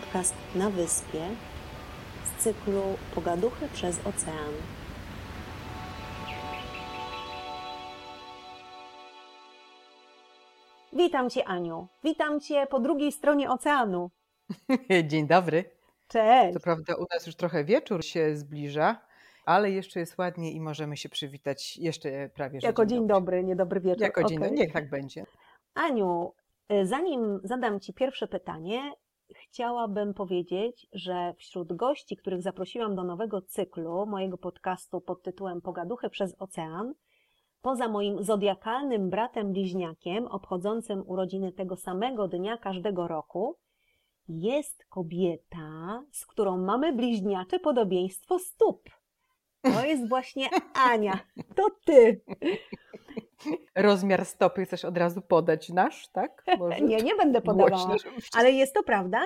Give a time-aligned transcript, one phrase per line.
[0.00, 1.20] podcast na wyspie
[2.24, 2.82] z cyklu
[3.14, 4.52] Pogaduchy przez ocean.
[10.92, 11.88] Witam Cię, Aniu.
[12.04, 14.10] Witam Cię po drugiej stronie oceanu.
[15.10, 15.64] Dzień dobry.
[16.08, 16.54] Cześć.
[16.54, 19.00] To prawda, u nas już trochę wieczór się zbliża,
[19.44, 23.56] ale jeszcze jest ładnie i możemy się przywitać jeszcze prawie Jako dzień, dzień dobry, nie
[23.56, 24.02] dobry wieczór.
[24.02, 24.48] Jako dzień Okej.
[24.48, 25.24] dobry, niech tak będzie.
[25.74, 26.32] Aniu,
[26.72, 28.92] y, zanim zadam Ci pierwsze pytanie,
[29.34, 36.10] chciałabym powiedzieć, że wśród gości, których zaprosiłam do nowego cyklu mojego podcastu pod tytułem Pogaduchy
[36.10, 36.94] przez ocean,
[37.62, 43.58] poza moim zodiakalnym bratem bliźniakiem, obchodzącym urodziny tego samego dnia każdego roku,
[44.28, 48.90] jest kobieta, z którą mamy bliźniacze podobieństwo stóp.
[49.62, 51.18] To jest właśnie Ania.
[51.54, 52.20] To ty.
[53.74, 56.44] Rozmiar stopy chcesz od razu podać nasz, tak?
[56.58, 57.86] Może Nie, nie będę podawała.
[57.86, 59.20] głośno, Ale jest to prawda?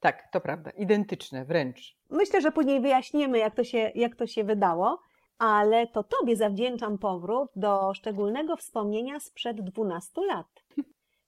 [0.00, 1.96] Tak, to prawda, identyczne wręcz.
[2.10, 4.98] Myślę, że później wyjaśnimy, jak to się, jak to się wydało,
[5.38, 10.46] ale to Tobie zawdzięczam powrót do szczególnego wspomnienia sprzed 12 lat,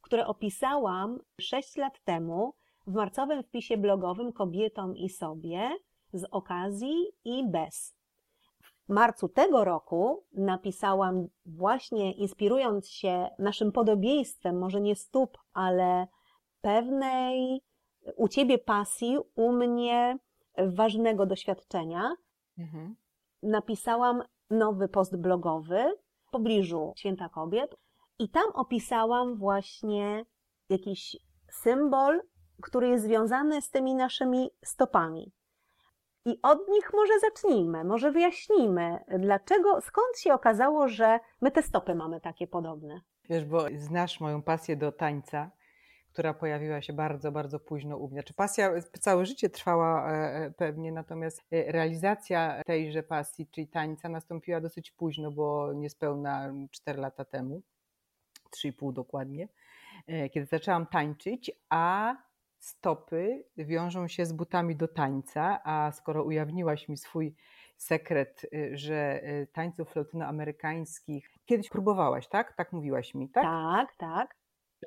[0.01, 2.55] które opisałam 6 lat temu
[2.87, 5.71] w marcowym wpisie blogowym Kobietom i sobie
[6.13, 7.98] z okazji i bez.
[8.89, 16.07] W marcu tego roku napisałam właśnie inspirując się naszym podobieństwem, może nie stóp, ale
[16.61, 17.61] pewnej
[18.17, 20.19] u Ciebie pasji, u mnie
[20.59, 22.17] ważnego doświadczenia,
[22.59, 22.97] Mhm.
[23.43, 25.93] napisałam nowy post blogowy
[26.27, 27.77] w pobliżu Święta Kobiet
[28.19, 30.25] i tam opisałam właśnie
[30.69, 31.17] jakiś
[31.51, 32.21] symbol,
[32.63, 35.33] który jest związany z tymi naszymi stopami.
[36.25, 41.95] I od nich może zacznijmy, może wyjaśnijmy, dlaczego, skąd się okazało, że my te stopy
[41.95, 43.01] mamy takie podobne.
[43.31, 45.51] Wiesz, bo znasz moją pasję do tańca,
[46.13, 48.21] która pojawiła się bardzo, bardzo późno u mnie.
[48.21, 48.71] Znaczy pasja
[49.01, 54.91] całe życie trwała e, e, pewnie, natomiast e, realizacja tejże pasji, czyli tańca, nastąpiła dosyć
[54.91, 57.63] późno, bo niespełna 4 lata temu,
[58.57, 59.49] 3,5 dokładnie,
[60.33, 62.15] kiedy zaczęłam tańczyć, a
[62.59, 67.35] stopy wiążą się z butami do tańca, a skoro ujawniłaś mi swój
[67.77, 72.57] sekret, y, że y, tańców latynoamerykańskich kiedyś próbowałaś, tak?
[72.57, 73.45] Tak mówiłaś mi, tak?
[73.45, 74.39] Tak, tak.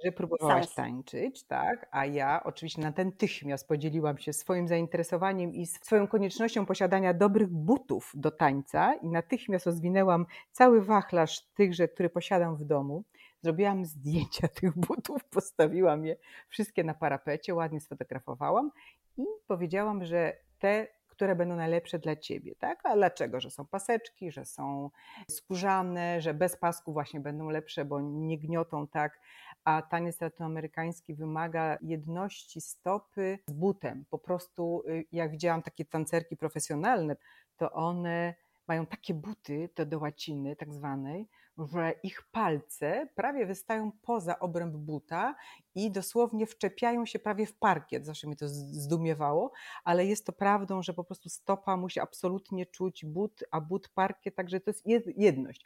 [0.05, 1.87] Że próbowałaś tańczyć, tak?
[1.91, 8.31] A ja oczywiście natychmiast podzieliłam się swoim zainteresowaniem i swoją koniecznością posiadania dobrych butów do
[8.31, 13.03] tańca i natychmiast rozwinęłam cały wachlarz tychże, który posiadam w domu.
[13.41, 16.15] Zrobiłam zdjęcia tych butów, postawiłam je
[16.49, 18.71] wszystkie na parapecie, ładnie sfotografowałam
[19.17, 22.85] i powiedziałam, że te, które będą najlepsze dla ciebie, tak?
[22.85, 23.39] A dlaczego?
[23.39, 24.89] Że są paseczki, że są
[25.31, 29.19] skórzane, że bez pasku właśnie będą lepsze, bo nie gniotą tak,
[29.63, 34.05] a taniec latynoamerykański wymaga jedności stopy z butem.
[34.09, 37.15] Po prostu, y, jak widziałam takie tancerki profesjonalne,
[37.57, 38.33] to one
[38.67, 41.27] mają takie buty, to do łaciny tak zwanej,
[41.57, 45.35] że ich palce prawie wystają poza obręb buta
[45.75, 48.05] i dosłownie wczepiają się prawie w parkiet.
[48.05, 49.51] Zawsze mnie to zdumiewało,
[49.83, 54.35] ale jest to prawdą, że po prostu stopa musi absolutnie czuć but, a but parkiet,
[54.35, 55.65] także to jest jed- jedność.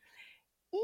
[0.74, 0.78] I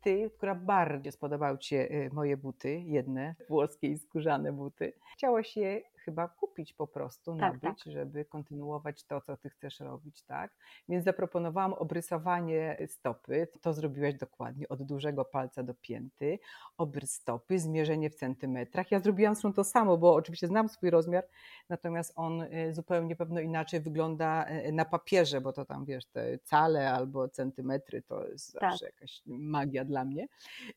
[0.00, 5.56] ty, która bardziej spodobały ci się y, moje buty, jedne włoskie i skórzane buty, chciałaś
[5.56, 10.52] je chyba kupić po prostu, Tak, nabyć, żeby kontynuować to, co ty chcesz robić, tak?
[10.88, 13.48] Więc zaproponowałam obrysowanie stopy.
[13.60, 16.38] To zrobiłaś dokładnie od dużego palca do pięty.
[16.78, 18.90] Obrys stopy, zmierzenie w centymetrach.
[18.90, 21.24] Ja zrobiłam zresztą to samo, bo oczywiście znam swój rozmiar,
[21.68, 26.38] natomiast on y, zupełnie pewno inaczej wygląda y, na papierze, bo to tam wiesz, te
[26.38, 28.70] cale albo centymetry to jest Tak.
[28.70, 30.26] zawsze jakaś magia dla mnie.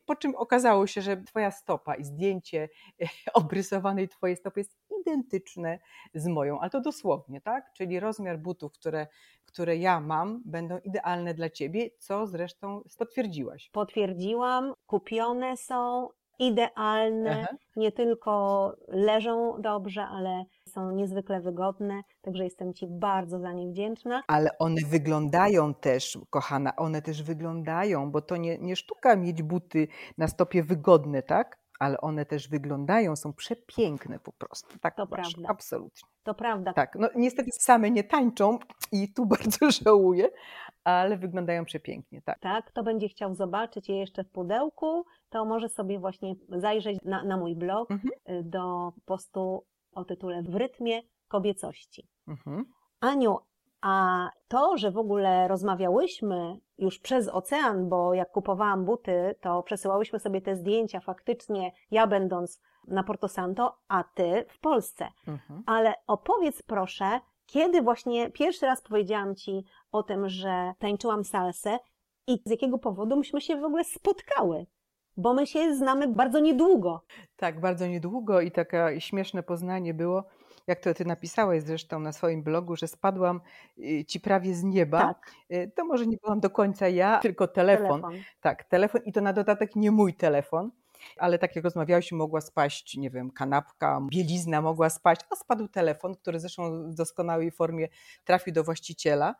[0.05, 2.69] Po czym okazało się, że twoja stopa i zdjęcie
[3.01, 5.79] y, obrysowanej twojej stopy jest identyczne
[6.13, 7.73] z moją, ale to dosłownie, tak?
[7.73, 9.07] Czyli rozmiar butów, które,
[9.45, 13.69] które ja mam, będą idealne dla ciebie, co zresztą potwierdziłaś.
[13.69, 16.09] Potwierdziłam, kupione są,
[16.41, 17.57] idealne, Aha.
[17.75, 24.23] nie tylko leżą dobrze, ale są niezwykle wygodne, także jestem Ci bardzo za nie wdzięczna.
[24.27, 29.87] Ale one wyglądają też, kochana, one też wyglądają, bo to nie, nie sztuka mieć buty
[30.17, 31.60] na stopie wygodne, tak?
[31.81, 34.79] Ale one też wyglądają, są przepiękne po prostu.
[34.79, 35.49] Tak, To masz, prawda.
[35.49, 36.09] absolutnie.
[36.23, 38.59] To prawda, Tak, no niestety same nie tańczą
[38.91, 40.29] i tu bardzo żałuję,
[40.83, 42.39] ale wyglądają przepięknie, tak.
[42.39, 42.65] tak?
[42.65, 47.37] Kto będzie chciał zobaczyć je jeszcze w pudełku, to może sobie właśnie zajrzeć na, na
[47.37, 48.09] mój blog Mhm.
[48.39, 52.07] y, do postu o tytule W rytmie kobiecości.
[52.27, 52.65] Mhm.
[52.99, 53.37] Aniu,
[53.81, 60.19] a to, że w ogóle rozmawiałyśmy już przez ocean, bo jak kupowałam buty, to przesyłałyśmy
[60.19, 65.07] sobie te zdjęcia faktycznie, ja będąc na Porto Santo, a ty w Polsce.
[65.27, 65.63] Mhm.
[65.65, 71.79] Ale opowiedz proszę, kiedy właśnie pierwszy raz powiedziałam ci o tym, że tańczyłam salsę
[72.27, 74.65] i z jakiego powodu myśmy się w ogóle spotkały?
[75.17, 77.01] Bo my się znamy bardzo niedługo.
[77.35, 80.23] Tak, bardzo niedługo i takie śmieszne poznanie było,
[80.71, 83.41] jak to ty napisałeś zresztą na swoim blogu, że spadłam
[83.77, 84.99] y, ci prawie z nieba.
[85.01, 88.01] Tak, Y, To może nie byłam do końca ja, tylko telefon.
[88.01, 88.23] telefon.
[88.41, 90.71] Tak, telefon i to na dodatek nie mój telefon,
[91.17, 96.15] ale tak jak rozmawiałyśmy, mogła spaść, nie wiem, kanapka, bielizna mogła spaść, a spadł telefon,
[96.15, 97.87] który zresztą w doskonałej formie
[98.25, 99.35] trafił do właściciela.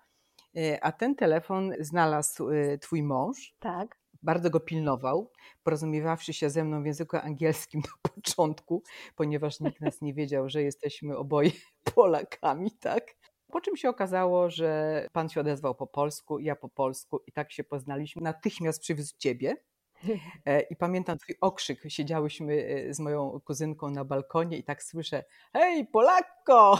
[0.58, 2.48] Y, A ten telefon znalazł
[2.82, 4.01] twój mąż, Tak.
[4.24, 5.32] Bardzo go pilnował,
[5.64, 8.84] porozumiewawszy się ze mną w języku angielskim na początku,
[9.16, 11.52] ponieważ nikt nas nie wiedział, że jesteśmy oboje
[11.96, 13.04] Polakami, tak?
[13.52, 17.52] Po czym się okazało, że pan się odezwał po polsku, ja po polsku i tak
[17.52, 18.22] się poznaliśmy.
[18.22, 19.56] Natychmiast przywiózł ciebie.
[20.46, 21.80] E, I pamiętam twój okrzyk.
[21.88, 25.24] Siedziałyśmy e, z moją kuzynką na balkonie i tak słyszę:
[25.54, 26.80] Hej, Polakko!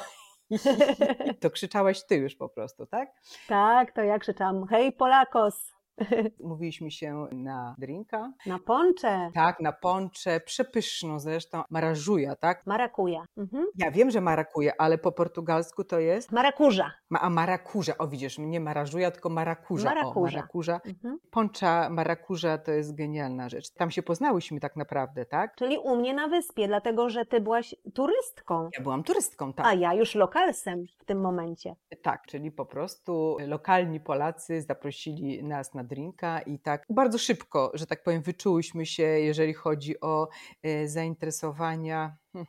[1.40, 3.10] To krzyczałaś ty już po prostu, tak?
[3.48, 5.71] Tak, to ja krzyczałam, hej Polakos,
[6.40, 12.66] Mówiliśmy się na drinka, na poncze, Tak, na poncze, przepyszną zresztą, marażuja, tak?
[12.66, 13.26] marakuja.
[13.38, 13.66] Mhm.
[13.76, 16.92] Ja wiem, że marakuja, ale po portugalsku to jest Marakuża.
[17.10, 17.98] ma, a marakuża.
[17.98, 19.90] O widzisz, nie marażuja, tylko marakuża.
[19.90, 20.20] Marakuża.
[20.20, 20.82] O, marakuża.
[20.86, 21.18] Mhm.
[21.32, 23.70] Poncza marakuża to jest genialna rzecz.
[23.74, 25.56] Tam się poznałyśmy tak naprawdę, tak?
[25.56, 29.66] Czyli u mnie na wyspie, dlatego że ty byłaś turystką, Ja byłam turystką, tak.
[29.66, 31.76] a ja już lokalsem w tym momencie.
[32.02, 37.86] Tak, czyli po prostu lokalni Polacy zaprosili nas na drinka i tak bardzo szybko, że
[37.88, 40.30] tak powiem, wyczułyśmy się, jeżeli chodzi o
[40.64, 42.46] e, zainteresowania, hm,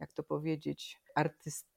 [0.00, 1.73] jak to powiedzieć, artystyczne,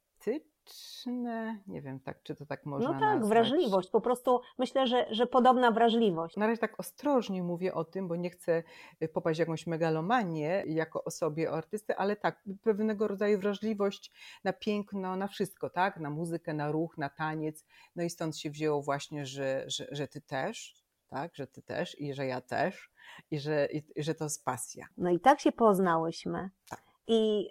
[1.68, 3.30] nie wiem, tak, czy to tak można No tak, nazwać.
[3.30, 3.90] wrażliwość.
[3.90, 6.38] Po prostu myślę, że, że podobna wrażliwość.
[6.38, 8.64] Na razie tak ostrożnie mówię o tym, bo nie chcę
[9.04, 14.12] y, popaść w jakąś megalomanię jako osobie, o artysty, ale tak, pewnego rodzaju wrażliwość
[14.44, 16.00] na piękno, na wszystko, tak?
[16.00, 17.66] Na muzykę, na ruch, na taniec.
[17.96, 20.76] No i stąd się wzięło właśnie, że, że, że ty też,
[21.10, 21.36] tak?
[21.36, 22.92] Że ty też i że ja też
[23.32, 24.88] i że, i że to jest pasja.
[24.98, 26.50] No i tak się poznałyśmy.
[26.70, 26.84] Tak.
[27.08, 27.50] I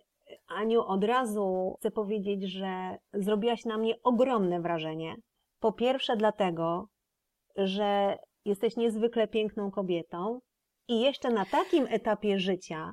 [0.49, 5.17] Aniu, od razu chcę powiedzieć, że zrobiłaś na mnie ogromne wrażenie.
[5.61, 6.89] Po pierwsze dlatego,
[7.57, 10.41] że jesteś niezwykle piękną kobietą
[10.89, 12.93] i jeszcze na takim etapie życia,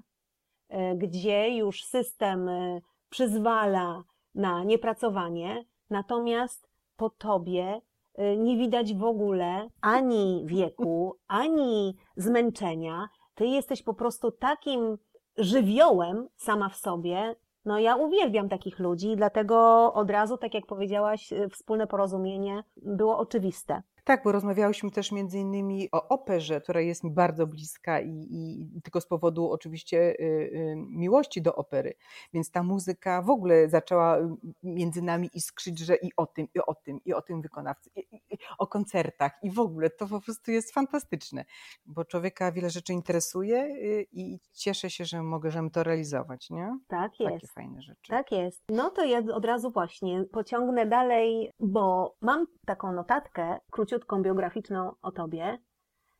[0.69, 4.03] e, gdzie już system e, przyzwala
[4.35, 7.81] na niepracowanie, natomiast po tobie
[8.15, 13.07] e, nie widać w ogóle ani wieku, ani zmęczenia.
[13.35, 14.97] Ty jesteś po prostu takim
[15.38, 17.35] żywiołem sama w sobie.
[17.65, 19.56] No ja uwielbiam takich ludzi, dlatego
[19.94, 23.81] od razu, tak jak powiedziałaś, e, wspólne porozumienie było oczywiste.
[24.06, 28.82] Tak, bo rozmawiałyśmy też między innymi o operze, która jest mi bardzo bliska i, i
[28.82, 31.94] tylko z powodu oczywiście y, y, miłości do opery.
[32.34, 36.60] Więc ta muzyka w ogóle zaczęła y, między nami iskrzyć, że i o tym, i
[36.60, 40.22] o tym, i o tym wykonawcy, i, i, o koncertach i w ogóle to po
[40.22, 41.46] prostu jest fantastyczne,
[41.86, 46.78] bo człowieka wiele rzeczy interesuje y, i cieszę się, że możemy to realizować, nie?
[46.88, 47.54] Tak Takie jest.
[47.54, 48.12] fajne rzeczy.
[48.12, 48.64] Tak jest.
[48.70, 55.12] No to ja od razu właśnie pociągnę dalej, bo mam taką notatkę króciutką biograficzną o
[55.12, 55.57] tobie,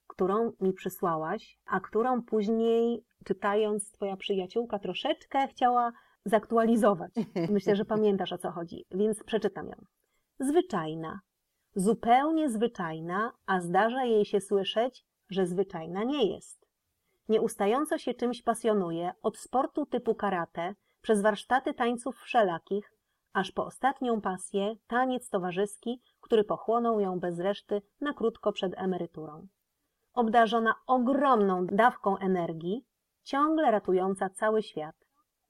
[0.08, 5.92] którą mi przysłałaś, a którą później czytając twoja przyjaciółka troszeczkę chciała
[6.26, 7.12] zaktualizować.
[7.50, 9.76] Myślę, że pamiętasz o co chodzi, więc przeczytam ją.
[10.40, 11.20] Zwyczajna.
[11.76, 16.68] Zupełnie zwyczajna, a zdarza jej się słyszeć, że zwyczajna nie jest.
[17.30, 22.93] Nieustająco się czymś pasjonuje, od sportu typu karate, przez warsztaty tańców wszelakich,
[23.34, 29.48] aż po ostatnią pasję, taniec towarzyski, który pochłonął ją bez reszty na krótko przed emeryturą.
[30.14, 32.86] Obdarzona ogromną dawką energii,
[33.24, 34.96] ciągle ratująca cały świat,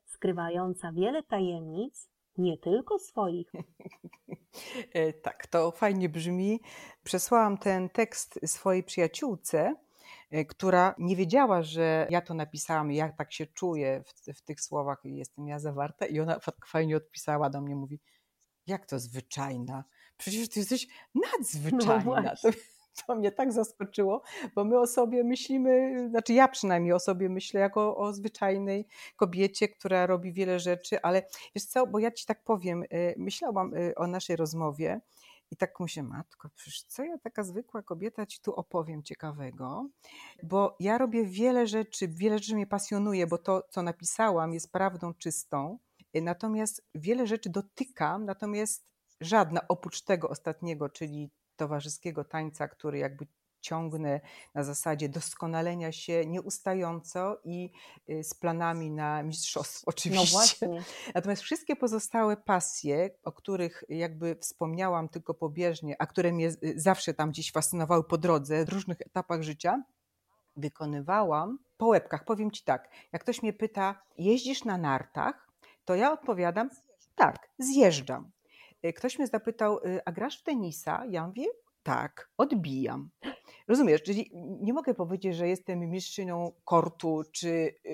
[0.06, 3.52] skrywająca wiele tajemnic, nie tylko swoich.
[4.94, 6.60] E, Tak, to fajnie brzmi.
[7.04, 9.76] Przesłałam ten tekst swojej przyjaciółce,
[10.48, 14.62] która nie wiedziała, że ja to napisałam i jak tak się czuję w, w tych
[14.62, 18.00] słowach i jestem ja zawarta i ona fajnie odpisała do mnie, mówi,
[18.68, 19.84] jak to zwyczajna?
[20.18, 22.22] Przecież ty jesteś nadzwyczajna.
[22.22, 22.58] No to,
[23.08, 24.22] to mnie tak zaskoczyło,
[24.56, 29.68] bo my o sobie myślimy, znaczy ja przynajmniej o sobie myślę jako o zwyczajnej kobiecie,
[29.68, 31.24] która robi wiele rzeczy, ale
[31.56, 35.02] wiesz co, bo ja ci tak powiem, y, myślałam y, o naszej rozmowie
[35.54, 39.90] i tak myślę, matko, przecież co ja taka zwykła kobieta ci tu opowiem ciekawego,
[40.44, 45.14] bo ja robię wiele rzeczy, wiele rzeczy mnie pasjonuje, bo to, co napisałam jest prawdą
[45.14, 45.80] czystą,
[46.16, 48.86] y, natomiast wiele rzeczy dotykam, natomiast
[49.22, 53.28] żadna oprócz tego ostatniego, czyli towarzyskiego tańca, który jakby
[53.64, 54.22] ciągnę
[54.54, 57.72] na zasadzie doskonalenia się nieustająco i
[58.10, 60.32] y, z planami na mistrzostwo No oczywiście.
[60.32, 60.84] właśnie.
[61.16, 67.14] Natomiast wszystkie pozostałe pasje, o których jakby wspomniałam tylko pobieżnie, a które mnie y, zawsze
[67.14, 69.84] tam gdzieś fascynowały po drodze, w różnych etapach życia,
[70.56, 72.26] wykonywałam po łebkach.
[72.26, 75.48] Powiem Ci tak, jak ktoś mnie pyta, jeździsz na nartach,
[75.86, 76.70] to ja odpowiadam,
[77.16, 78.32] tak, zjeżdżam.
[78.86, 81.04] Y, Ktoś mnie zapytał, a grasz w tenisa?
[81.10, 81.46] Ja mówię,
[81.84, 83.10] tak, odbijam.
[83.68, 87.48] Rozumiesz, czyli nie mogę powiedzieć, że jestem mistrzynią kortu, czy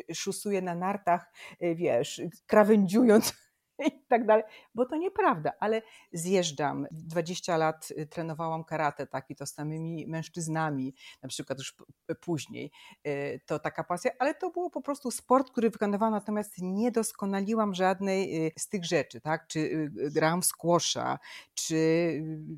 [0.09, 1.31] y, szusuję na nartach,
[1.63, 3.33] y, wiesz, krawędziując
[3.87, 4.43] i tak dalej,
[4.75, 5.81] bo to nieprawda, ale
[6.13, 6.87] zjeżdżam.
[6.91, 11.75] 20 lat y, trenowałam karate, tak, i to z samymi mężczyznami, na przykład już
[12.21, 12.71] później.
[13.07, 17.73] Y, To taka pasja, ale to był po prostu sport, który wykonywałam, natomiast nie doskonaliłam
[17.73, 21.19] żadnej y, z tych rzeczy, tak, czy grałam w squasha,
[21.53, 21.75] czy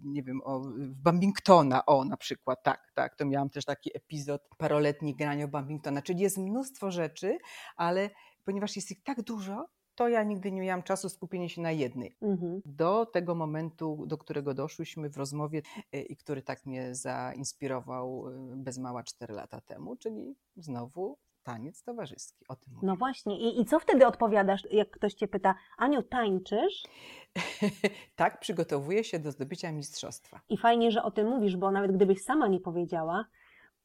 [0.04, 4.42] nie wiem, o, w Bambingtona, o na przykład, tak, tak, to miałam też taki epizod
[4.58, 7.38] paroletni grania Bambingtona, czyli jest mnóstwo rzeczy,
[7.76, 8.10] ale
[8.46, 9.68] ponieważ jest ich tak dużo,
[10.02, 12.16] to ja nigdy nie miałam czasu skupienia się na jednej.
[12.22, 12.62] Mhm.
[12.66, 15.62] Do tego momentu, do którego doszłyśmy w rozmowie
[15.96, 21.84] y, i który tak mnie zainspirował y, bez mała 4 lata temu, czyli znowu taniec
[21.84, 22.46] towarzyski.
[22.48, 22.88] O tym mówię.
[22.88, 23.40] No właśnie.
[23.40, 26.84] I, I co wtedy odpowiadasz, jak ktoś cię pyta, Aniu, tańczysz?
[28.16, 30.42] tak przygotowuję się do zdobycia mistrzostwa.
[30.50, 33.26] I fajnie, że o tym mówisz, bo nawet gdybyś sama nie powiedziała,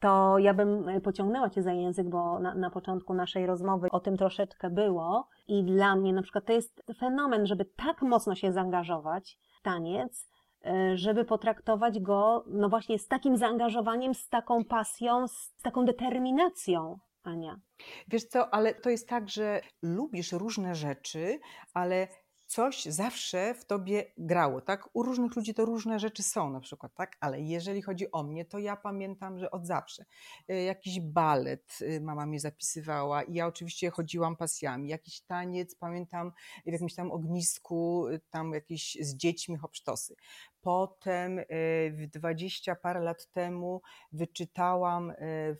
[0.00, 4.00] to ja bym e, pociągnęła cię za język, bo na, na początku naszej rozmowy o
[4.00, 5.28] tym troszeczkę było.
[5.48, 10.28] I dla mnie na przykład to jest fenomen, żeby tak mocno się zaangażować w taniec,
[10.64, 16.98] e, żeby potraktować go, no właśnie, z takim zaangażowaniem, z taką pasją, z taką determinacją,
[17.22, 17.60] Ania.
[18.08, 21.38] Wiesz co, ale to jest tak, że lubisz różne rzeczy,
[21.74, 22.08] ale
[22.46, 24.88] coś zawsze w tobie grało, tak?
[24.92, 27.16] U różnych ludzi to różne rzeczy są na przykład, tak?
[27.20, 30.04] Ale jeżeli chodzi o mnie, to ja pamiętam, że od zawsze.
[30.50, 34.88] Y, Jakiś balet y, mama mnie zapisywała i ja oczywiście chodziłam pasjami.
[34.88, 36.32] Jakiś taniec, pamiętam
[36.66, 40.16] w jakimś tam ognisku, y, tam jakieś z dziećmi hopsztosy.
[40.66, 41.44] Potem y,
[41.92, 43.82] w dwadzieścia parę lat temu
[44.12, 45.14] wyczytałam y,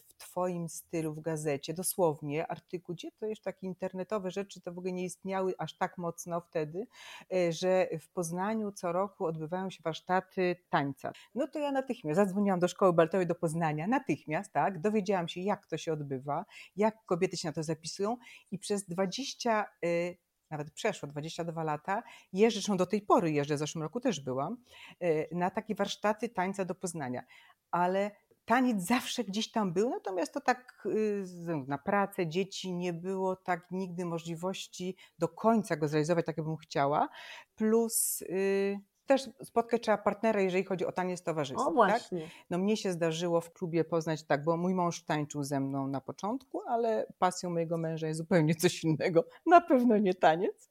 [0.07, 4.79] w Twoim stylu w gazecie, dosłownie artykuł, gdzie to już takie internetowe rzeczy to w
[4.79, 6.87] ogóle nie istniały aż tak mocno wtedy,
[7.35, 11.13] y, że w Poznaniu co roku odbywają się warsztaty tańca.
[11.35, 15.67] No to ja natychmiast zadzwoniłam do szkoły baletowej do Poznania, natychmiast, tak, dowiedziałam się jak
[15.67, 16.45] to się odbywa,
[16.77, 18.17] jak kobiety się na to zapisują
[18.51, 23.59] i przez 20 y, nawet przeszło 22 lata, jeżdżę, zresztą do tej pory jeżdżę, w
[23.59, 24.57] zeszłym roku też byłam,
[25.03, 27.23] y, na takie warsztaty tańca do Poznania.
[27.71, 28.11] Ale
[28.45, 30.89] taniec zawsze gdzieś tam był, natomiast to tak
[31.23, 36.57] względu na pracę, dzieci, nie było tak nigdy możliwości do końca go zrealizować tak, jakbym
[36.57, 37.09] chciała.
[37.55, 41.63] Plus y, też spotkać trzeba partnera, jeżeli chodzi o taniec towarzyski.
[41.63, 41.75] O Tak?
[41.75, 42.31] właśnie.
[42.51, 46.01] No mnie się zdarzyło w klubie poznać tak, bo mój mąż tańczył ze mną na
[46.01, 49.25] początku, ale pasją mojego męża jest zupełnie coś innego.
[49.47, 50.71] Na pewno nie taniec.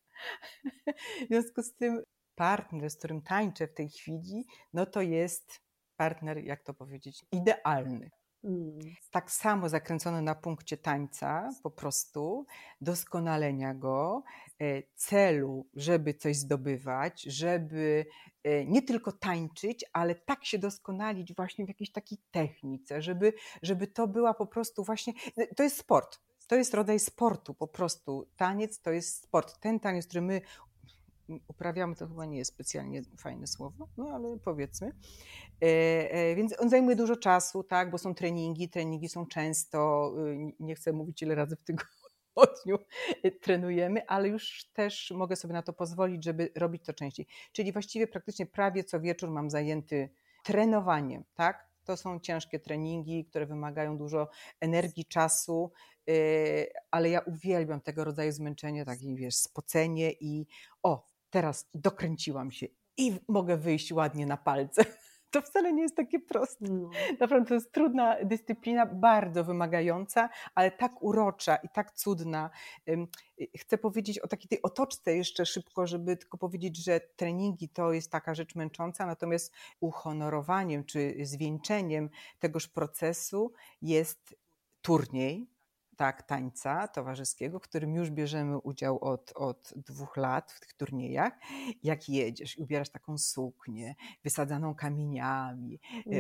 [1.23, 2.03] W związku z tym
[2.35, 5.61] partner, z którym tańczę w tej chwili, no to jest
[5.97, 8.09] partner, jak to powiedzieć, idealny.
[8.45, 8.79] Mm.
[9.11, 12.45] Tak samo zakręcony na punkcie tańca, po prostu
[12.81, 14.23] doskonalenia go,
[14.61, 18.05] e, celu, żeby coś zdobywać, żeby
[18.43, 23.87] e, nie tylko tańczyć, ale tak się doskonalić właśnie w jakiejś takiej technice, żeby, żeby
[23.87, 25.13] to była po prostu właśnie,
[25.55, 26.19] to jest sport.
[26.47, 28.27] To jest rodzaj sportu po prostu.
[28.37, 29.59] Taniec to jest sport.
[29.59, 30.41] Ten taniec, który my
[31.47, 34.91] uprawiamy, to chyba nie jest specjalnie fajne słowo, no ale powiedzmy.
[35.61, 35.65] E,
[36.11, 40.75] e, Więc on zajmuje dużo czasu, tak, bo są treningi, treningi są często, y, nie
[40.75, 42.77] chcę mówić ile razy w tygodniu
[43.41, 47.27] trenujemy, ale już też mogę sobie na to pozwolić, żeby robić to częściej.
[47.51, 50.09] Czyli właściwie praktycznie prawie co wieczór mam zajęty
[50.43, 51.69] trenowaniem, tak?
[51.83, 54.29] To są ciężkie treningi, które wymagają dużo
[54.59, 55.71] energii, czasu,
[56.09, 60.47] y, ale ja uwielbiam tego rodzaju zmęczenie, takie wiesz, spocenie i
[60.83, 64.85] o, teraz dokręciłam się i mogę wyjść ładnie na palce.
[65.31, 66.65] To wcale nie jest takie proste.
[66.69, 66.89] No.
[67.19, 72.49] Naprawdę to jest trudna dyscyplina, bardzo wymagająca, ale tak urocza i tak cudna.
[72.89, 73.07] Y,
[73.57, 78.11] Chcę powiedzieć o takiej tej otoczce jeszcze szybko, żeby tylko powiedzieć, że treningi to jest
[78.11, 84.35] taka rzecz męcząca, natomiast uhonorowaniem czy zwieńczeniem tegoż procesu jest
[84.81, 85.47] turniej,
[85.95, 91.33] tak, tańca towarzyskiego, w którym już bierzemy udział od, od dwóch lat w tych turniejach.
[91.83, 95.79] Jak jedziesz i ubierasz taką suknię wysadzaną kamieniami,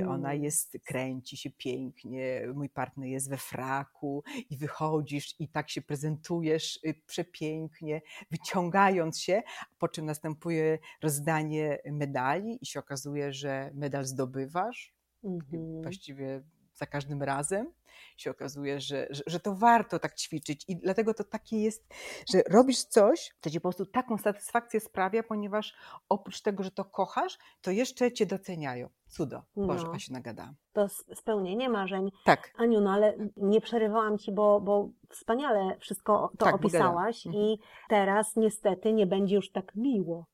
[0.09, 0.43] ona Mm.
[0.43, 6.79] jest, kręci się pięknie, mój partner jest we fraku i wychodzisz i tak się prezentujesz
[6.85, 8.01] y, przepięknie,
[8.31, 9.43] wyciągając się,
[9.79, 14.95] po czym następuje rozdanie medali i się okazuje, że medal zdobywasz.
[15.23, 15.81] Mhm.
[15.81, 16.43] Właściwie
[16.75, 17.73] za każdym razem
[18.17, 21.93] się okazuje, że, że, że, to warto tak ćwiczyć i dlatego to takie jest,
[22.29, 25.75] że robisz coś, co ci po prostu taką satysfakcję sprawia, ponieważ
[26.09, 28.89] oprócz tego, że to kochasz, to jeszcze cię doceniają.
[29.07, 29.41] Cudo.
[29.55, 29.99] Boże, no.
[29.99, 30.55] się nagadałam.
[30.73, 32.11] To spełnienie marzeń.
[32.25, 32.53] Tak.
[32.57, 37.45] Aniu, no ale nie przerywałam ci, bo, bo wspaniale wszystko to tak, opisałaś mhm.
[37.45, 40.25] i teraz niestety nie będzie już tak miło.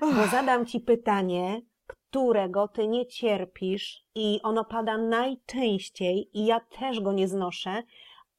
[0.00, 1.62] bo zadam ci pytanie,
[2.10, 7.82] którego ty nie cierpisz i ono pada najczęściej i ja też go nie znoszę,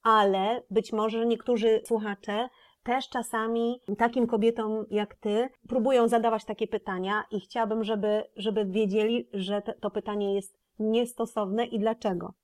[0.02, 2.48] ale być może niektórzy słuchacze
[2.82, 9.28] też czasami takim kobietom jak ty próbują zadawać takie pytania i chciałabym, żeby, żeby wiedzieli,
[9.32, 12.34] że to pytanie jest niestosowne i dlaczego.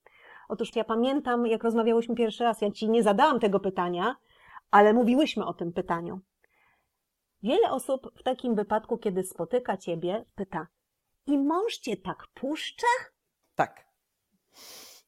[0.48, 4.16] Otóż ja pamiętam, jak rozmawiałyśmy pierwszy raz, ja ci nie zadałam tego pytania,
[4.70, 6.20] ale mówiłyśmy o tym pytaniu.
[7.42, 10.66] Wiele osób w takim wypadku, kiedy spotyka ciebie, pyta:
[11.26, 12.86] I mąż cię tak puszcza?
[13.54, 13.86] Tak.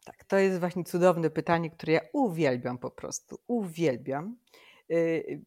[0.04, 3.38] Tak, to jest właśnie cudowne pytanie, które ja uwielbiam po prostu.
[3.46, 4.36] Uwielbiam.
[4.90, 5.42] Y,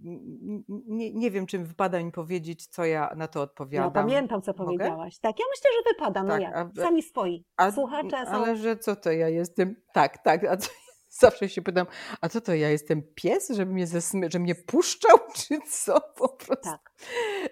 [0.70, 3.88] nie, nie wiem, czy wypada mi powiedzieć, co ja na to odpowiadam.
[3.88, 5.20] No pamiętam, co powiedziałaś.
[5.20, 6.68] Tak, ja myślę, że wypada, no tak, jak?
[6.76, 7.46] Sami swoi.
[7.58, 8.32] A, Słuchacze są...
[8.32, 9.76] Ale że co to ja jestem?
[9.94, 10.70] Tak, tak, a co
[11.12, 11.88] zawsze się pytam,
[12.22, 16.30] a co to ja jestem pies, żeby mnie, zesmy, że mnie puszczał, czy co po
[16.30, 16.64] prostu?
[16.64, 16.92] Tak.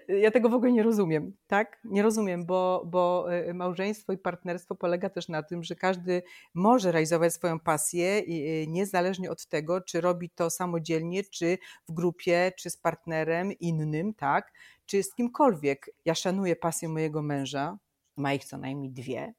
[0.08, 1.80] Ja tego w ogóle nie rozumiem, tak?
[1.84, 6.22] Nie rozumiem, bo, bo y, małżeństwo i partnerstwo polega też na tym, że każdy
[6.54, 12.52] może realizować swoją pasję y, niezależnie od tego, czy robi to samodzielnie, czy w grupie,
[12.58, 14.52] czy z partnerem innym, tak?
[14.86, 15.90] Czy z kimkolwiek.
[16.04, 17.78] Ja szanuję pasję mojego męża,
[18.16, 19.34] ma ich co najmniej dwie,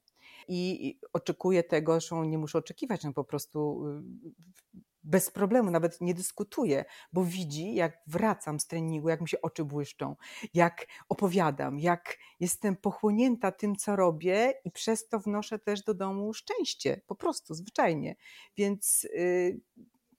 [0.48, 6.14] i oczekuję tego, że nie muszę oczekiwać, no po prostu y, bez problemu, nawet nie
[6.14, 10.16] dyskutuję, bo widzi, jak wracam z treningu, jak mi się oczy błyszczą,
[10.54, 16.34] jak opowiadam, jak jestem pochłonięta tym, co robię i przez to wnoszę też do domu
[16.34, 18.16] szczęście, po prostu, zwyczajnie.
[18.56, 19.60] Więc yy,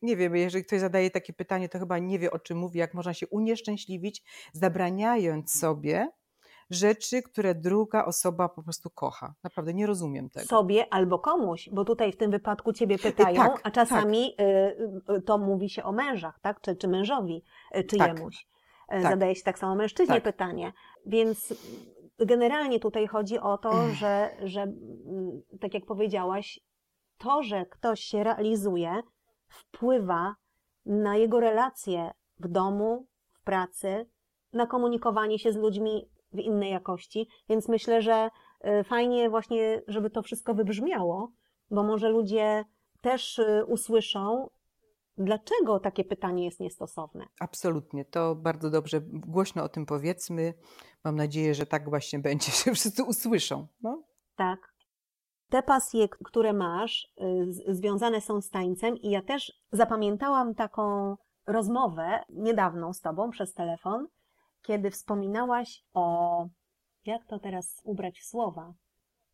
[0.02, 2.94] nie wiem, jeżeli ktoś zadaje takie pytanie, to chyba nie wie, o czym mówi, jak
[2.94, 6.08] można się unieszczęśliwić, zabraniając sobie
[6.70, 9.34] rzeczy, które druga osoba po prostu kocha.
[9.44, 10.46] Naprawdę nie rozumiem tego.
[10.46, 14.36] Sobie albo komuś, bo tutaj w tym wypadku ciebie pytają, tak, a czasami
[15.06, 15.26] tak.
[15.26, 16.62] to mówi się o mężach, tak?
[16.62, 17.44] Czy, czy mężowi
[17.78, 18.48] y, czyjemuś.
[18.88, 19.02] Tak.
[19.02, 19.12] tak.
[19.12, 20.24] Zadaje się tak samo mężczyźnie tak.
[20.24, 20.74] pytanie.
[21.06, 21.54] Więc
[22.20, 26.60] generalnie tutaj chodzi o to, że, że mm, tak jak powiedziałaś,
[27.18, 29.02] to, że ktoś się realizuje,
[29.48, 30.36] wpływa
[30.86, 34.10] na jego relacje w domu, w pracy,
[34.54, 38.30] na komunikowanie się z ludźmi w innej jakości, więc myślę, że
[38.66, 41.32] y, fajnie właśnie, żeby to wszystko wybrzmiało,
[41.72, 42.66] bo może ludzie
[43.02, 44.50] też y, usłyszą,
[45.18, 47.26] dlaczego takie pytanie jest niestosowne.
[47.40, 50.54] Absolutnie, to bardzo dobrze, głośno o tym powiedzmy.
[51.04, 53.68] Mam nadzieję, że tak właśnie będzie, że wszyscy usłyszą.
[53.82, 54.04] No.
[54.36, 54.74] Tak.
[55.50, 61.16] Te pasje, które masz, y, związane są z tańcem, i ja też zapamiętałam taką
[61.48, 64.08] rozmowę niedawną z Tobą przez telefon,
[64.64, 66.48] kiedy wspominałaś o,
[67.06, 68.74] jak to teraz ubrać w słowa,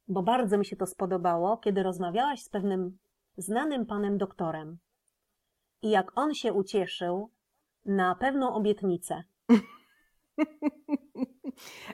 [0.07, 2.97] bo bardzo mi się to spodobało, kiedy rozmawiałaś z pewnym
[3.37, 4.77] znanym panem doktorem
[5.81, 7.31] i jak on się ucieszył
[7.85, 9.23] na pewną obietnicę.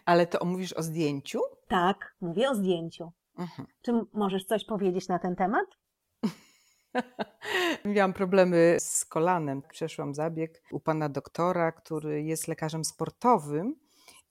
[0.05, 1.39] Ale to mówisz o zdjęciu?
[1.67, 3.11] Tak, mówię o zdjęciu.
[3.37, 3.67] Mhm.
[3.81, 5.65] Czy możesz coś powiedzieć na ten temat?
[7.85, 9.61] Miałam problemy z kolanem.
[9.61, 13.75] Przeszłam zabieg u pana doktora, który jest lekarzem sportowym.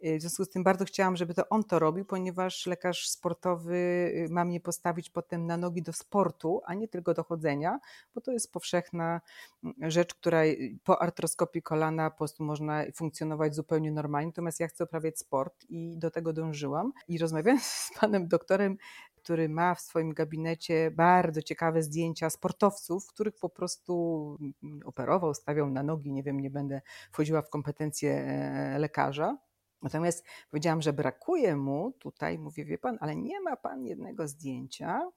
[0.04, 4.26] W związku z tym bardzo chciałam, żeby to on to robił, ponieważ lekarz sportowy y,
[4.30, 7.80] ma mnie postawić potem na nogi do sportu, a nie tylko do chodzenia,
[8.14, 9.20] bo to jest powszechna
[9.64, 14.26] mm, rzecz, która y, po artroskopii kolana po prostu można funkcjonować zupełnie normalnie.
[14.26, 16.92] Natomiast ja chcę uprawiać sport i do tego dążyłam.
[17.08, 18.76] I rozmawiając z panem doktorem,
[19.24, 25.70] który ma w swoim gabinecie bardzo ciekawe zdjęcia sportowców, których po prostu mm, operował, stawiał
[25.70, 26.12] na nogi.
[26.12, 26.80] Nie wiem, nie będę
[27.12, 29.38] wchodziła w kompetencje e, lekarza.
[29.82, 35.10] Natomiast powiedziałam, że brakuje mu tutaj, mówię, wie pan, ale nie ma pan jednego zdjęcia,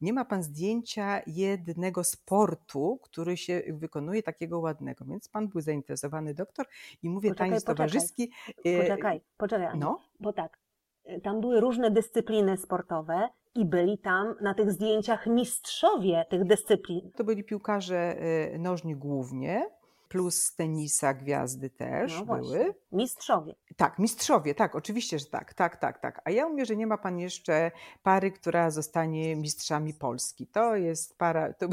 [0.00, 5.04] nie ma pan zdjęcia jednego sportu, który się wykonuje takiego ładnego.
[5.04, 6.66] Więc pan był zainteresowany doktor
[7.02, 8.32] i mówię, poczekaj, taniec towarzyski.
[8.64, 10.00] E, poczekaj, poczekaj, no?
[10.20, 10.58] bo tak,
[11.22, 17.10] tam były różne dyscypliny sportowe i byli tam na tych zdjęciach mistrzowie tych dyscyplin.
[17.16, 18.16] To byli piłkarze
[18.54, 19.70] y, nożni głównie,
[20.08, 22.74] plus tenisa gwiazdy też no były.
[22.92, 23.54] Mistrzowie.
[23.76, 26.22] Tak, mistrzowie, tak, oczywiście, że tak, tak, tak, tak.
[26.24, 27.70] A ja mówię, że nie ma pan jeszcze
[28.02, 30.46] pary, która zostanie mistrzami Polski.
[30.46, 31.66] To jest para, to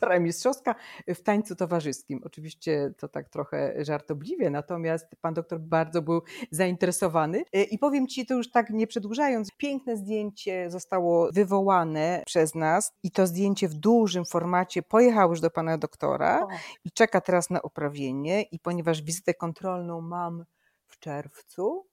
[0.00, 0.74] para mistrzowska
[1.08, 2.20] w tańcu towarzyskim.
[2.24, 7.44] Oczywiście to tak trochę żartobliwie, natomiast pan doktor bardzo był zainteresowany.
[7.52, 12.92] E, I powiem ci to już tak nie przedłużając, piękne zdjęcie zostało wywołane przez nas
[13.02, 16.46] i to zdjęcie w dużym formacie pojechało już do pana doktora
[16.84, 20.44] i czeka teraz na oprawienie i ponieważ wizytę kontrolną mam
[20.86, 21.89] w czerwcu,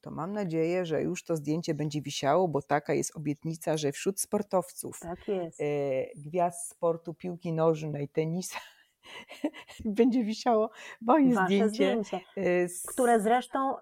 [0.00, 4.20] to mam nadzieję, że już to zdjęcie będzie wisiało, bo taka jest obietnica, że wśród
[4.20, 5.60] sportowców, tak jest.
[5.60, 5.64] e,
[6.16, 8.58] gwiazd sportu piłki nożnej, tenisa,
[9.84, 13.74] będzie wisiało moje Wasze zdjęcie, zdjęcie, e, z które zresztą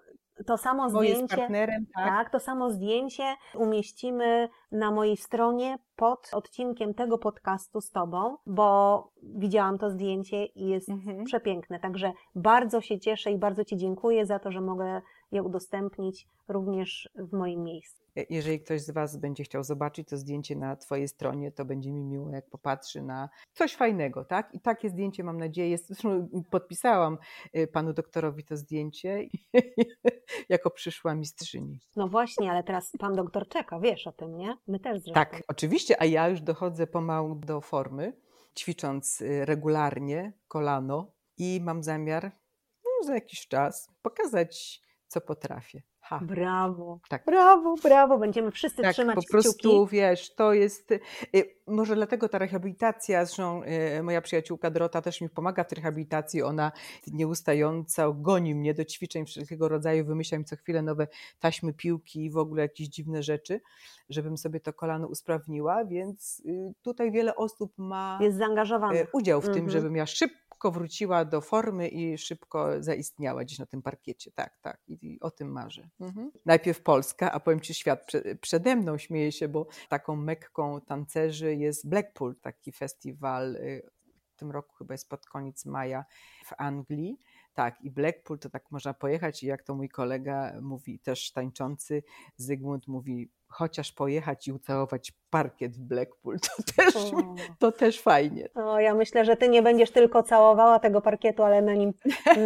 [0.45, 2.05] to samo moje zdjęcie, partnerem, tak?
[2.05, 3.23] tak, to samo zdjęcie
[3.55, 10.67] umieścimy na mojej stronie pod odcinkiem tego podcastu z Tobą, bo widziałam to zdjęcie i
[10.67, 11.23] jest Mhm.
[11.23, 11.79] przepiękne.
[11.79, 17.09] Także bardzo się cieszę i bardzo Ci dziękuję za to, że mogę je udostępnić również
[17.15, 18.05] w moim miejscu.
[18.17, 21.91] E, Jeżeli ktoś z Was będzie chciał zobaczyć to zdjęcie na Twojej stronie, to będzie
[21.91, 24.53] mi miło, jak popatrzy na coś fajnego, tak?
[24.53, 27.17] I takie zdjęcie mam nadzieję, zresztą podpisałam
[27.53, 29.27] e, panu doktorowi to zdjęcie
[30.49, 31.79] jako przyszła mistrzyni.
[31.95, 34.57] No właśnie, ale teraz Pan doktor czeka, wiesz o tym, nie?
[34.67, 35.13] My też zresztą.
[35.13, 38.13] Tak, oczywiście, a ja już dochodzę pomału do formy,
[38.57, 42.31] ćwicząc y, regularnie kolano i mam zamiar
[42.85, 45.81] no, za jakiś czas pokazać, co potrafię.
[45.99, 46.19] Ha.
[46.23, 47.25] Brawo, Tak.
[47.25, 48.17] brawo, brawo.
[48.17, 49.31] Będziemy wszyscy Tak, trzymać po kciuki.
[49.31, 50.91] prostu wiesz, to jest.
[50.91, 50.99] y,
[51.67, 53.61] Może dlatego ta rehabilitacja, zresztą
[53.99, 56.43] y, moja przyjaciółka Dorota też mi pomaga w tej rehabilitacji.
[56.43, 56.71] Ona
[57.07, 61.07] nieustająco goni mnie do ćwiczeń wszelkiego rodzaju, wymyśla mi co chwilę nowe
[61.39, 63.61] taśmy piłki i w ogóle jakieś dziwne rzeczy,
[64.09, 68.39] żebym sobie to kolano usprawniła, więc y, tutaj wiele osób ma Jest
[69.13, 69.69] udział w tym, Mhm.
[69.69, 74.31] żebym ja szybko wróciła do formy i szybko zaistniała gdzieś na tym parkiecie.
[74.31, 74.81] Tak, tak.
[74.87, 75.89] I, i o tym marzę.
[75.99, 76.31] Mhm.
[76.45, 81.55] Najpierw Polska, a powiem Ci, świat prze, przede mną śmieje się, bo taką mekką tancerzy
[81.55, 83.55] jest Blackpool, taki festiwal.
[83.55, 83.89] y,
[84.35, 86.05] W tym roku chyba jest pod koniec maja
[86.45, 87.17] w Anglii.
[87.57, 92.03] Tak, i Blackpool to tak można pojechać, i jak to mój kolega mówi, też tańczący,
[92.35, 97.35] Zygmunt mówi, chociaż pojechać i ucałować parkiet w Blackpool, to też, O.
[97.59, 98.49] to też fajnie.
[98.55, 101.93] O, ja myślę, że ty nie będziesz tylko całowała tego parkietu, ale na nim,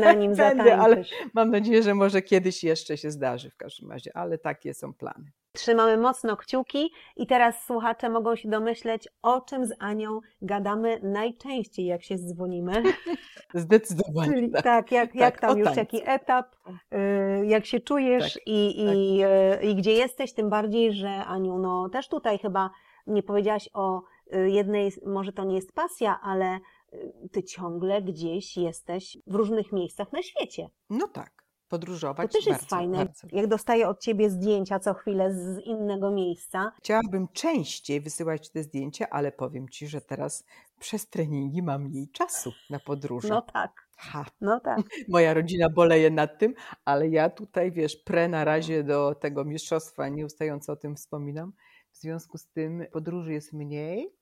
[0.01, 1.03] na nim Będę, ale-.
[1.33, 5.31] Mam nadzieję, że może kiedyś jeszcze się zdarzy w każdym razie, ale takie są plany.
[5.55, 11.85] Trzymamy mocno kciuki i teraz słuchacze mogą się domyśleć, o czym z Anią gadamy najczęściej,
[11.85, 12.83] jak się dzwonimy.
[13.53, 14.31] Zdecydowanie.
[14.33, 14.63] Czyli tak.
[14.63, 15.79] tak, jak, jak Tak, tam o już tańcu.
[15.79, 16.55] jaki etap,
[17.41, 21.57] y, jak się czujesz Tak, i, i, y, i gdzie jesteś, tym bardziej, że Aniu,
[21.57, 22.69] no też tutaj chyba
[23.07, 24.01] nie powiedziałaś o
[24.35, 26.59] y, jednej, może to nie jest pasja, ale
[27.31, 30.69] ty ciągle gdzieś jesteś w różnych miejscach na świecie.
[30.89, 31.40] No tak,
[31.71, 33.27] To podróżować też jest bardzo, fajne, bardzo.
[33.31, 36.71] jak dostaję od ciebie zdjęcia co chwilę z innego miejsca.
[36.77, 40.45] Chciałabym częściej wysyłać te zdjęcia, ale powiem Ci, że teraz
[40.79, 43.27] przez treningi mam mniej czasu na podróże.
[43.27, 44.79] No tak, Ha, no tak.
[45.09, 46.53] moja rodzina boleje nad tym,
[46.85, 51.53] ale ja tutaj, wiesz, pre na razie do tego mistrzostwa, nieustająco o tym wspominam.
[51.91, 54.15] W związku z tym podróży jest mniej,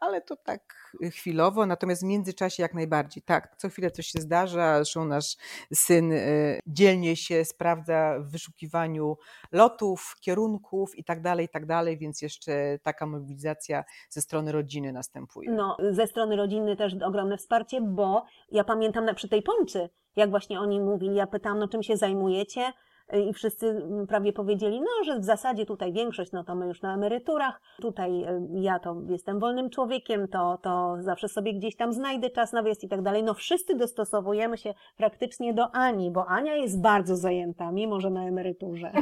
[0.00, 0.74] ale to tak
[1.10, 3.22] chwilowo, natomiast w międzyczasie jak najbardziej.
[3.22, 5.36] Tak, co chwilę coś się zdarza, zresztą nasz
[5.74, 9.16] syn y, dzielnie się sprawdza w wyszukiwaniu
[9.52, 14.92] lotów, kierunków i tak dalej, i tak dalej, więc jeszcze taka mobilizacja ze strony rodziny
[14.92, 15.50] następuje.
[15.50, 20.30] No, ze strony rodziny też ogromne wsparcie, bo ja pamiętam na, przy tej pomczy, jak
[20.30, 22.72] właśnie oni mówili, ja pytałam, no czym się zajmujecie Y,
[23.18, 26.82] i wszyscy mm, prawie powiedzieli, no, że w zasadzie tutaj większość, no to my już
[26.82, 31.92] na emeryturach, tutaj y, ja to jestem wolnym człowiekiem, to, to zawsze sobie gdzieś tam
[31.92, 33.22] znajdę czas na wyjazd i tak dalej.
[33.22, 38.24] No wszyscy dostosowujemy się praktycznie do Ani, bo Ania jest bardzo zajęta, mimo że na
[38.28, 38.92] emeryturze.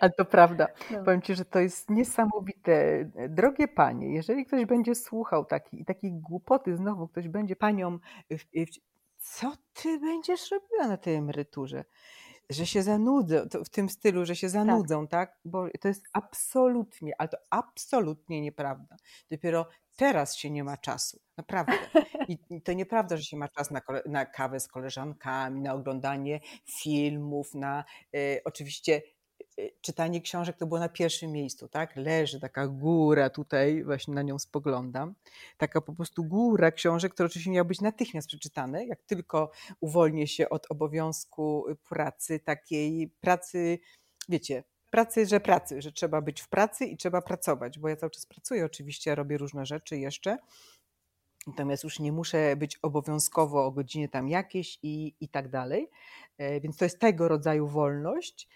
[0.00, 0.66] Ale to prawda.
[0.90, 1.04] No.
[1.04, 3.04] Powiem Ci, że to jest niesamowite.
[3.28, 7.56] Drogie panie, jeżeli ktoś będzie słuchał taki, takiej głupoty, znowu ktoś będzie
[8.30, 8.44] w,
[9.20, 11.84] co ty będziesz robiła na tej emeryturze?
[12.50, 15.38] Że się zanudzą, w tym stylu, że się zanudzą, tak?
[15.44, 18.96] Bo to jest absolutnie, ale to absolutnie nieprawda.
[19.30, 21.78] Dopiero teraz się nie ma czasu, naprawdę.
[22.28, 26.40] I to nieprawda, że się ma czas na, na kawę z koleżankami, na oglądanie
[26.82, 29.02] filmów, na e, oczywiście y,
[29.80, 31.96] czytanie książek to było na pierwszym miejscu, tak?
[31.96, 35.14] Leży taka góra tutaj, właśnie na nią spoglądam.
[35.56, 39.50] Taka po prostu góra książek, które oczywiście miały być natychmiast przeczytane, jak tylko
[39.80, 43.78] uwolnię się od obowiązku pracy, takiej pracy,
[44.28, 48.10] wiecie, pracy, że pracy, że trzeba być w pracy i trzeba pracować, bo ja cały
[48.10, 50.38] czas pracuję oczywiście, robię różne rzeczy jeszcze,
[51.46, 55.90] Natomiast już nie muszę być obowiązkowo o godzinie tam jakieś i, i tak dalej.
[56.38, 58.48] E, Więc to jest tego rodzaju wolność,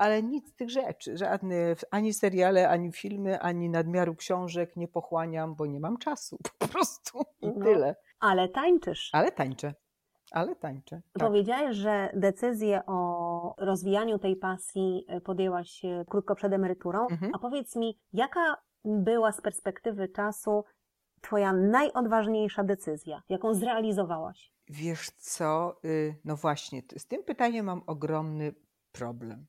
[0.00, 5.54] ale nic z tych rzeczy, żadne ani seriale, ani filmy, ani nadmiaru książek nie pochłaniam,
[5.54, 7.64] bo nie mam czasu po prostu i No.
[7.64, 7.96] tyle.
[8.20, 9.10] Ale tańczysz.
[9.12, 9.74] Ale tańczę,
[10.30, 11.02] ale tańczę.
[11.12, 11.28] Tak.
[11.28, 17.06] Powiedziałeś, że decyzję o rozwijaniu tej pasji y, podjęłaś krótko przed emeryturą.
[17.10, 17.32] Mhm.
[17.34, 20.64] A powiedz mi, jaka była z perspektywy czasu
[21.22, 24.52] Twoja najodważniejsza decyzja, jaką zrealizowałaś?
[24.68, 28.54] Wiesz co, y, no właśnie, z tym pytaniem mam ogromny
[28.92, 29.46] problem.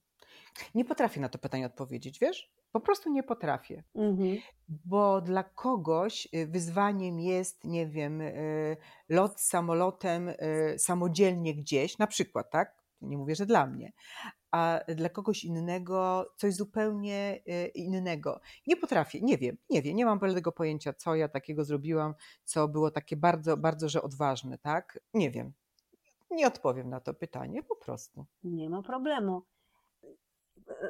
[0.76, 2.52] Nie potrafię na to pytanie odpowiedzieć, wiesz?
[2.72, 3.84] Po prostu nie potrafię.
[3.96, 4.38] Mhm.
[4.68, 8.78] Bo dla kogoś y, wyzwaniem jest, nie wiem, y,
[9.10, 10.36] lot samolotem y,
[10.78, 12.82] samodzielnie gdzieś, na przykład, tak?
[13.02, 13.92] Nie mówię, że dla mnie.
[14.52, 17.42] A dla kogoś innego coś zupełnie
[17.76, 18.42] innego.
[18.68, 22.68] Nie potrafię, nie wiem, nie wiem, nie mam bladego pojęcia, co ja takiego zrobiłam, co
[22.68, 25.00] było takie bardzo, bardzo, że odważne, tak?
[25.14, 25.54] Nie wiem.
[26.32, 28.26] Nie odpowiem na to pytanie, po prostu.
[28.44, 29.42] Nie ma problemu.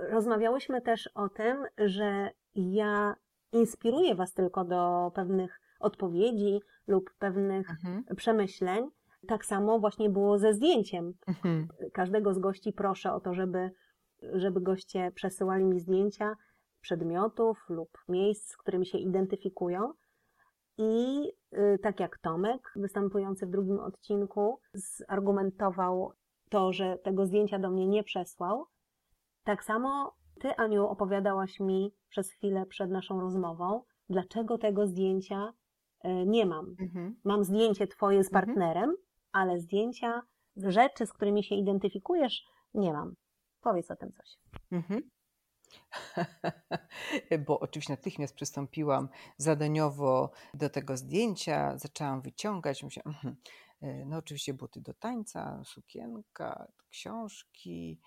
[0.10, 3.16] Rozmawiałyśmy też o tym, że ja
[3.52, 8.04] inspiruję Was tylko do pewnych odpowiedzi lub pewnych Mhm.
[8.16, 8.90] przemyśleń.
[9.28, 11.14] Tak samo właśnie było ze zdjęciem.
[11.28, 11.68] Mhm.
[11.94, 13.72] Każdego z gości proszę o to, żeby,
[14.34, 16.36] żeby goście przesyłali mi zdjęcia
[16.82, 19.94] przedmiotów lub miejsc, z którymi się identyfikują.
[20.78, 26.14] I y, tak jak Tomek, występujący w drugim odcinku, zargumentował
[26.50, 28.66] to, że tego zdjęcia do mnie nie przesłał,
[29.44, 35.54] tak samo ty, Aniu, opowiadałaś mi przez chwilę przed naszą rozmową, dlaczego tego zdjęcia
[36.06, 36.76] y, nie mam.
[36.80, 37.20] Mhm.
[37.24, 38.46] Mam zdjęcie twoje z Mhm.
[38.46, 38.96] partnerem,
[39.32, 40.22] ale zdjęcia
[40.58, 43.16] rzeczy, z którymi się identyfikujesz, nie mam.
[43.62, 44.38] Powiedz o tym coś.
[44.72, 45.10] Mhm.
[47.48, 52.84] Bo oczywiście natychmiast przystąpiłam zadaniowo do tego zdjęcia, zaczęłam wyciągać.
[52.84, 53.36] Myślałam, mhm.
[53.82, 58.00] e, no oczywiście buty do tańca, sukienka, książki.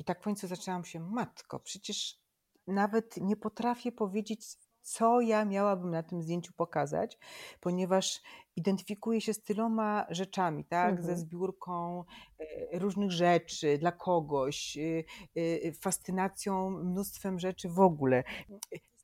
[0.00, 2.20] I tak w końcu zaczęłam się, matko, przecież
[2.66, 7.18] nawet nie potrafię powiedzieć, co ja miałabym na tym zdjęciu pokazać,
[7.60, 8.20] ponieważ
[8.56, 10.90] identyfikuję się z tyloma rzeczami, tak?
[10.90, 11.06] Mhm.
[11.06, 12.04] Ze zbiórką
[12.38, 15.04] e, różnych rzeczy dla kogoś, e,
[15.36, 18.24] e, fascynacją mnóstwem rzeczy w ogóle.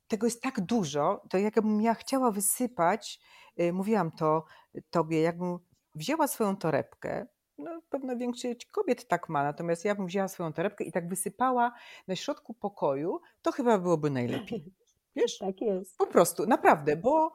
[0.07, 3.19] Tego jest tak dużo, to jakbym ja chciała wysypać,
[3.73, 4.45] mówiłam to
[4.89, 5.59] tobie, jakbym
[5.95, 10.83] wzięła swoją torebkę, no pewno większość kobiet tak ma, natomiast ja bym wzięła swoją torebkę
[10.83, 11.73] i tak wysypała
[12.07, 14.73] na środku pokoju, to chyba byłoby najlepiej.
[15.15, 15.37] Wiesz?
[15.37, 15.97] Tak jest.
[15.97, 17.31] Po prostu, naprawdę, bo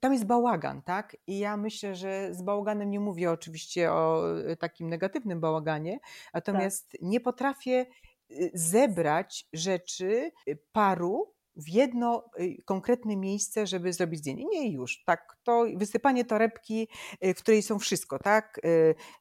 [0.00, 1.16] tam jest bałagan, tak?
[1.26, 5.98] I ja myślę, że z bałaganem nie mówię oczywiście o y, takim negatywnym bałaganie,
[6.34, 7.86] natomiast nie potrafię
[8.30, 14.44] y, zebrać rzeczy y, paru w jedno y, konkretne miejsce, żeby zrobić zdjęcie.
[14.44, 16.88] Nie już, tak, to wysypanie torebki,
[17.24, 18.60] y, w której są wszystko, tak,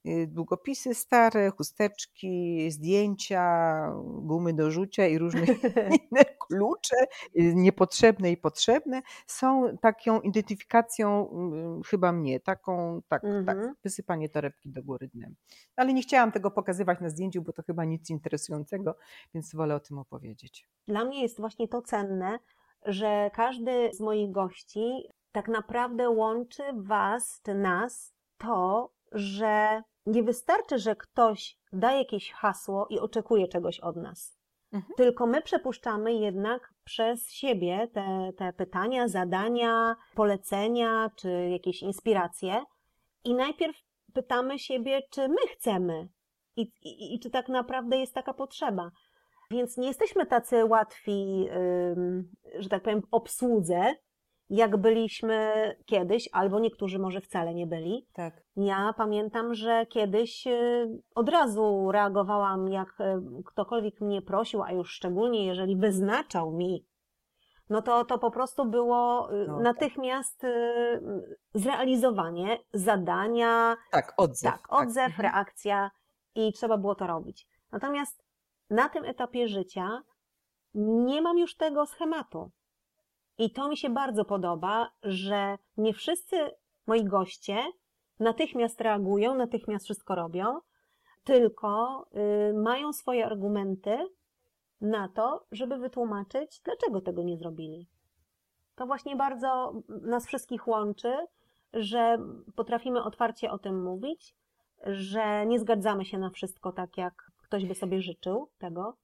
[0.08, 3.44] Y, długopisy stare, chusteczki, zdjęcia,
[4.04, 5.42] gumy do rzucia i różne
[6.12, 6.96] inne klucze,
[7.36, 13.76] niepotrzebne i potrzebne, są taką identyfikacją mm, chyba mnie, taką, tak, tak, Mhm.
[13.84, 15.36] wysypanie torebki do góry dnem.
[15.76, 18.96] Ale nie chciałam tego pokazywać na zdjęciu, bo to chyba nic interesującego,
[19.34, 20.68] więc wolę o tym opowiedzieć.
[20.88, 22.23] Dla mnie jest właśnie to cenne,
[22.86, 30.80] że każdy z moich gości tak naprawdę łączy Was czy nas to, że nie wystarczy,
[30.80, 34.38] że ktoś da jakieś hasło i oczekuje czegoś od nas.
[34.74, 34.94] Mhm.
[34.98, 42.64] Tylko my przepuszczamy jednak przez siebie te, te pytania, zadania, polecenia czy jakieś inspiracje
[43.24, 43.78] i najpierw
[44.14, 46.08] pytamy siebie, czy my chcemy
[46.56, 48.92] i, i, i czy tak naprawdę jest taka potrzeba.
[49.54, 51.48] Więc nie jesteśmy tacy łatwi,
[52.60, 53.82] że tak powiem, w obsłudze,
[54.50, 55.52] jak byliśmy
[55.86, 58.08] kiedyś, albo niektórzy może wcale nie byli.
[58.14, 58.44] Tak.
[58.56, 64.92] Ja pamiętam, że kiedyś y, od razu reagowałam, jak y, ktokolwiek mnie prosił, a już
[64.92, 66.86] szczególnie jeżeli wyznaczał mi,
[67.70, 69.64] no to, to po prostu było y, No tak.
[69.64, 71.00] natychmiast y,
[71.54, 74.52] zrealizowanie zadania, Tak, odzew.
[74.52, 75.22] tak, odzew, Mhm.
[75.32, 75.92] reakcja
[76.36, 77.48] i trzeba było to robić.
[77.72, 78.23] Natomiast
[78.74, 80.04] na tym etapie życia
[80.74, 82.52] nie mam już tego schematu.
[83.38, 86.36] I to mi się bardzo podoba, że nie wszyscy
[86.88, 87.58] moi goście
[88.20, 90.60] natychmiast reagują, natychmiast wszystko robią,
[91.24, 92.06] tylko
[92.50, 93.98] y, mają swoje argumenty
[94.82, 97.88] na to, żeby wytłumaczyć, dlaczego tego nie zrobili.
[98.76, 101.14] To właśnie bardzo nas wszystkich łączy,
[101.74, 102.18] że
[102.56, 104.36] potrafimy otwarcie o tym mówić,
[104.86, 108.98] że nie zgadzamy się na wszystko tak, jak ktoś by sobie życzył tego.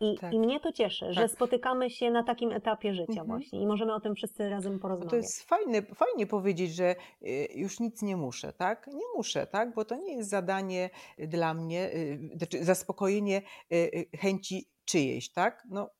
[0.00, 0.32] I, Tak.
[0.32, 1.30] i mnie to cieszy, że Tak.
[1.30, 3.26] spotykamy się na takim etapie życia Mhm.
[3.28, 5.10] właśnie i możemy o tym wszyscy razem porozmawiać.
[5.10, 8.86] to jest fajne, fajnie powiedzieć, że y, już nic nie muszę, tak?
[8.86, 9.74] Nie muszę, tak?
[9.74, 13.76] Bo to nie jest zadanie dla mnie, y, znaczy zaspokojenie y,
[14.14, 15.62] y, chęci czyjejś, tak?
[15.70, 15.90] No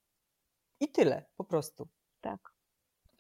[0.81, 1.89] i tyle, po prostu.
[2.21, 2.41] Tak.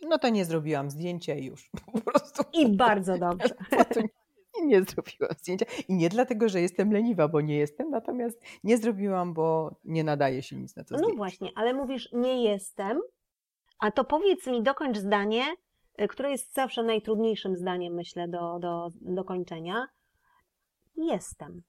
[0.03, 1.71] No to nie zrobiłam zdjęcia i już.
[1.93, 2.43] Po prostu.
[2.53, 3.55] I bardzo dobrze.
[4.67, 5.67] Nie zrobiłam zdjęcia.
[5.89, 10.43] I nie dlatego, że jestem leniwa, bo nie jestem, natomiast nie zrobiłam, bo nie nadaje
[10.43, 11.17] się nic na to No zdjęcie.
[11.17, 13.01] właśnie, ale mówisz nie jestem,
[13.79, 15.45] a to powiedz mi, dokończ zdanie,
[16.01, 19.87] y, które jest zawsze najtrudniejszym zdaniem, myślę, do, do dokończenia.
[20.97, 21.63] Jestem.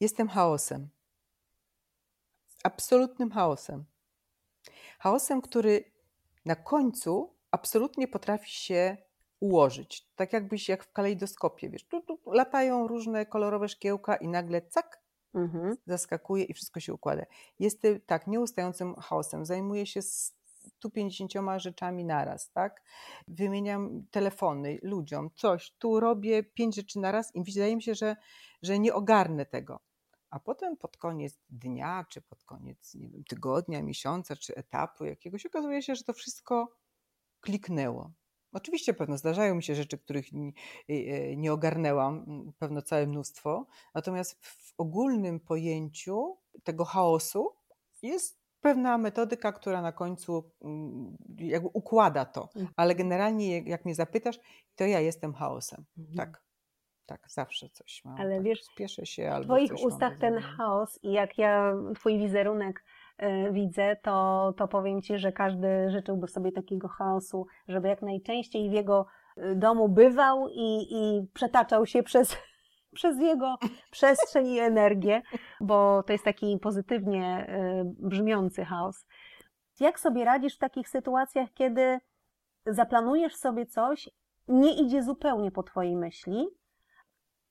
[0.00, 0.88] Jestem chaosem.
[2.64, 3.84] Absolutnym chaosem.
[4.98, 5.84] Chaosem, który
[6.44, 8.96] na końcu absolutnie potrafi się
[9.40, 10.08] ułożyć.
[10.16, 15.08] Tak jakbyś jak w kalejdoskopie, wiesz, tu, tu latają różne kolorowe szkiełka i nagle cak,
[15.34, 15.76] Mhm.
[15.86, 17.26] zaskakuje i wszystko się układa.
[17.58, 19.44] Jestem tak nieustającym chaosem.
[19.44, 22.82] Zajmuję się 150 rzeczami naraz, tak?
[23.28, 28.16] Wymieniam telefony ludziom, coś, tu robię pięć rzeczy naraz i wydaje mi się, że,
[28.62, 29.80] że nie ogarnę tego.
[30.30, 35.46] A potem pod koniec dnia, czy pod koniec nie wiem, tygodnia, miesiąca, czy etapu jakiegoś,
[35.46, 36.76] okazuje się, że to wszystko
[37.40, 38.12] kliknęło.
[38.52, 40.52] Oczywiście pewno zdarzają mi się rzeczy, których nie,
[41.36, 42.24] nie ogarnęłam,
[42.58, 47.52] pewno całe mnóstwo, natomiast w ogólnym pojęciu tego chaosu
[48.02, 52.68] jest pewna metodyka, która na końcu mm, jakby układa to, Mhm.
[52.76, 54.38] ale generalnie jak- mnie zapytasz,
[54.76, 56.16] to ja jestem chaosem, Mhm.
[56.16, 56.42] tak.
[57.06, 58.20] Tak, zawsze coś mam.
[58.20, 62.78] Ale tak, wiesz, spieszę się W Twoich ustach ten chaos i jak ja Twój wizerunek
[62.78, 62.82] y,
[63.52, 68.72] widzę, to, to powiem Ci, że każdy życzyłby sobie takiego chaosu, żeby jak najczęściej w
[68.72, 69.06] jego
[69.38, 72.36] y, domu bywał i, i przetaczał się przez,
[72.98, 73.56] przez jego
[73.90, 75.22] przestrzeń i energię,
[75.60, 79.06] bo to jest taki pozytywnie y, brzmiący chaos.
[79.80, 81.98] Jak sobie radzisz w takich sytuacjach, kiedy
[82.66, 84.10] zaplanujesz sobie coś,
[84.48, 86.48] nie idzie zupełnie po Twojej myśli,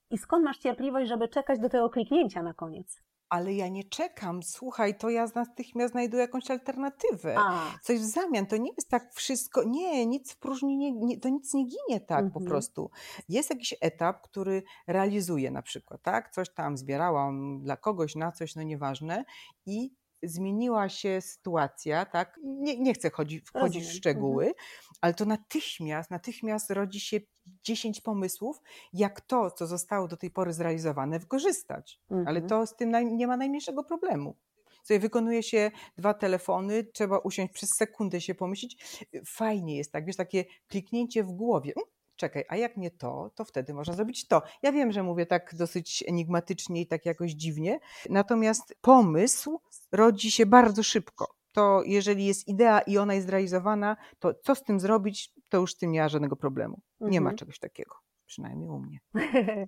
[0.09, 3.03] i skąd masz cierpliwość, żeby czekać do tego kliknięcia na koniec?
[3.29, 7.35] Ale ja nie czekam, słuchaj, to ja natychmiast znajduję jakąś alternatywę.
[7.39, 8.45] A, coś w zamian.
[8.45, 11.99] To nie jest tak wszystko, nie, nic w próżni, nie, nie, to nic nie ginie
[11.99, 12.45] tak po Mhm.
[12.45, 12.89] prostu.
[13.29, 16.31] Jest jakiś etap, który realizuję na przykład, tak?
[16.31, 19.25] Coś tam zbierałam dla kogoś na coś, no nieważne
[19.65, 19.91] i
[20.23, 22.39] zmieniła się sytuacja, tak?
[22.43, 23.97] Nie, nie chcę chodzi, wchodzić w Rozumiem.
[23.97, 24.53] szczegóły,
[25.01, 27.19] ale to natychmiast, natychmiast rodzi się
[27.63, 28.61] 10 pomysłów,
[28.93, 32.01] jak to, co zostało do tej pory zrealizowane, wykorzystać.
[32.09, 32.47] Ale mhm.
[32.47, 34.35] to z tym naj, nie ma najmniejszego problemu.
[34.83, 38.77] Sobie wykonuje się dwa telefony, trzeba usiąść przez sekundę się pomyśleć.
[39.25, 41.73] Fajnie jest tak, wiesz, takie kliknięcie w głowie.
[42.17, 44.41] "Mm, Czekaj, a jak nie to, to wtedy można zrobić to.
[44.61, 49.59] Ja wiem, że mówię tak dosyć enigmatycznie i tak jakoś dziwnie, natomiast pomysł
[49.91, 51.35] rodzi się bardzo szybko.
[51.53, 55.73] To jeżeli jest idea i ona jest zrealizowana, to co z tym zrobić, to już
[55.73, 56.81] z tym nie ma żadnego problemu.
[56.99, 57.37] Nie ma Mhm.
[57.37, 58.99] czegoś takiego, przynajmniej u mnie.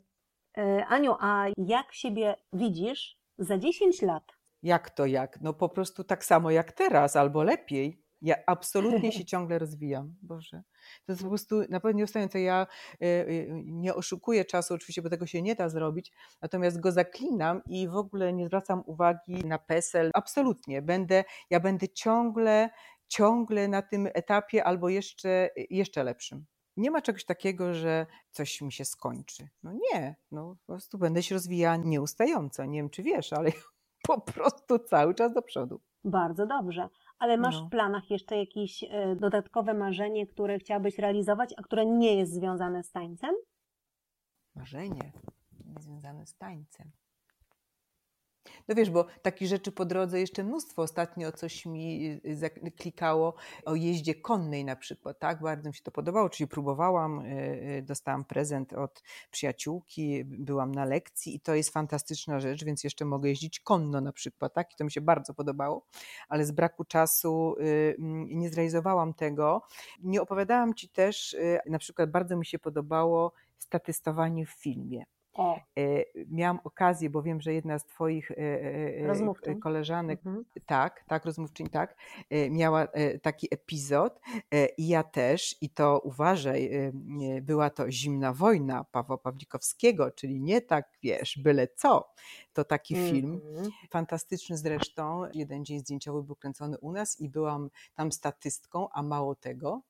[0.57, 4.23] E, Aniu, a jak siebie widzisz za 10 lat?
[4.63, 5.41] Jak to jak?
[5.41, 8.03] No po prostu tak samo jak teraz, albo lepiej.
[8.21, 10.15] Ja absolutnie się ciągle rozwijam.
[10.21, 10.63] Boże.
[11.05, 12.41] To jest po prostu naprawdę nieustające.
[12.41, 12.67] Ja
[13.01, 17.61] y, y, nie oszukuję czasu, oczywiście, bo tego się nie da zrobić, natomiast go zaklinam
[17.65, 20.11] i w ogóle nie zwracam uwagi na PESEL.
[20.13, 20.81] Absolutnie.
[20.81, 22.69] Będę, ja będę ciągle,
[23.07, 26.45] ciągle na tym etapie albo jeszcze, jeszcze lepszym.
[26.77, 29.49] Nie ma czegoś takiego, że coś mi się skończy.
[29.63, 32.65] No nie, no po prostu będę się rozwijała nieustająco.
[32.65, 33.51] Nie wiem, czy wiesz, ale
[34.07, 35.81] po prostu cały czas do przodu.
[36.03, 36.89] Bardzo dobrze.
[37.19, 37.65] Ale masz No.
[37.65, 42.83] w planach jeszcze jakieś e, dodatkowe marzenie, które chciałabyś realizować, a które nie jest związane
[42.83, 43.35] z tańcem?
[44.55, 45.11] Marzenie
[45.79, 46.91] związane z tańcem.
[48.67, 50.81] No wiesz, bo takich rzeczy po drodze jeszcze mnóstwo.
[50.81, 53.33] Ostatnio coś mi y, zaklikało
[53.65, 55.41] o jeździe konnej na przykład, tak?
[55.41, 60.85] Bardzo mi się to podobało, czyli próbowałam, y, y, dostałam prezent od przyjaciółki, byłam na
[60.85, 64.73] lekcji i to jest fantastyczna rzecz, więc jeszcze mogę jeździć konno na przykład, tak?
[64.73, 65.85] I to mi się bardzo podobało,
[66.29, 69.61] ale z braku czasu mm, nie zrealizowałam tego.
[70.03, 71.35] Nie opowiadałam Ci też,
[71.65, 75.05] na przykład bardzo mi się podobało statystowanie w filmie.
[75.33, 79.59] O, E, Miałam okazję, bo wiem, że jedna z Twoich e, e, Rozmówczyń.
[79.59, 80.45] koleżanek, mhm.
[80.65, 81.95] tak, tak, rozmówczyń, tak,
[82.49, 82.87] miała
[83.21, 84.19] taki epizod
[84.77, 86.91] i ja też, i to uważaj,
[87.41, 92.09] była to zimna wojna Pawła Pawlikowskiego, czyli nie tak, wiesz, byle co.
[92.53, 93.71] To taki film, Mhm.
[93.91, 95.21] fantastyczny zresztą.
[95.33, 99.81] Jeden dzień zdjęciowy był kręcony u nas i byłam tam statystką, a mało tego,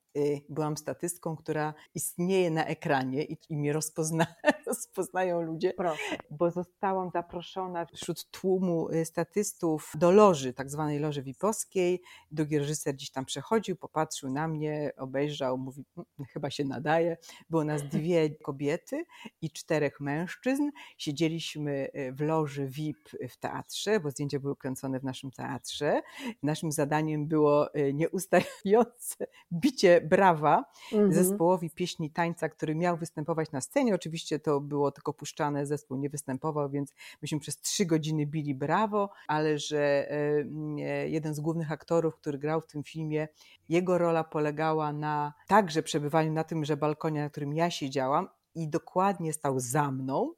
[0.49, 4.27] byłam statystką, która istnieje na ekranie i, i mnie rozpozna,
[4.67, 6.17] rozpoznają ludzie, Proszę.
[6.31, 12.01] bo zostałam zaproszona wśród tłumu y, statystów do loży, tak zwanej loży wipowskiej.
[12.31, 17.17] Drugi reżyser gdzieś tam przechodził, popatrzył na mnie, obejrzał, mówi, mm, chyba się nadaje.
[17.49, 19.05] Było nas dwie kobiety
[19.41, 20.69] i czterech mężczyzn.
[20.97, 26.01] Siedzieliśmy y, w loży VIP w teatrze, bo zdjęcia były kręcone w naszym teatrze.
[26.43, 31.13] Naszym zadaniem było nieustające bicie brawa mhm.
[31.13, 33.95] zespołowi pieśni tańca, który miał występować na scenie.
[33.95, 39.09] Oczywiście to było tylko puszczane, zespół nie występował, więc myśmy przez trzy godziny bili brawo,
[39.27, 43.27] ale że e, jeden z głównych aktorów, który grał w tym filmie,
[43.69, 48.67] jego rola polegała na także przebywaniu na tym, że balkonie, na którym ja siedziałam, i
[48.67, 50.33] dokładnie stał za mną,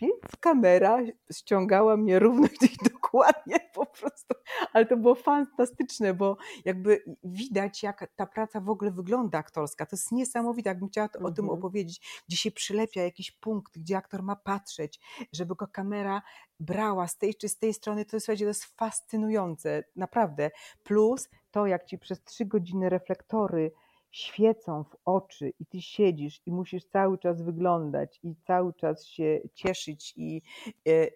[0.00, 0.98] więc kamera
[1.32, 2.76] ściągała mnie równo gdzieś
[3.22, 4.34] dokładnie po prostu.
[4.72, 9.86] Ale to było fantastyczne, bo jakby widać, jak ta praca w ogóle wygląda aktorska.
[9.86, 11.48] To jest niesamowite, jakbym chciała o tym mhm.
[11.48, 15.00] opowiedzieć, gdzie się przylepia jakiś punkt, gdzie aktor ma patrzeć,
[15.32, 16.22] żeby go kamera
[16.60, 18.04] brała z tej czy z tej strony.
[18.04, 20.50] To, słuchajcie, to jest fascynujące, naprawdę.
[20.82, 23.72] Plus to, jak ci przez trzy godziny reflektory
[24.12, 29.40] świecą w oczy i ty siedzisz i musisz cały czas wyglądać i cały czas się
[29.54, 31.08] cieszyć i e, e,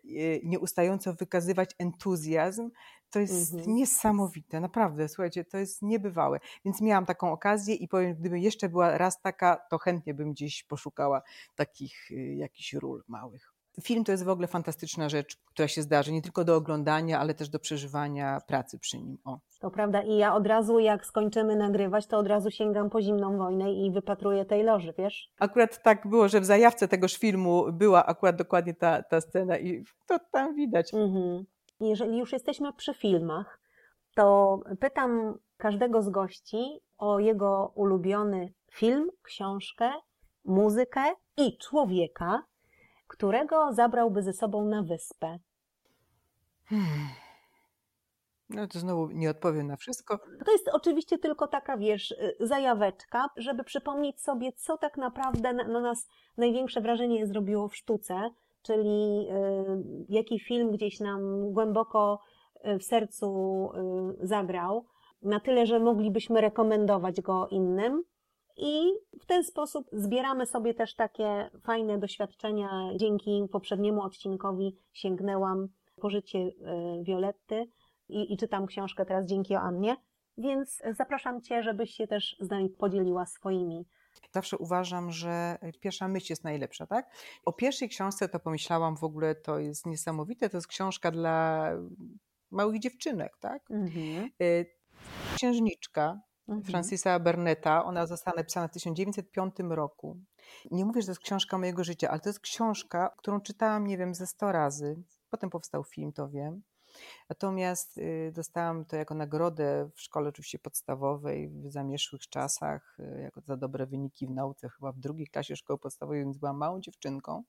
[0.45, 2.71] nieustająco wykazywać entuzjazm,
[3.11, 3.75] to jest mhm.
[3.75, 6.39] niesamowite, naprawdę, słuchajcie, to jest niebywałe.
[6.65, 10.63] Więc miałam taką okazję i powiem, gdyby jeszcze była raz taka, to chętnie bym gdzieś
[10.63, 11.23] poszukała
[11.55, 13.56] takich y, jakichś ról małych.
[13.83, 17.35] Film to jest w ogóle fantastyczna rzecz, która się zdarzy nie tylko do oglądania, ale
[17.35, 19.19] też do przeżywania pracy przy nim.
[19.25, 19.39] O.
[19.61, 23.39] To prawda i ja od razu jak skończymy nagrywać, to od razu sięgam po zimną
[23.39, 25.31] wojnę i wypatruję tej loży, wiesz?
[25.41, 29.85] Akurat tak było, że w zajawce tegoż filmu była akurat dokładnie ta, ta scena i
[30.07, 30.95] to tam widać.
[30.95, 31.45] Mhm.
[31.81, 33.61] Jeżeli już jesteśmy przy filmach,
[34.15, 39.91] to pytam każdego z gości o jego ulubiony film, książkę,
[40.45, 41.03] muzykę
[41.37, 42.43] i człowieka,
[43.07, 45.39] którego zabrałby ze sobą na wyspę?
[46.65, 47.09] Hmm.
[48.51, 50.19] No to znowu nie odpowiem na wszystko.
[50.45, 55.69] To jest oczywiście tylko taka, wiesz, y, zajaweczka, żeby przypomnieć sobie, co tak naprawdę na,
[55.69, 58.31] na nas największe wrażenie zrobiło w sztuce,
[58.63, 62.21] czyli y, jaki film gdzieś nam głęboko
[62.67, 63.71] y, w sercu
[64.21, 64.85] zagrał,
[65.23, 68.05] na tyle, że moglibyśmy rekomendować go innym.
[68.57, 72.69] I w ten sposób zbieramy sobie też takie fajne doświadczenia.
[72.97, 75.69] Dzięki poprzedniemu odcinkowi sięgnęłam
[76.01, 76.53] po życie y,
[77.03, 77.71] Violetty
[78.09, 79.97] i, i czytam książkę teraz dzięki Joannie,
[80.39, 83.87] więc zapraszam Cię, żebyś się też z nami podzieliła swoimi
[84.33, 87.11] Zawsze uważam, że pierwsza myśl jest najlepsza, tak?
[87.45, 91.71] O pierwszej książce to pomyślałam w ogóle, to jest niesamowite, to jest książka dla
[92.51, 93.71] małych dziewczynek, tak?
[93.71, 94.31] Mhm.
[94.43, 94.67] Y,
[95.37, 96.65] księżniczka mhm.
[96.65, 100.17] Francisa Berneta, ona została napisana w 1905 roku.
[100.71, 103.99] Nie mówię, że to jest książka mojego życia, ale to jest książka, którą czytałam, nie
[103.99, 104.97] wiem, ze 100 razy.
[105.31, 106.63] Potem powstał film, to wiem.
[107.29, 113.41] Natomiast y, dostałam to jako nagrodę w szkole oczywiście podstawowej w zamieszłych czasach, y, jako
[113.41, 117.45] za dobre wyniki w nauce, chyba w drugiej klasie szkoły podstawowej, więc byłam małą dziewczynką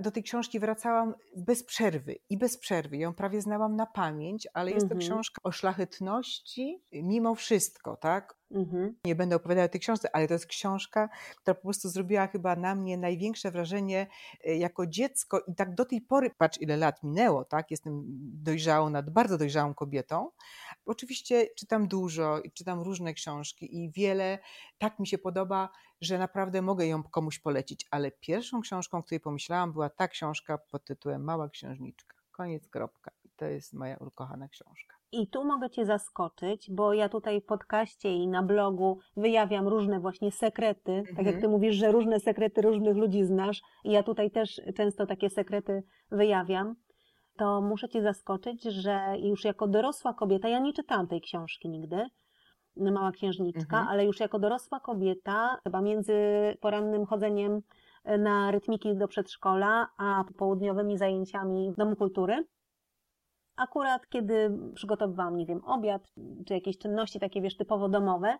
[0.00, 2.96] do tej książki wracałam bez przerwy i bez przerwy.
[2.96, 5.00] Ją prawie znałam na pamięć, ale jest to mhm.
[5.00, 8.36] książka o szlachetności mimo wszystko, tak?
[8.54, 8.96] Mhm.
[9.04, 12.56] Nie będę opowiadała o tej książce, ale to jest książka, która po prostu zrobiła chyba
[12.56, 14.06] na mnie największe wrażenie
[14.44, 17.70] e, jako dziecko i tak do tej pory, patrz ile lat minęło, tak?
[17.70, 18.02] Jestem
[18.42, 20.30] dojrzałą, nad bardzo dojrzałą kobietą.
[20.86, 24.38] Oczywiście czytam dużo i czytam różne książki i wiele
[24.78, 25.68] tak mi się podoba,
[26.00, 30.58] że naprawdę mogę ją komuś polecić, ale pierwszą książką, o której pomyślałam, była ta książka
[30.58, 32.16] pod tytułem Mała Księżniczka.
[32.30, 33.10] Koniec, kropka.
[33.36, 34.96] To jest moja ukochana książka.
[35.20, 40.00] I tu mogę Cię zaskoczyć, bo ja tutaj w podcaście i na blogu wyjawiam różne
[40.00, 41.16] właśnie sekrety, mhm.
[41.16, 41.52] tak jak Ty mhm.
[41.52, 46.74] mówisz, że różne sekrety różnych ludzi znasz i ja tutaj też często takie sekrety wyjawiam,
[47.36, 52.06] to muszę Cię zaskoczyć, że już jako dorosła kobieta, ja nie czytałam tej książki nigdy,
[52.76, 53.88] Mała Księżniczka, mhm.
[53.88, 56.14] ale już jako dorosła kobieta, chyba między
[56.60, 57.62] porannym chodzeniem
[58.18, 62.44] na rytmiki do przedszkola, a południowymi zajęciami w Domu Kultury,
[63.56, 66.02] akurat kiedy przygotowywałam, nie wiem, obiad,
[66.46, 68.38] czy jakieś czynności takie, wiesz, typowo domowe,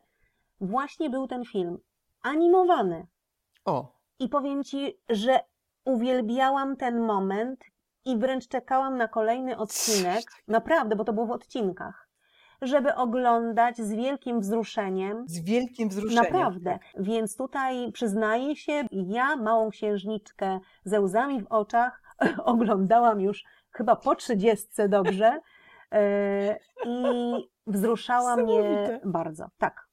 [0.61, 1.79] właśnie był ten film
[2.23, 3.07] animowany.
[3.65, 3.93] O.
[4.19, 5.41] I powiem Ci, że
[5.85, 7.65] uwielbiałam ten moment
[8.05, 12.09] i wręcz czekałam na kolejny odcinek, naprawdę, bo to było w odcinkach,
[12.62, 15.25] żeby oglądać z wielkim wzruszeniem.
[15.29, 16.25] Z wielkim wzruszeniem.
[16.25, 16.71] Naprawdę.
[16.71, 17.05] Tak.
[17.05, 22.03] Więc tutaj przyznaję się, ja małą księżniczkę ze łzami w oczach
[22.45, 23.45] oglądałam już
[23.77, 25.41] chyba po trzydziestce dobrze
[25.93, 27.35] e, i
[27.66, 29.47] wzruszała mnie bardzo.
[29.59, 29.89] Tak.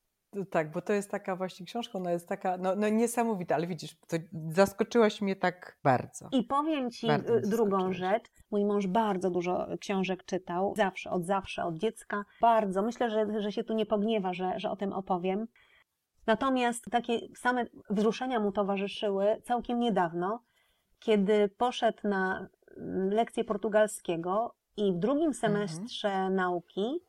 [0.50, 3.96] Tak, bo to jest taka właśnie książka, ona jest taka no, no niesamowita, ale widzisz,
[4.08, 4.18] to
[4.50, 6.30] zaskoczyłaś mnie tak bardzo.
[6.32, 8.24] I powiem Ci y, drugą rzecz.
[8.52, 12.26] Mój mąż bardzo dużo książek czytał, zawsze, od zawsze, od dziecka.
[12.42, 12.82] Bardzo.
[12.82, 15.48] Myślę, że, że się tu nie pogniewa, że, że o tym opowiem.
[16.28, 20.44] Natomiast takie same wzruszenia mu towarzyszyły całkiem niedawno,
[21.00, 22.48] kiedy poszedł na
[23.10, 25.34] lekcję portugalskiego i w drugim mhm.
[25.34, 26.36] semestrze mhm.
[26.36, 27.00] nauki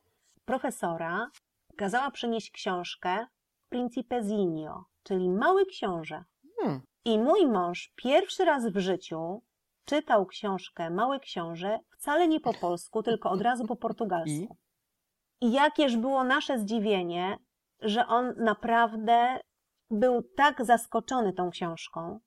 [0.45, 1.31] profesora
[1.77, 3.27] kazała przynieść książkę
[3.69, 6.23] Principezinho, czyli Mały Książę.
[6.59, 6.81] Hmm.
[7.05, 9.41] I mój mąż pierwszy raz w życiu
[9.85, 14.57] czytał książkę Mały Książę wcale nie po polsku, tylko od razu po portugalsku.
[15.41, 17.37] I, I jakież było nasze zdziwienie,
[17.79, 19.39] że on naprawdę
[19.91, 22.19] był tak zaskoczony tą książką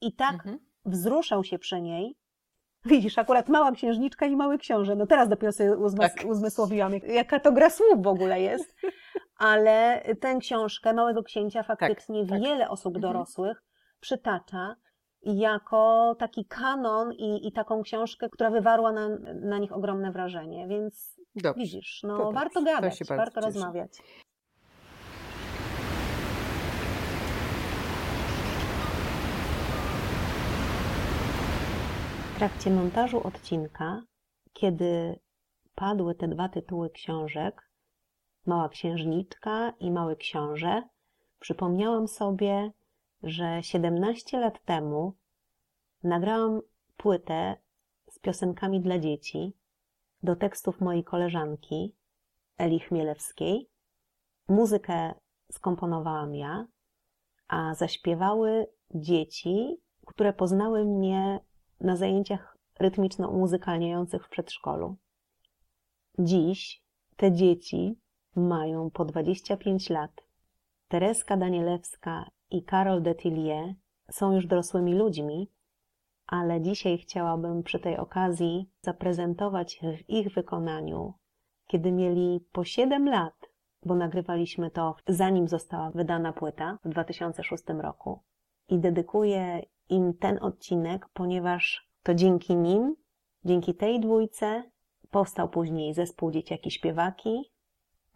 [0.00, 0.58] i tak mhm.
[0.84, 2.16] wzruszał się przy niej.
[2.84, 4.96] Widzisz, akurat mała księżniczka i mały książę.
[4.96, 6.24] No teraz dopiero sobie uzmys tak.
[6.26, 8.74] uzmysłowiłam, jaka to gra słów w ogóle jest.
[9.38, 12.40] Ale tę książkę Małego Księcia faktycznie tak, tak.
[12.40, 13.12] wiele osób mhm.
[13.12, 13.62] dorosłych
[14.00, 14.76] przytacza
[15.22, 20.68] jako taki kanon i, i taką książkę, która wywarła na, na nich ogromne wrażenie.
[20.68, 21.62] Więc Dobrze.
[21.62, 23.92] widzisz, no warto gadać, warto rozmawiać.
[32.40, 34.02] Trakcie montażu odcinka,
[34.52, 35.20] kiedy
[35.74, 37.70] padły te dwa tytuły książek,
[38.46, 40.82] Mała Księżniczka i Mały Książę,
[41.40, 42.72] przypomniałam sobie,
[43.22, 45.14] że 17 lat temu
[46.02, 46.60] nagrałam
[46.96, 47.56] płytę
[48.10, 49.56] z piosenkami dla dzieci
[50.22, 51.94] do tekstów mojej koleżanki
[52.58, 53.70] Eli Chmielewskiej.
[54.48, 55.14] Muzykę
[55.52, 56.66] skomponowałam ja,
[57.48, 61.40] a zaśpiewały dzieci, które poznały mnie
[61.80, 64.96] na zajęciach rytmiczno-muzykalniających w przedszkolu.
[66.18, 66.82] Dziś
[67.16, 67.98] te dzieci
[68.36, 70.10] mają po 25 lat.
[70.88, 73.74] Tereska Danielewska i Karol Detillier
[74.10, 75.50] są już dorosłymi ludźmi,
[76.26, 81.14] ale dzisiaj chciałabym przy tej okazji zaprezentować w ich wykonaniu,
[81.66, 83.34] kiedy mieli po 7 lat,
[83.86, 88.22] bo nagrywaliśmy to zanim została wydana płyta w 2006 roku.
[88.68, 92.96] I dedykuję im ten odcinek, ponieważ to dzięki nim,
[93.44, 94.62] dzięki tej dwójce
[95.10, 97.52] powstał później zespół Dzieciaki Śpiewaki.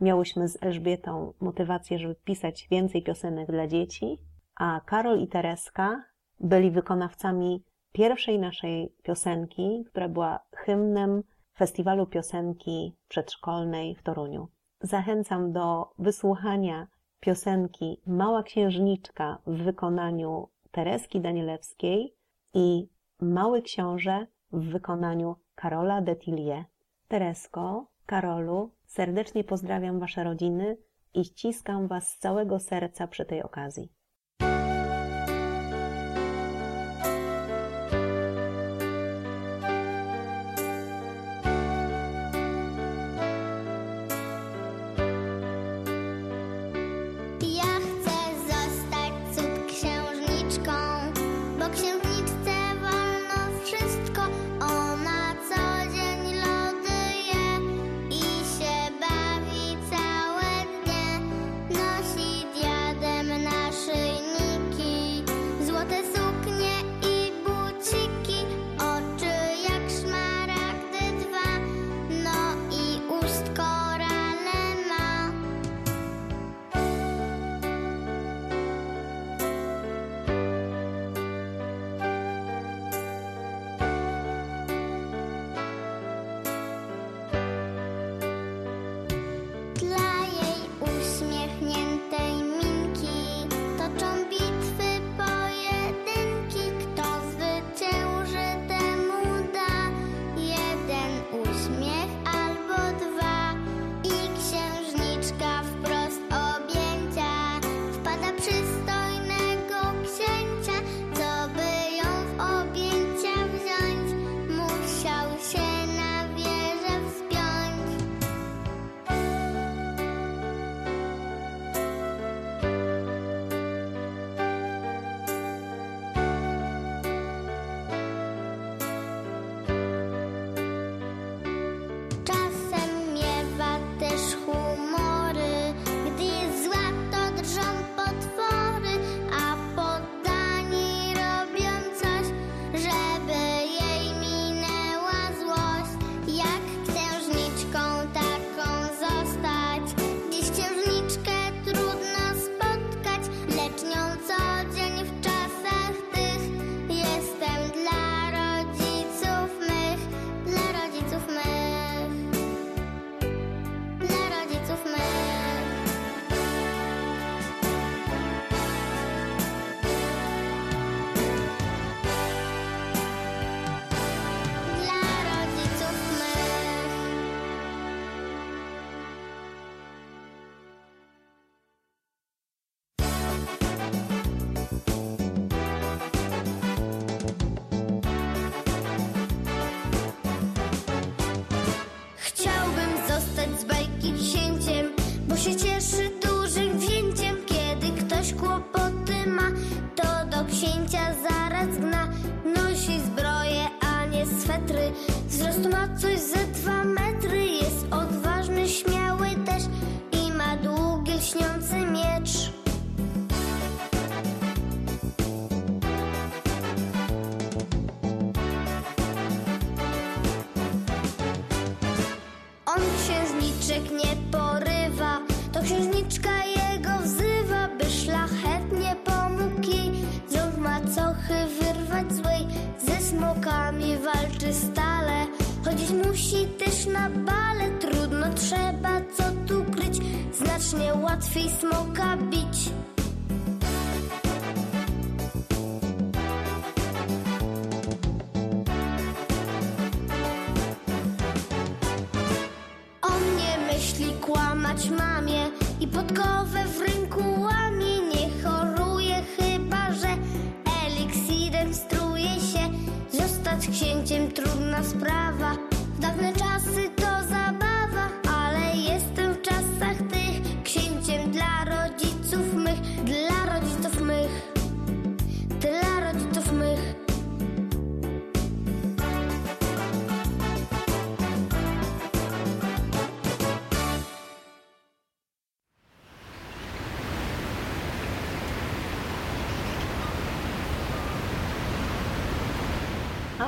[0.01, 4.18] Miałyśmy z Elżbietą motywację, żeby pisać więcej piosenek dla dzieci,
[4.57, 6.05] a Karol i Tereska
[6.41, 11.22] byli wykonawcami pierwszej naszej piosenki, która była hymnem
[11.59, 14.49] Festiwalu Piosenki Przedszkolnej w Toruniu.
[14.81, 16.87] Zachęcam do wysłuchania
[17.20, 22.14] piosenki Mała Księżniczka w wykonaniu Tereski Danielewskiej
[22.55, 22.89] i
[23.20, 26.64] Mały Książę w wykonaniu Karola Detillier.
[27.09, 30.77] Teresko, Karolu, serdecznie pozdrawiam Wasze rodziny
[31.14, 33.93] i ściskam Was z całego serca przy tej okazji.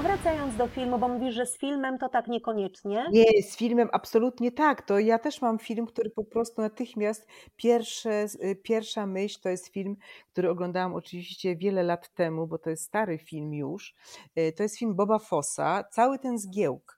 [0.07, 3.07] Wracając do filmu, bo mówisz, że z filmem to tak niekoniecznie.
[3.13, 4.83] Nie, z filmem absolutnie tak.
[4.83, 7.27] To ja też mam film, który po prostu natychmiast
[7.57, 9.97] pierwsze, y, pierwsza myśl to jest film,
[10.33, 13.95] który oglądałam oczywiście wiele lat temu, bo to jest stary film już.
[14.39, 16.96] Y, To jest film Boba Fossa, cały ten zgiełk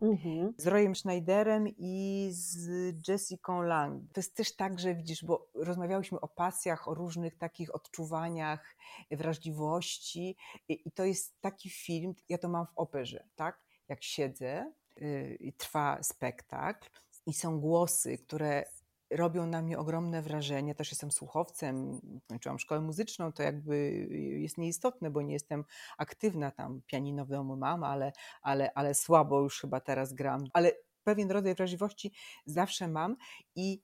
[0.00, 0.54] Mhm.
[0.58, 2.68] z Royem Schneiderem i z
[3.08, 4.12] Jessica Lang.
[4.12, 8.76] To jest też tak, że widzisz, bo rozmawiałyśmy o pasjach, o różnych takich odczuwaniach,
[9.10, 10.36] wrażliwości
[10.68, 13.62] i i to jest taki film, ja to mam w operze, tak?
[13.88, 14.72] Jak siedzę
[15.02, 16.88] y, i trwa spektakl
[17.26, 18.64] i są głosy, które
[19.10, 20.74] robią na mnie ogromne wrażenie.
[20.74, 24.06] Też jestem słuchowcem, kończyłam szkołę muzyczną, to jakby
[24.40, 25.64] jest nieistotne, bo nie jestem
[25.98, 30.44] aktywna tam, pianino w domu mam, ale, ale, ale słabo już chyba teraz gram.
[30.52, 30.72] Ale
[31.04, 32.12] pewien rodzaj wrażliwości
[32.46, 33.16] zawsze mam
[33.54, 33.82] i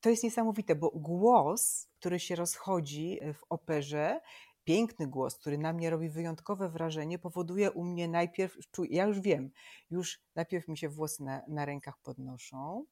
[0.00, 4.20] to jest niesamowite, bo głos, który się rozchodzi w operze,
[4.64, 8.56] piękny głos, który na mnie robi wyjątkowe wrażenie, powoduje u mnie najpierw,
[8.90, 9.50] ja już wiem,
[9.90, 12.84] już najpierw mi się włosy na, na rękach podnoszą,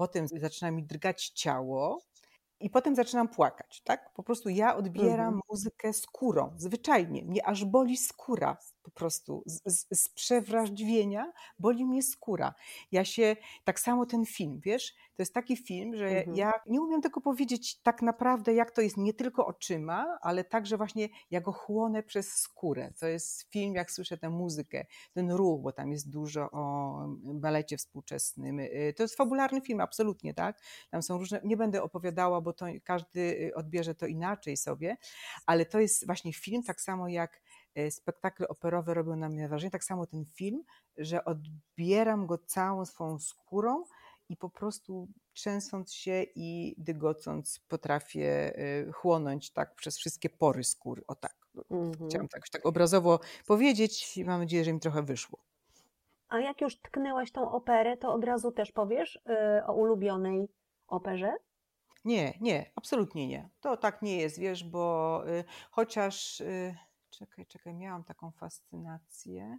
[0.00, 1.98] potem zaczyna mi drgać ciało
[2.60, 4.12] i potem zaczynam płakać, tak?
[4.14, 5.40] Po prostu ja odbieram Mhm.
[5.50, 7.24] muzykę skórą, zwyczajnie.
[7.24, 9.42] Mnie aż boli skóra po prostu.
[9.46, 12.54] Z, z, z przewrażliwienia boli mnie skóra.
[12.92, 16.36] Ja się, tak samo ten film, wiesz, to jest taki film, że Mhm.
[16.36, 20.76] ja nie umiem tego powiedzieć tak naprawdę, jak to jest nie tylko oczyma, ale także
[20.76, 22.92] właśnie ja go chłonę przez skórę.
[23.00, 26.96] To jest film, jak słyszę tę muzykę, ten ruch, bo tam jest dużo o
[27.34, 28.60] balecie współczesnym.
[28.60, 30.60] Y, To jest fabularny film, absolutnie, tak?
[30.90, 34.96] Tam są różne, nie będę opowiadała, bo to każdy y, odbierze to inaczej sobie,
[35.46, 37.40] ale to jest właśnie film, tak samo jak
[37.90, 40.64] spektakle operowe robią na mnie wrażenie, tak samo ten film,
[40.96, 43.84] że odbieram go całą swoją skórą
[44.28, 48.58] i po prostu trzęsąc się i dygocąc potrafię
[48.88, 51.02] y, chłonąć tak przez wszystkie pory skóry.
[51.08, 51.36] O tak,
[51.70, 52.08] Mhm.
[52.08, 55.38] chciałam tak, tak obrazowo powiedzieć i mam nadzieję, że mi trochę wyszło.
[56.28, 60.48] A jak już tknęłaś tą operę, to od razu też powiesz y, o ulubionej
[60.88, 61.32] operze?
[62.04, 63.48] Nie, nie, absolutnie nie.
[63.60, 66.74] To tak nie jest, wiesz, bo y, chociaż, y,
[67.10, 69.58] czekaj, czekaj, miałam taką fascynację.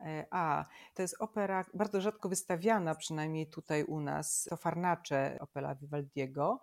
[0.00, 0.64] E, A,
[0.94, 4.46] to jest opera bardzo rzadko wystawiana, przynajmniej tutaj u nas.
[4.50, 6.60] To Farnacze, opera Vivaldiego.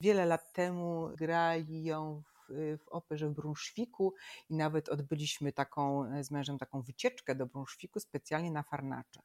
[0.00, 4.14] Wiele lat temu grali ją w, w operze w Brunszwiku
[4.48, 9.20] i nawet odbyliśmy taką e, z mężem taką wycieczkę do Brunszwiku specjalnie na Farnacze.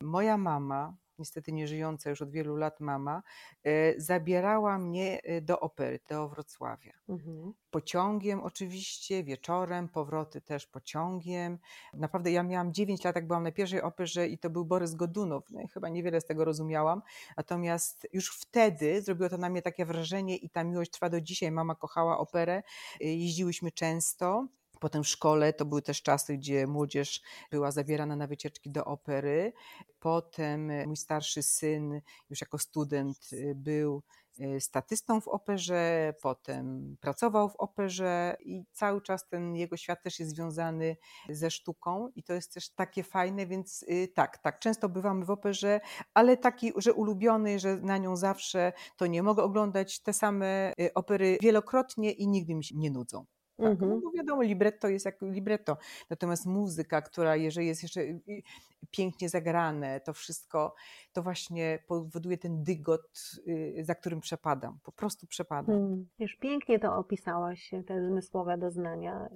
[0.00, 3.22] Moja mama, niestety nie żyjąca już od wielu lat mama,
[3.64, 7.52] e, zabierała mnie e, do opery, do Wrocławia Mhm.
[7.70, 11.58] pociągiem oczywiście, wieczorem, powroty też pociągiem.
[11.94, 15.50] Naprawdę ja miałam 9 lat, jak byłam na pierwszej operze i to był Borys Godunow.
[15.50, 17.02] No chyba niewiele z tego rozumiałam.
[17.36, 21.50] Natomiast już wtedy zrobiło to na mnie takie wrażenie i ta miłość trwa do dzisiaj.
[21.52, 22.62] Mama kochała operę,
[23.00, 24.46] y, jeździłyśmy często.
[24.80, 29.52] Potem w szkole to były też czasy, gdzie młodzież była zabierana na wycieczki do opery.
[29.98, 32.00] Potem y, mój starszy syn,
[32.30, 34.02] już jako student, y, był
[34.40, 40.20] y, statystą w operze, potem pracował w operze i cały czas ten jego świat też
[40.20, 40.96] jest związany
[41.28, 45.80] ze sztuką i to jest też takie fajne, więc tak, tak, często bywamy w operze,
[46.14, 51.38] ale taki, że ulubiony, że na nią zawsze to nie mogę oglądać te same opery
[51.42, 53.26] wielokrotnie i nigdy mi się nie nudzą.
[53.56, 53.90] Tak, Mhm.
[53.90, 55.76] no bo wiadomo, libretto jest jak libretto.
[56.10, 58.42] Natomiast muzyka, która jeżeli jest jeszcze y, y,
[58.90, 60.74] pięknie zagrane, to wszystko,
[61.12, 64.78] to właśnie powoduje ten dygot, y, za którym przepadam.
[64.82, 65.76] Po prostu przepadam.
[65.76, 66.08] Hmm.
[66.18, 69.28] Wiesz, pięknie to opisałaś, te zmysłowe doznania.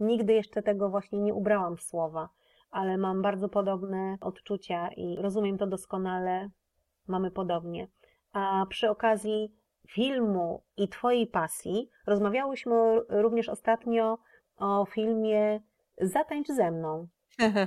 [0.00, 2.28] Nigdy jeszcze tego właśnie nie ubrałam w słowa,
[2.70, 6.50] ale mam bardzo podobne odczucia i rozumiem to doskonale.
[7.06, 7.88] Mamy podobnie.
[8.32, 9.56] A przy okazji
[9.88, 12.74] filmu i Twojej pasji rozmawiałyśmy
[13.08, 14.18] również ostatnio
[14.56, 15.60] o filmie
[16.00, 17.08] Zatańcz ze mną.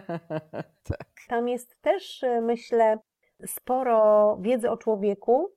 [0.89, 1.13] tak.
[1.27, 2.99] Tam jest też, y, myślę,
[3.45, 5.51] sporo wiedzy o człowieku,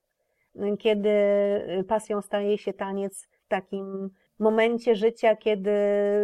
[0.79, 1.09] kiedy
[1.81, 5.71] y, pasją staje się taniec w takim momencie życia, kiedy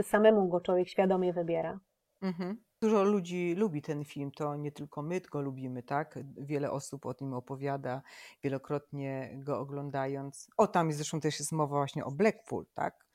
[0.03, 1.79] samemu go człowiek świadomie wybiera.
[2.23, 2.66] Mhm.
[2.83, 6.19] Dużo ludzi lubi ten film, to nie tylko my go lubimy, tak?
[6.37, 8.03] Wiele osób o tym opowiada,
[8.43, 10.49] wielokrotnie go oglądając.
[10.57, 13.06] O, tam zresztą też jest mowa właśnie o Blackpool, tak?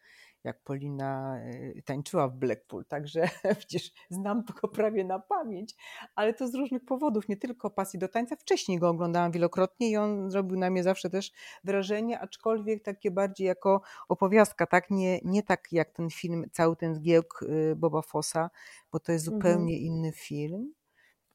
[0.44, 1.40] Jak Polina
[1.78, 3.30] y, tańczyła w Blackpool, także
[3.60, 5.76] przecież znam go prawie na pamięć,
[6.16, 8.36] ale to z różnych powodów, nie tylko pasji do tańca.
[8.36, 11.32] Wcześniej go oglądałam wielokrotnie i on zrobił na mnie zawsze też
[11.64, 14.90] wrażenie, aczkolwiek takie bardziej jako opowiastka, tak?
[14.90, 18.50] Nie, nie tak jak ten film, cały ten zgiełk y, Boba Fossa,
[18.92, 19.42] bo to jest Mhm.
[19.42, 20.74] zupełnie inny film.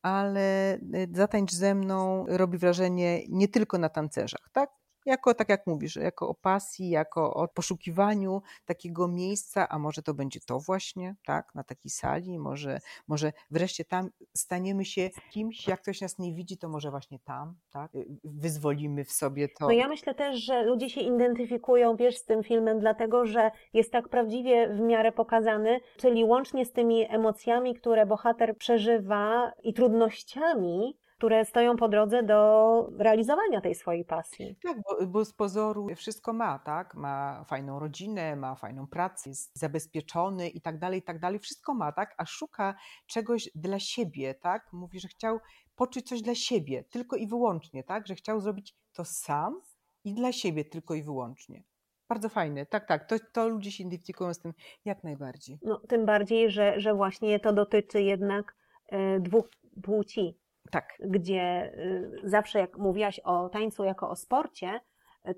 [0.02, 4.70] Ale y, zatańcz ze mną robi wrażenie nie tylko na tancerzach, tak?
[5.06, 10.14] Jako, tak jak mówisz, jako o pasji, jako o poszukiwaniu takiego miejsca, a może to
[10.14, 12.78] będzie to właśnie, tak, na takiej sali, może,
[13.08, 17.54] może wreszcie tam staniemy się kimś, jak ktoś nas nie widzi, to może właśnie tam,
[17.70, 19.66] tak, y, wyzwolimy w sobie to.
[19.66, 23.92] No ja myślę też, że ludzie się identyfikują, wiesz, z tym filmem, dlatego że jest
[23.92, 30.98] tak prawdziwie w miarę pokazany, czyli łącznie z tymi emocjami, które bohater przeżywa i trudnościami,
[31.16, 34.56] które stoją po drodze do realizowania tej swojej pasji.
[34.62, 36.94] Tak, bo, bo z pozoru wszystko ma, tak?
[36.94, 41.38] Ma fajną rodzinę, ma fajną pracę, jest zabezpieczony i tak dalej, i tak dalej.
[41.38, 42.14] Wszystko ma, tak?
[42.18, 42.74] A szuka
[43.06, 44.72] czegoś dla siebie, tak?
[44.72, 45.38] Mówi, że chciał
[45.76, 48.06] poczuć coś dla siebie, tylko i wyłącznie, tak?
[48.06, 49.60] Że chciał zrobić to sam
[50.04, 51.62] i dla siebie tylko i wyłącznie.
[52.08, 53.08] Bardzo fajne, tak, tak.
[53.08, 54.52] To, to ludzie się identyfikują z tym
[54.84, 55.58] jak najbardziej.
[55.62, 58.56] No, tym bardziej, że, że właśnie to dotyczy jednak
[58.88, 59.48] e, dwóch
[59.82, 60.38] płci,
[60.70, 64.80] Tak, gdzie y, zawsze jak mówiłaś o tańcu jako o sporcie,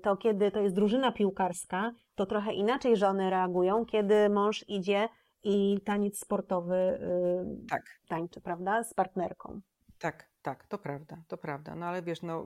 [0.01, 5.09] to kiedy to jest drużyna piłkarska, to trochę inaczej żony reagują, kiedy mąż idzie
[5.43, 6.75] i taniec sportowy
[7.63, 7.83] y, tak.
[8.07, 9.61] tańczy, prawda, z partnerką.
[9.99, 11.75] Tak, tak, to prawda, to prawda.
[11.75, 12.45] No ale wiesz, no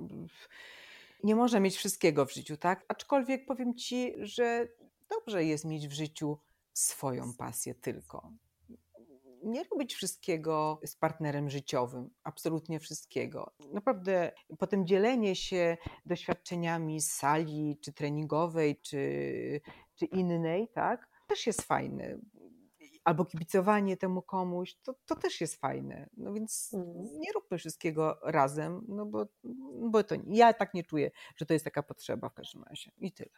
[1.23, 2.85] nie może mieć wszystkiego w życiu, tak?
[2.87, 4.67] Aczkolwiek powiem ci, że
[5.09, 6.37] dobrze jest mieć w życiu
[6.73, 8.31] swoją pasję tylko.
[9.43, 13.51] Nie robić wszystkiego z partnerem życiowym, absolutnie wszystkiego.
[13.73, 19.61] Naprawdę potem dzielenie się doświadczeniami z sali, czy treningowej, czy,
[19.95, 21.09] czy innej, tak?
[21.27, 22.17] Też jest fajne
[23.03, 26.09] albo kibicowanie temu komuś, to, to też jest fajne.
[26.17, 27.19] No więc Mhm.
[27.19, 29.25] nie róbmy wszystkiego razem, no bo,
[29.89, 32.91] bo to ja tak nie czuję, że to jest taka potrzeba w każdym razie.
[32.97, 33.29] I tyle.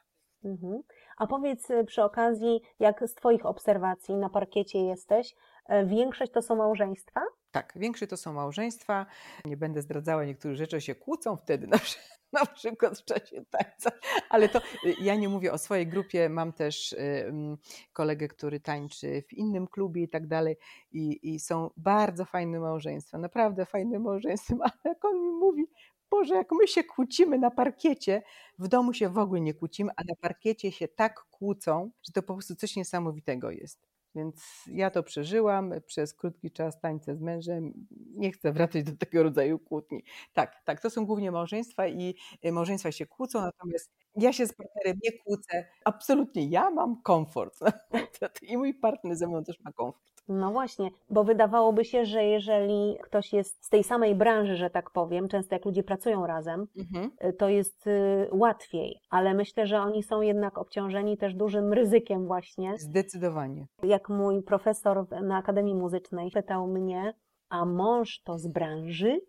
[0.43, 0.81] Mhm.
[1.17, 5.37] A powiedz y, przy okazji, jak z Twoich obserwacji na parkiecie jesteś, e,
[5.85, 7.21] większość to są małżeństwa?
[7.51, 9.05] Tak, większe to są małżeństwa.
[9.45, 11.77] Nie będę zdradzała niektórych rzeczy, się kłócą wtedy na,
[12.39, 13.91] na przykład w czasie tańca,
[14.29, 16.29] ale to y, ja nie mówię o swojej grupie.
[16.29, 16.97] Mam też y,
[17.27, 17.57] mm,
[17.93, 20.57] kolegę, który tańczy w innym klubie i tak dalej
[20.91, 25.65] i, i są bardzo fajne małżeństwa, naprawdę fajne małżeństwa, ale jak on mi mówi,
[26.09, 28.21] Boże, jak my się kłócimy na parkiecie,
[28.59, 32.23] w domu się w ogóle nie kłócimy, a na parkiecie się tak kłócą, że to
[32.23, 33.94] po prostu coś niesamowitego jest.
[34.15, 37.73] Więc ja to przeżyłam przez krótki czas tańce z mężem.
[38.15, 40.03] Nie chcę wracać do tego rodzaju kłótni.
[40.33, 44.53] Tak, tak, to są głównie małżeństwa i y, małżeństwa się kłócą, natomiast ja się z
[44.53, 45.65] partnerem nie kłócę.
[45.85, 47.59] Absolutnie, ja mam komfort.
[48.49, 50.05] I mój partner ze mną też ma komfort.
[50.27, 54.91] No właśnie, bo wydawałoby się, że jeżeli ktoś jest z tej samej branży, że tak
[54.91, 57.11] powiem, często jak ludzie pracują razem, Mhm.
[57.29, 62.27] y, to jest y, łatwiej, ale myślę, że oni są jednak obciążeni też dużym ryzykiem
[62.27, 62.77] właśnie.
[62.77, 63.65] Zdecydowanie.
[63.83, 67.13] Jak mój profesor na Akademii Muzycznej pytał mnie,
[67.49, 69.19] a mąż to z branży?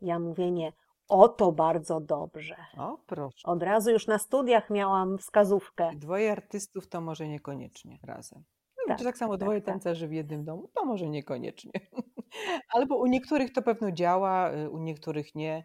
[0.00, 0.72] Ja mówię nie.
[1.08, 2.56] O to bardzo dobrze.
[2.78, 3.48] O, proszę.
[3.48, 5.90] Od razu już na studiach miałam wskazówkę.
[5.96, 8.44] Dwoje artystów to może niekoniecznie razem.
[8.76, 9.74] No, Tak, tak samo tak, dwoje tak.
[9.74, 11.72] tancerzy w jednym domu, to może niekoniecznie.
[12.74, 15.64] Albo u niektórych to pewno działa, y, u niektórych nie.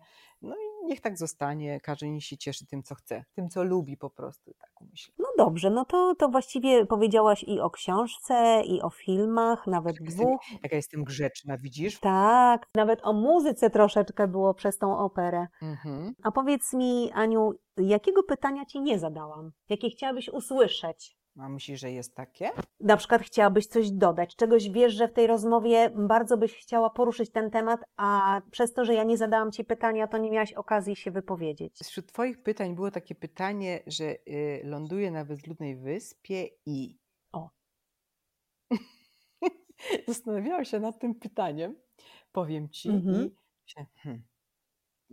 [0.83, 4.53] Niech tak zostanie, każdy niech się cieszy tym, co chce, tym, co lubi po prostu,
[4.59, 5.13] tak myślę.
[5.19, 10.05] No dobrze, no to, to właściwie powiedziałaś i o książce, i o filmach, nawet Jak
[10.05, 10.41] jestem, dwóch.
[10.63, 11.99] jaka jestem grzeczna, widzisz?
[11.99, 15.47] Tak, nawet o muzyce troszeczkę było przez tą operę.
[15.61, 16.13] Mhm.
[16.23, 19.51] A powiedz mi, Aniu, jakiego pytania ci nie zadałam?
[19.69, 21.17] Jakie chciałabyś usłyszeć?
[21.39, 22.49] A myślisz, że jest takie?
[22.79, 27.31] Na przykład chciałabyś coś dodać, czegoś wiesz, że w tej rozmowie bardzo byś chciała poruszyć
[27.31, 30.95] ten temat, a przez to, że ja nie zadałam ci pytania, to nie miałaś okazji
[30.95, 31.79] się wypowiedzieć.
[31.83, 36.97] Wśród Twoich pytań było takie pytanie, że y, ląduje na bezludnej wyspie i.
[37.31, 37.49] O.
[40.07, 41.75] Zastanawiałam się nad tym pytaniem,
[42.31, 42.89] powiem Ci.
[42.89, 43.25] Mhm.
[43.25, 44.23] I hmm,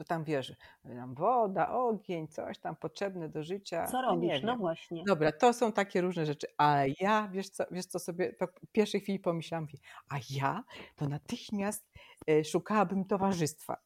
[0.05, 3.87] tam wiesz, tam woda, ogień, coś tam potrzebne do życia.
[3.87, 4.43] Co no robisz?
[4.43, 5.05] No właśnie.
[5.07, 8.73] Dobra, to są takie różne rzeczy, ale ja, wiesz co, wiesz co sobie tak w
[8.73, 9.67] pierwszej chwili pomyślałam,
[10.09, 10.65] a ja
[10.97, 11.91] to natychmiast
[12.31, 13.77] e, szukałabym towarzystwa.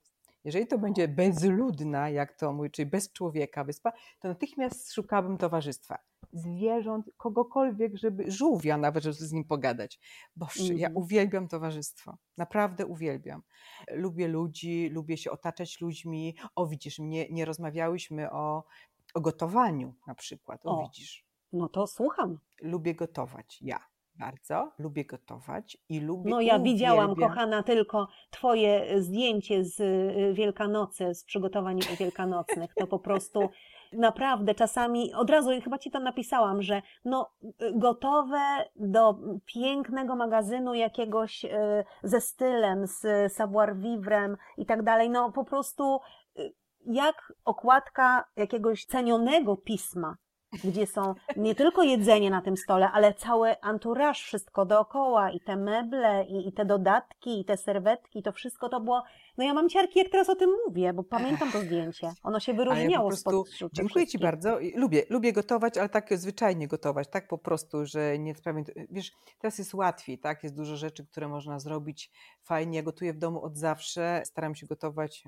[0.45, 5.99] Jeżeli to będzie bezludna, jak to mówi, czyli bez człowieka wyspa, to natychmiast szukałabym towarzystwa.
[6.33, 10.01] Zwierząt, kogokolwiek, żeby, żółwia nawet, żeby z nim pogadać.
[10.37, 10.97] Boże, ja Mhm.
[10.97, 12.17] uwielbiam towarzystwo.
[12.37, 13.43] Naprawdę uwielbiam.
[13.91, 16.37] Lubię ludzi, lubię się otaczać ludźmi.
[16.55, 18.65] O, widzisz, nie, nie rozmawiałyśmy o,
[19.15, 20.67] o gotowaniu na przykład.
[20.67, 20.83] O, O.
[20.83, 21.25] widzisz.
[21.53, 22.39] No to słucham.
[22.63, 23.59] Lubię gotować.
[23.63, 23.79] Ja
[24.19, 30.35] bardzo lubię gotować i lubię No ja widziałam, uwielbiam- kochana, tylko twoje zdjęcie z y,
[30.35, 32.75] Wielkanocy, z przygotowań wielkanocnych.
[32.75, 33.49] To po prostu
[33.93, 40.75] naprawdę czasami, od razu chyba ci to napisałam, że no y, gotowe do pięknego magazynu
[40.75, 41.47] jakiegoś
[42.03, 46.01] ze stylem, z savoir vivrem i tak dalej, no po prostu
[46.87, 50.17] jak okładka jakiegoś cenionego pisma,
[50.65, 55.57] gdzie są nie tylko jedzenie na tym stole, ale cały anturaż, wszystko dookoła i te
[55.57, 59.03] meble, i, i te dodatki, i te serwetki, to wszystko to było,
[59.39, 62.13] no ja mam ciarki, jak teraz o tym mówię, bo pamiętam to zdjęcie.
[62.23, 64.21] Ono się ja wyróżniało spośród tych dziękuję Ci wszystkich.
[64.21, 64.59] bardzo.
[64.59, 68.63] I Lubię, lubię gotować, ale tak zwyczajnie gotować, tak po prostu, że nie sprawia.
[68.91, 70.43] Wiesz, teraz jest łatwiej, tak?
[70.43, 72.11] Jest dużo rzeczy, które można zrobić
[72.43, 72.77] fajnie.
[72.77, 74.23] Ja gotuję w domu od zawsze.
[74.25, 75.25] Staram się gotować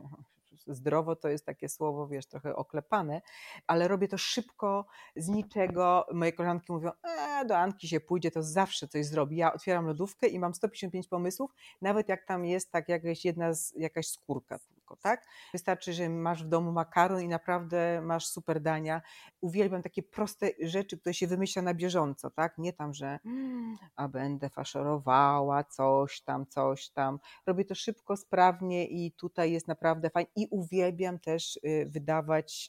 [0.67, 3.23] zdrowo, to jest takie słowo, wiesz, trochę oklepane,
[3.67, 4.87] ale robię to szybko,
[5.17, 6.07] z niczego.
[6.13, 9.37] Moje koleżanki mówią, e, do Anki się pójdzie, to zawsze coś zrobi.
[9.37, 11.51] Ja otwieram lodówkę i mam 155 pomysłów,
[11.83, 15.27] nawet jak tam jest tak jakaś jedna, z, jakaś skórka tylko, tak?
[15.53, 19.03] Wystarczy, że masz w domu makaron i naprawdę masz super dania.
[19.41, 22.59] Uwielbiam takie proste rzeczy, które się wymyśla na bieżąco, tak?
[22.59, 27.19] Nie tam, że "Mm, a będę faszerowała coś tam, coś tam.
[27.47, 30.31] Robię to szybko, sprawnie i tutaj jest naprawdę fajnie.
[30.37, 32.69] I uwielbiam też y, wydawać.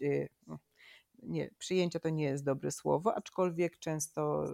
[1.23, 4.45] Nie, przyjęcia to nie jest dobre słowo, aczkolwiek często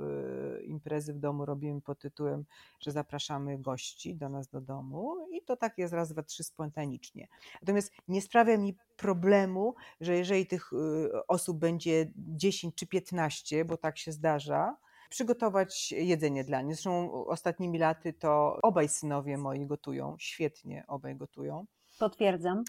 [0.59, 2.45] y, imprezy w domu robimy pod tytułem,
[2.79, 7.27] że zapraszamy gości do nas do domu i to tak jest raz, dwa, trzy spontanicznie.
[7.61, 13.77] Natomiast nie sprawia mi problemu, że jeżeli tych y, osób będzie 10 czy 15, bo
[13.77, 14.77] tak się zdarza,
[15.13, 16.75] przygotować jedzenie dla nich.
[16.75, 21.65] Zresztą ostatnimi laty to obaj synowie moi gotują, świetnie obaj gotują.
[21.99, 22.63] Potwierdzam.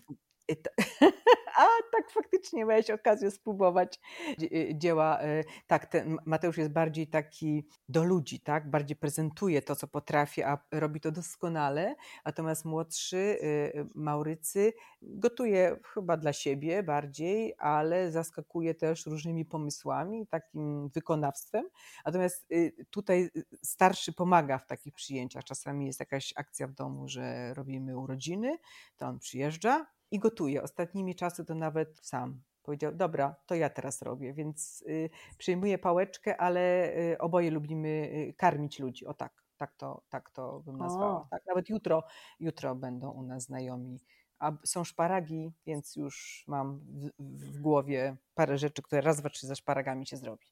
[1.56, 4.00] A tak faktycznie miałeś okazję spróbować
[4.38, 5.20] dzie- dzieła.
[5.20, 8.70] e, Tak, ten Mateusz jest bardziej taki do ludzi, tak?
[8.70, 11.94] Bardziej prezentuje to, co potrafi, a robi to doskonale.
[12.24, 20.88] Natomiast młodszy e, Maurycy gotuje chyba dla siebie bardziej, ale zaskakuje też różnymi pomysłami, takim
[20.88, 21.64] wykonawstwem.
[22.06, 25.44] Natomiast y, tutaj y, starszy pomaga w takich przyjęciach.
[25.44, 28.58] Czasami jest jakaś akcja w domu, że robimy urodziny,
[28.96, 30.62] to on przyjeżdża i gotuje.
[30.62, 36.36] Ostatnimi czasy to nawet sam powiedział, dobra, to ja teraz robię, więc y, przyjmuję pałeczkę,
[36.36, 39.06] ale y, oboje lubimy y, karmić ludzi.
[39.06, 41.26] O tak, tak to, tak to bym nazwała.
[41.30, 42.04] Tak, nawet jutro,
[42.40, 44.00] jutro będą u nas znajomi.
[44.38, 49.46] A są szparagi, więc już mam w, w głowie parę rzeczy, które raz, dwa, trzy
[49.46, 50.46] ze szparagami się zrobi.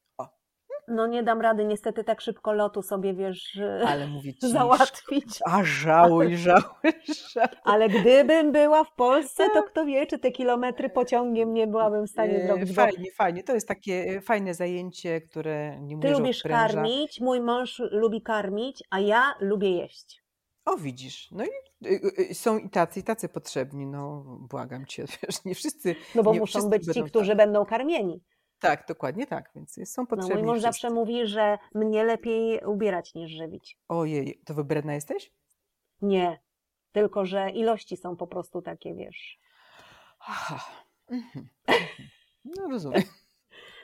[0.87, 5.39] No nie dam rady niestety tak szybko lotu sobie, wiesz, ale mówię załatwić.
[5.45, 6.93] a żałuj, żałuj,
[7.33, 7.57] żałuj.
[7.63, 12.09] Ale gdybym była w Polsce, to kto wie, czy te kilometry pociągiem nie byłabym w
[12.09, 12.69] stanie E, zrobić.
[12.69, 13.43] Bo Fajnie, fajnie.
[13.43, 16.73] To jest takie e, fajne zajęcie, które nie ty lubisz odpręża.
[16.73, 20.23] karmić, mój mąż lubi karmić, a ja lubię jeść.
[20.65, 21.31] O, widzisz.
[21.31, 21.49] No i
[22.31, 23.85] y, są i tacy, i tacy potrzebni.
[23.85, 25.95] No, błagam cię, wiesz, nie wszyscy.
[26.15, 27.37] No bo muszą być ci, którzy tak.
[27.37, 28.21] będą karmieni.
[28.63, 30.35] Tak, dokładnie tak, więc są No, potrzebni.
[30.35, 30.67] mój mąż wszyscy.
[30.67, 33.77] zawsze mówi, że mnie lepiej ubierać niż żywić.
[33.87, 35.33] Ojej, to wybredna jesteś?
[36.01, 36.39] Nie,
[36.91, 39.39] tylko że ilości są po prostu takie, wiesz.
[40.29, 40.59] Mhm,
[41.11, 41.49] mhm.
[42.45, 43.03] No rozumiem.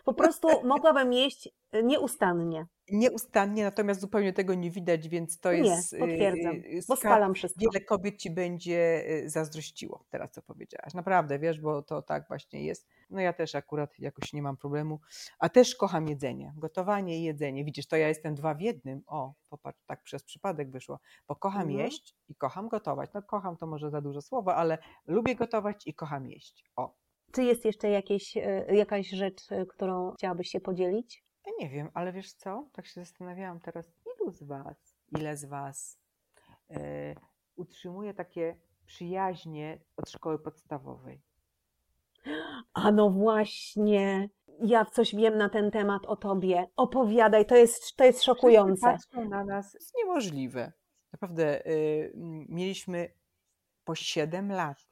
[0.05, 2.65] Po prostu mogłabym jeść y, nieustannie.
[2.91, 5.93] Nieustannie, natomiast zupełnie tego nie widać, więc to Nie, jest.
[5.93, 7.59] y, potwierdzam, y, Bo spalam wszystko.
[7.61, 10.93] Wiele kobiet ci będzie y, zazdrościło teraz, co powiedziałaś.
[10.93, 12.87] Naprawdę, wiesz, bo to tak właśnie jest.
[13.09, 14.99] No ja też akurat jakoś nie mam problemu,
[15.39, 16.53] a też kocham jedzenie.
[16.57, 17.65] Gotowanie i jedzenie.
[17.65, 19.03] Widzisz, to ja jestem dwa w jednym.
[19.07, 20.99] O, popatrz, tak przez przypadek wyszło.
[21.27, 21.79] Bo kocham Mhm.
[21.79, 23.09] jeść i kocham gotować.
[23.13, 24.77] No kocham to może za dużo słowa, ale
[25.07, 26.65] lubię gotować i kocham jeść.
[26.75, 26.95] O.
[27.31, 28.37] Czy jest jeszcze jakieś,
[28.71, 31.23] jakaś rzecz, którą chciałabyś się podzielić?
[31.49, 32.69] Ja nie wiem, ale wiesz co?
[32.73, 35.99] Tak się zastanawiałam teraz, ilu z Was, ile z Was
[36.69, 37.15] e,
[37.55, 41.21] utrzymuje takie przyjaźnie od szkoły podstawowej?
[42.73, 44.29] A no właśnie,
[44.63, 46.67] ja coś wiem na ten temat o tobie.
[46.75, 48.81] Opowiadaj, to jest, to jest Wszyscy szokujące.
[48.81, 50.71] patrzą na nas, to jest niemożliwe.
[51.11, 52.11] Naprawdę, y,
[52.49, 53.13] mieliśmy
[53.85, 54.88] po 7 lat,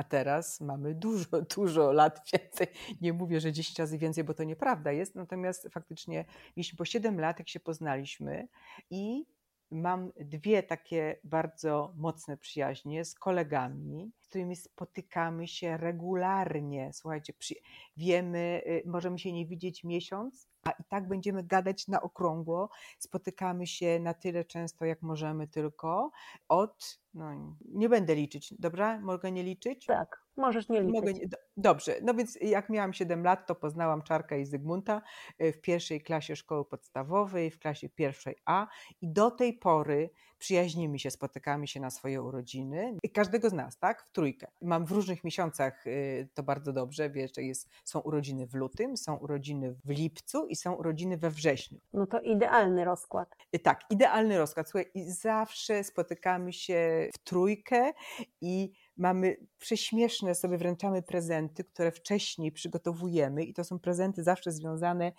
[0.00, 2.66] a teraz mamy dużo, dużo lat więcej.
[3.00, 6.24] Nie mówię, że 10 razy więcej, bo to nieprawda jest, natomiast faktycznie
[6.56, 8.48] mieliśmy po 7 lat, jak się poznaliśmy
[8.90, 9.26] i
[9.70, 16.90] mam dwie takie bardzo mocne przyjaźnie z kolegami, którymi spotykamy się regularnie.
[16.92, 17.54] Słuchajcie, przy,
[17.96, 22.70] wiemy, y, możemy się nie widzieć miesiąc, a i tak będziemy gadać na okrągło.
[22.98, 26.10] Spotykamy się na tyle często, jak możemy tylko.
[26.48, 29.00] Od, no nie będę liczyć, dobra?
[29.00, 29.86] Mogę nie liczyć?
[29.86, 30.94] Tak, możesz nie liczyć.
[30.94, 35.02] Mogę nie, do- dobrze, no więc jak miałam 7 lat, to poznałam Czarka i Zygmunta
[35.42, 38.66] y, w pierwszej klasie szkoły podstawowej, w klasie pierwszej A
[39.00, 40.10] i do tej pory
[40.40, 42.96] przyjaźnimy się, spotykamy się na swoje urodziny.
[43.02, 44.02] I każdego z nas, tak?
[44.02, 44.46] W trójkę.
[44.62, 48.96] Mam w różnych miesiącach y, to bardzo dobrze, wiesz, że jest, są urodziny w lutym,
[48.96, 51.78] są urodziny w lipcu i są urodziny we wrześniu.
[51.92, 53.36] No to idealny rozkład.
[53.56, 54.68] Y, Tak, idealny rozkład.
[54.68, 57.92] Słuchaj, i zawsze spotykamy się w trójkę
[58.40, 65.12] i mamy prześmieszne, sobie wręczamy prezenty, które wcześniej przygotowujemy i to są prezenty zawsze związane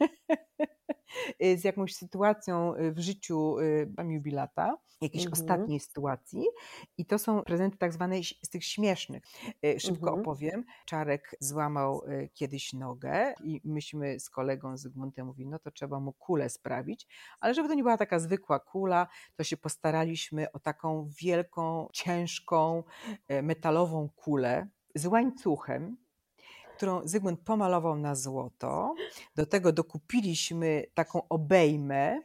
[1.56, 5.42] z jakąś sytuacją y, w życiu y, jubilata, jakiejś Mhm.
[5.42, 6.46] ostatniej sytuacji
[6.98, 9.22] i to są prezenty tak zwane z tych śmiesznych.
[9.66, 10.20] Y, Szybko Mhm.
[10.20, 10.64] opowiem.
[10.86, 16.12] Czarek złamał y, kiedyś nogę i myśmy z kolegą Zygmuntem mówili, no to trzeba mu
[16.12, 17.06] kulę sprawić,
[17.40, 19.06] ale żeby to nie była taka zwykła kula,
[19.36, 22.82] to się postaraliśmy o taką wielką, ciężką,
[23.42, 25.96] metalową kulę z łańcuchem,
[26.78, 28.94] którą Zygmunt pomalował na złoto.
[29.36, 32.20] Do tego dokupiliśmy taką obejmę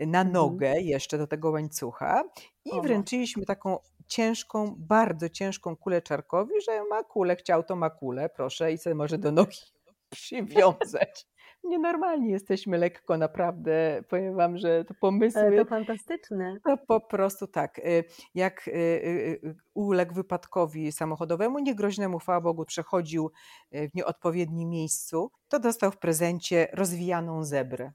[0.00, 0.32] na Mhm.
[0.32, 2.22] nogę jeszcze do tego łańcucha
[2.64, 2.82] i O.
[2.82, 8.72] wręczyliśmy taką ciężką, bardzo ciężką kulę Czarkowi, że ma kulę, chciał to ma kulę, proszę
[8.72, 9.58] i sobie może do nogi
[10.10, 11.26] przywiązać.
[11.68, 14.02] Nienormalni jesteśmy lekko, naprawdę.
[14.08, 16.56] Powiem wam, że to Ale pomysły to fantastyczne.
[16.64, 17.78] to po prostu tak.
[17.78, 18.04] y,
[18.34, 23.30] Jak y, y, uległ wypadkowi samochodowemu, niegroźnemu, chwała Bogu, przechodził
[23.72, 27.92] w nieodpowiednim miejscu, to dostał w prezencie rozwijaną zebrę.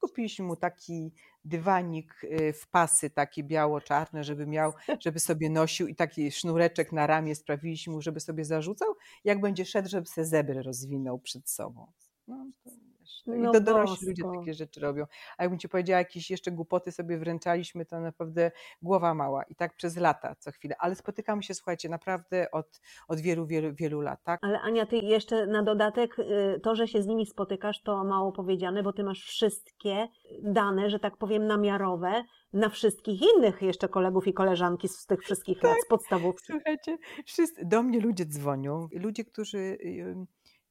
[0.00, 1.12] Kupiliśmy mu taki
[1.44, 2.20] dywanik
[2.62, 7.92] w pasy, takie biało-czarne, żeby miał, żeby sobie nosił i taki sznureczek na ramię sprawiliśmy
[7.92, 8.94] mu, żeby sobie zarzucał.
[9.24, 11.86] Jak będzie szedł, żeby sobie zebrę rozwinął przed sobą.
[12.28, 12.70] No, to,
[13.06, 15.06] wiesz, no No I to dorośli ludzie takie rzeczy robią.
[15.38, 18.50] A jakbym ci powiedziała, jakieś jeszcze głupoty sobie wręczaliśmy, to naprawdę
[18.82, 19.42] głowa mała.
[19.42, 20.74] I tak przez lata co chwilę.
[20.78, 24.22] Ale spotykamy się, słuchajcie, naprawdę od, od wielu, wielu, wielu lat.
[24.24, 24.40] Tak?
[24.42, 28.32] Ale Ania, ty jeszcze na dodatek y, to, że się z nimi spotykasz, to mało
[28.32, 30.08] powiedziane, bo ty masz wszystkie
[30.42, 35.62] dane, że tak powiem, namiarowe na wszystkich innych jeszcze kolegów i koleżanki z tych wszystkich
[35.62, 36.52] lat z podstawówki.
[36.52, 38.88] Słuchajcie, wszyscy, do mnie ludzie dzwonią.
[38.92, 39.78] Ludzie, którzy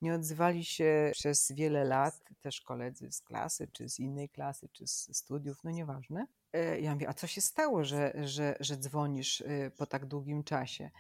[0.06, 4.88] nie odzywali się przez wiele lat, też koledzy z klasy, czy z innej klasy, czy
[4.88, 6.28] z studiów, no nieważne.
[6.54, 10.44] E, Ja mówię, a co się stało, że, że, że dzwonisz y, po tak długim
[10.44, 10.92] czasie?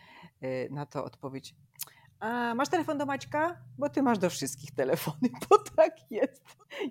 [0.43, 1.55] Y, Na to odpowiedź,
[2.19, 3.61] a masz telefon do Maćka?
[3.77, 6.43] Bo ty masz do wszystkich telefony, bo tak jest.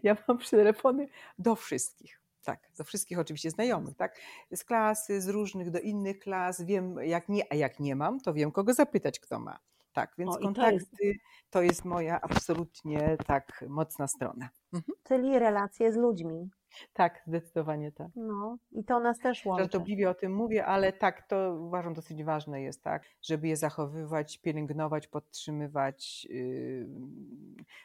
[0.02, 1.08] Ja mam telefony
[1.38, 2.20] do wszystkich.
[2.42, 4.20] Tak, do wszystkich oczywiście znajomych, tak?
[4.54, 8.34] Z klasy, z różnych do innych klas, wiem jak nie, a jak nie mam, to
[8.34, 9.58] wiem kogo zapytać, kto ma.
[9.94, 11.14] Tak, więc O, i to kontakty
[11.50, 14.48] to jest moja absolutnie tak mocna strona.
[14.72, 14.98] Mhm.
[15.02, 16.50] Czyli relacje z ludźmi.
[16.92, 18.08] Tak, zdecydowanie tak.
[18.16, 19.62] No i to nas też łączy.
[19.62, 24.38] Żartobliwie o tym mówię, ale tak, to uważam dosyć ważne jest, tak, żeby je zachowywać,
[24.38, 26.24] pielęgnować, podtrzymywać.
[26.30, 26.88] Yy,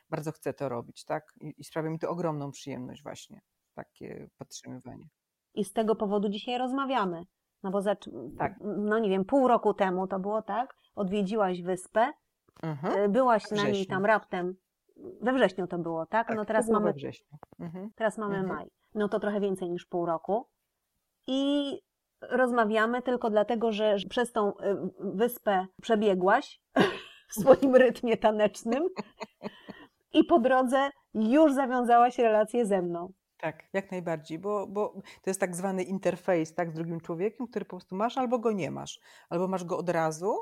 [0.10, 3.42] bardzo chcę to robić, tak, i, i sprawia mi to ogromną przyjemność właśnie,
[3.74, 5.08] takie podtrzymywanie.
[5.54, 7.26] I z tego powodu dzisiaj rozmawiamy.
[7.64, 8.10] No bo zacz...
[8.38, 8.54] Tak.
[8.62, 12.12] no nie wiem, pół roku temu to było tak, odwiedziłaś wyspę,
[12.64, 13.00] Mhm.
[13.04, 14.56] y, byłaś na niej tam raptem,
[15.22, 16.28] we wrześniu to było, tak?
[16.28, 16.94] Tak, No to teraz było mamy.
[17.60, 17.90] Mhm.
[17.96, 18.56] Teraz mamy Mhm.
[18.58, 18.68] maj.
[18.96, 20.48] No to trochę więcej niż pół roku.
[21.28, 21.72] I
[22.22, 24.54] rozmawiamy tylko dlatego, że przez tą y,
[25.00, 26.62] wyspę przebiegłaś
[27.30, 28.84] w swoim rytmie tanecznym
[30.14, 33.14] i po drodze już zawiązałaś relację ze mną.
[33.42, 37.66] Tak, jak najbardziej, bo, bo to jest tak zwany interfejs tak, z drugim człowiekiem, który
[37.66, 39.00] po prostu masz albo go nie masz.
[39.30, 40.36] Albo masz go od razu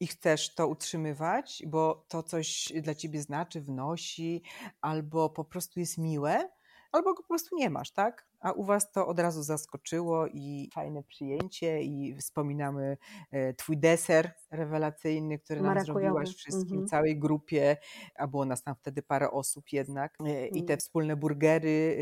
[0.00, 4.42] i chcesz to utrzymywać, bo to coś dla ciebie znaczy, wnosi,
[4.80, 6.48] albo po prostu jest miłe,
[6.92, 8.26] albo go po prostu nie masz, tak?
[8.40, 12.96] A u was to od razu zaskoczyło i fajne przyjęcie i wspominamy
[13.30, 16.00] e, twój deser rewelacyjny, który nam Marakujowy.
[16.00, 16.86] zrobiłaś wszystkim, Mhm.
[16.88, 17.76] całej grupie,
[18.18, 20.78] a było nas tam wtedy parę osób jednak e, i te Mm.
[20.80, 21.96] wspólne burgery,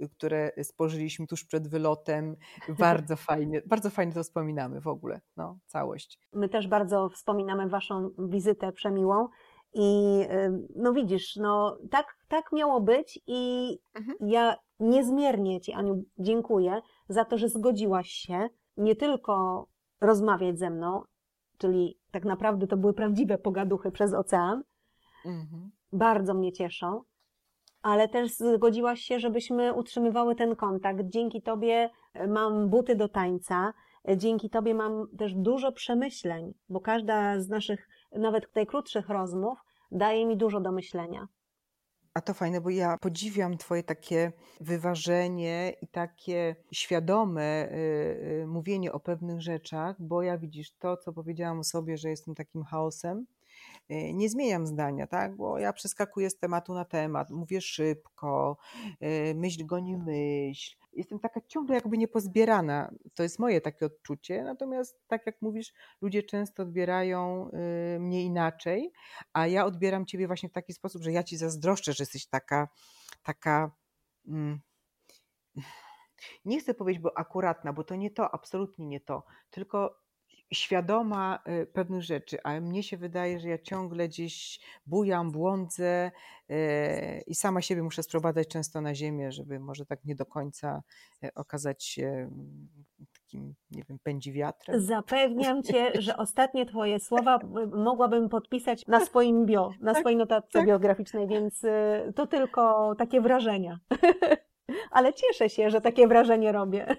[0.00, 2.36] e, które spożyliśmy tuż przed wylotem,
[2.78, 6.18] bardzo fajnie, bardzo fajnie to wspominamy w ogóle, no, całość.
[6.32, 9.28] My też bardzo wspominamy Waszą wizytę przemiłą
[9.74, 10.18] i
[10.76, 14.16] no widzisz, no tak, tak miało być i Mhm.
[14.30, 19.66] ja niezmiernie Ci, Aniu, dziękuję za to, że zgodziłaś się nie tylko
[20.00, 21.02] rozmawiać ze mną,
[21.58, 24.62] czyli tak naprawdę to były prawdziwe pogaduchy przez ocean,
[25.26, 25.70] Mhm.
[25.92, 27.02] bardzo mnie cieszą,
[27.82, 31.00] ale też zgodziłaś się, żebyśmy utrzymywały ten kontakt.
[31.04, 33.72] Dzięki Tobie e, mam buty do tańca,
[34.08, 39.58] e, dzięki Tobie mam też dużo przemyśleń, bo każda z naszych, nawet najkrótszych rozmów
[39.90, 41.28] daje mi dużo do myślenia.
[42.14, 47.74] A to fajne, bo ja podziwiam Twoje takie wyważenie i takie świadome y,
[48.42, 52.34] y, mówienie o pewnych rzeczach, bo ja widzisz to, co powiedziałam o sobie, że jestem
[52.34, 53.26] takim chaosem.
[53.90, 55.36] y, Nie zmieniam zdania, tak?
[55.36, 58.56] Bo ja przeskakuję z tematu na temat, mówię szybko,
[59.34, 60.76] myśl goni myśl.
[60.92, 62.90] Jestem taka ciągle jakby niepozbierana.
[63.14, 64.42] To jest moje takie odczucie.
[64.42, 67.50] Natomiast, tak jak mówisz, ludzie często odbierają
[67.96, 68.92] y, mnie inaczej,
[69.32, 72.68] a ja odbieram ciebie właśnie w taki sposób, że ja ci zazdroszczę, że jesteś taka,
[73.22, 73.70] taka.
[74.26, 74.60] Mm,
[76.44, 80.01] nie chcę powiedzieć, bo akuratna, bo to nie to, absolutnie nie to, tylko
[80.52, 86.10] świadoma y, pewnych rzeczy, a mnie się wydaje, że ja ciągle gdzieś bujam, błądzę
[86.50, 86.54] y,
[87.26, 90.82] i sama siebie muszę sprowadzać często na ziemię, żeby może tak nie do końca
[91.24, 92.68] y, okazać się mm,
[93.14, 94.80] takim, nie wiem, pędzi wiatrem.
[94.80, 97.38] Zapewniam Cię, że ostatnie Twoje słowa
[97.72, 100.66] mogłabym podpisać na swoim bio, na swojej notatce tak.
[100.66, 101.62] biograficznej, więc
[102.14, 103.78] to tylko takie wrażenia.
[104.92, 106.96] Ale cieszę się, że takie wrażenie robię.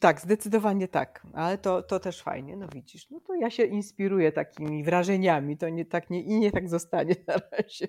[0.00, 4.32] Tak, zdecydowanie tak, ale to, to też fajnie, no widzisz, no to ja się inspiruję
[4.32, 7.88] takimi wrażeniami, to nie tak nie, i nie tak zostanie na razie.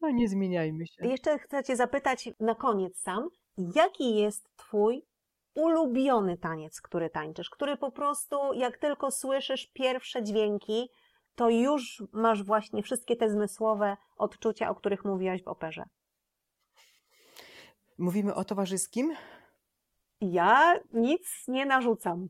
[0.00, 1.08] No nie zmieniajmy się.
[1.08, 3.28] Jeszcze chcę Cię zapytać na koniec sam,
[3.74, 5.06] jaki jest Twój
[5.54, 10.90] ulubiony taniec, który tańczysz, który po prostu jak tylko słyszysz pierwsze dźwięki,
[11.34, 15.84] to już masz właśnie wszystkie te zmysłowe odczucia, o których mówiłaś w operze.
[17.98, 19.14] Mówimy o towarzyskim?
[20.20, 22.28] Ja nic nie narzucam.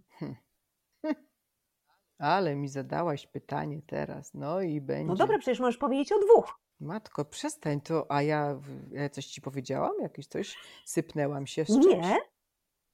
[2.19, 5.05] Ale mi zadałaś pytanie teraz, no i będzie.
[5.05, 6.61] No dobra, przecież możesz powiedzieć o dwóch.
[6.81, 8.61] Matko, przestań to, a ja,
[8.91, 9.93] ja coś ci powiedziałam?
[10.01, 11.87] Jakieś coś sypnęłam się z czymś?
[11.87, 12.17] Nie?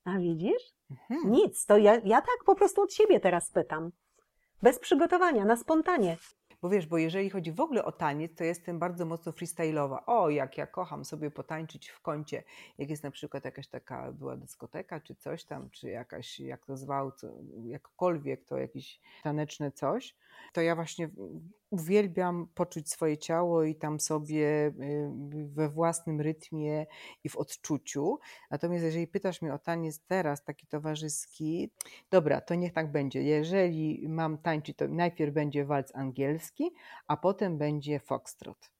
[0.04, 0.74] A widzisz?
[0.90, 1.30] Mhm.
[1.32, 3.92] Nic, to ja, ja tak po prostu od siebie teraz pytam.
[4.62, 6.16] Bez przygotowania, na spontanie.
[6.64, 9.98] Bo wiesz, bo jeżeli chodzi w ogóle o taniec, to jestem bardzo mocno freestyle'owa.
[10.06, 12.42] O, jak ja kocham sobie potańczyć w kącie.
[12.78, 16.76] Jak jest na przykład jakaś taka była dyskoteka, czy coś tam, czy jakaś, jak to
[16.76, 17.26] zwał, co,
[17.64, 20.16] jakkolwiek to jakieś taneczne coś,
[20.52, 21.08] to ja właśnie
[21.74, 24.72] uwielbiam poczuć swoje ciało i tam sobie y,
[25.46, 26.86] we własnym rytmie
[27.24, 28.18] i w odczuciu.
[28.50, 31.70] Natomiast jeżeli pytasz mnie o taniec teraz, taki towarzyski,
[32.10, 33.22] dobra, to niech tak będzie.
[33.22, 36.70] Jeżeli mam tańczyć, to najpierw będzie walc angielski,
[37.06, 38.70] a potem będzie foxtrot.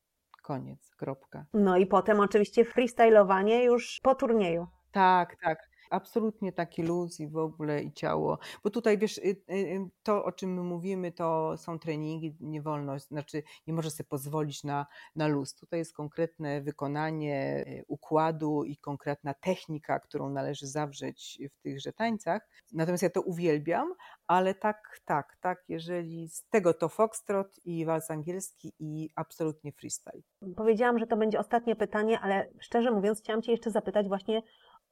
[0.43, 1.45] Koniec, kropka.
[1.55, 4.67] No i potem oczywiście freestylowanie już po turnieju.
[4.93, 5.74] Tak, tak.
[5.91, 8.39] Absolutnie taki luz i w ogóle i ciało.
[8.65, 12.63] Bo tutaj wiesz, y, y, y, to o czym my mówimy, to są treningi, nie
[12.63, 14.87] wolno, znaczy nie może sobie pozwolić na,
[15.17, 15.55] na luz.
[15.55, 22.49] Tutaj jest konkretne wykonanie układu i konkretna technika, którą należy zawrzeć w tychże tańcach.
[22.73, 23.95] Natomiast ja to uwielbiam,
[24.27, 30.23] ale tak, tak, tak, jeżeli z tego to foxtrot i wals angielski i absolutnie freestyle.
[30.57, 34.43] Powiedziałam, że to będzie ostatnie pytanie, ale szczerze mówiąc, chciałam Cię jeszcze zapytać właśnie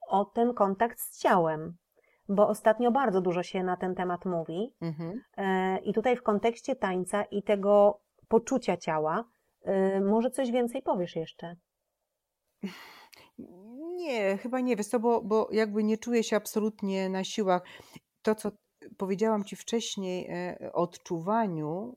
[0.07, 1.77] o ten kontakt z ciałem,
[2.29, 4.73] bo ostatnio bardzo dużo się na ten temat mówi.
[4.81, 5.21] Mhm.
[5.37, 9.25] E, I tutaj w kontekście tańca i tego poczucia ciała,
[9.61, 11.55] e, może coś więcej powiesz jeszcze?
[13.95, 17.61] Nie, chyba nie, wiesz co, bo, bo jakby nie czuję się absolutnie na siłach.
[18.21, 18.51] To, co
[18.97, 21.95] powiedziałam Ci wcześniej e, o odczuwaniu,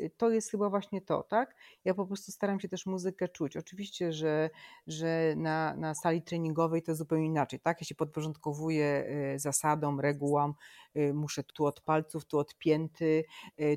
[0.00, 1.54] y, to jest chyba właśnie to, tak?
[1.84, 3.56] Ja po prostu staram się też muzykę czuć.
[3.56, 4.50] Oczywiście, że,
[4.86, 7.80] że na, na sali treningowej to zupełnie inaczej, tak?
[7.80, 10.54] Ja się podporządkowuję e, zasadom, regułam,
[10.96, 13.24] y, muszę tu od palców, tu od pięty,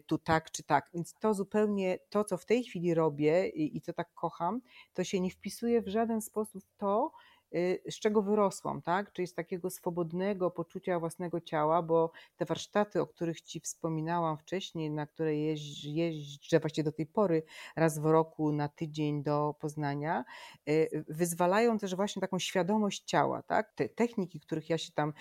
[0.07, 0.89] tu tak czy tak.
[0.93, 4.61] Więc to zupełnie, to co w tej chwili robię i, i co tak kocham,
[4.93, 7.11] to się nie wpisuje w żaden sposób w to,
[7.89, 9.11] z czego wyrosłam, tak?
[9.11, 14.91] Czyli z takiego swobodnego poczucia własnego ciała, bo te warsztaty, o których Ci wspominałam wcześniej,
[14.91, 17.43] na które jeźdź, jeżdżę właściwie do tej pory
[17.75, 20.23] raz w roku na tydzień do Poznania,
[20.69, 23.73] y, wyzwalają też właśnie taką świadomość ciała, tak?
[23.73, 25.13] Te techniki, których ja się tam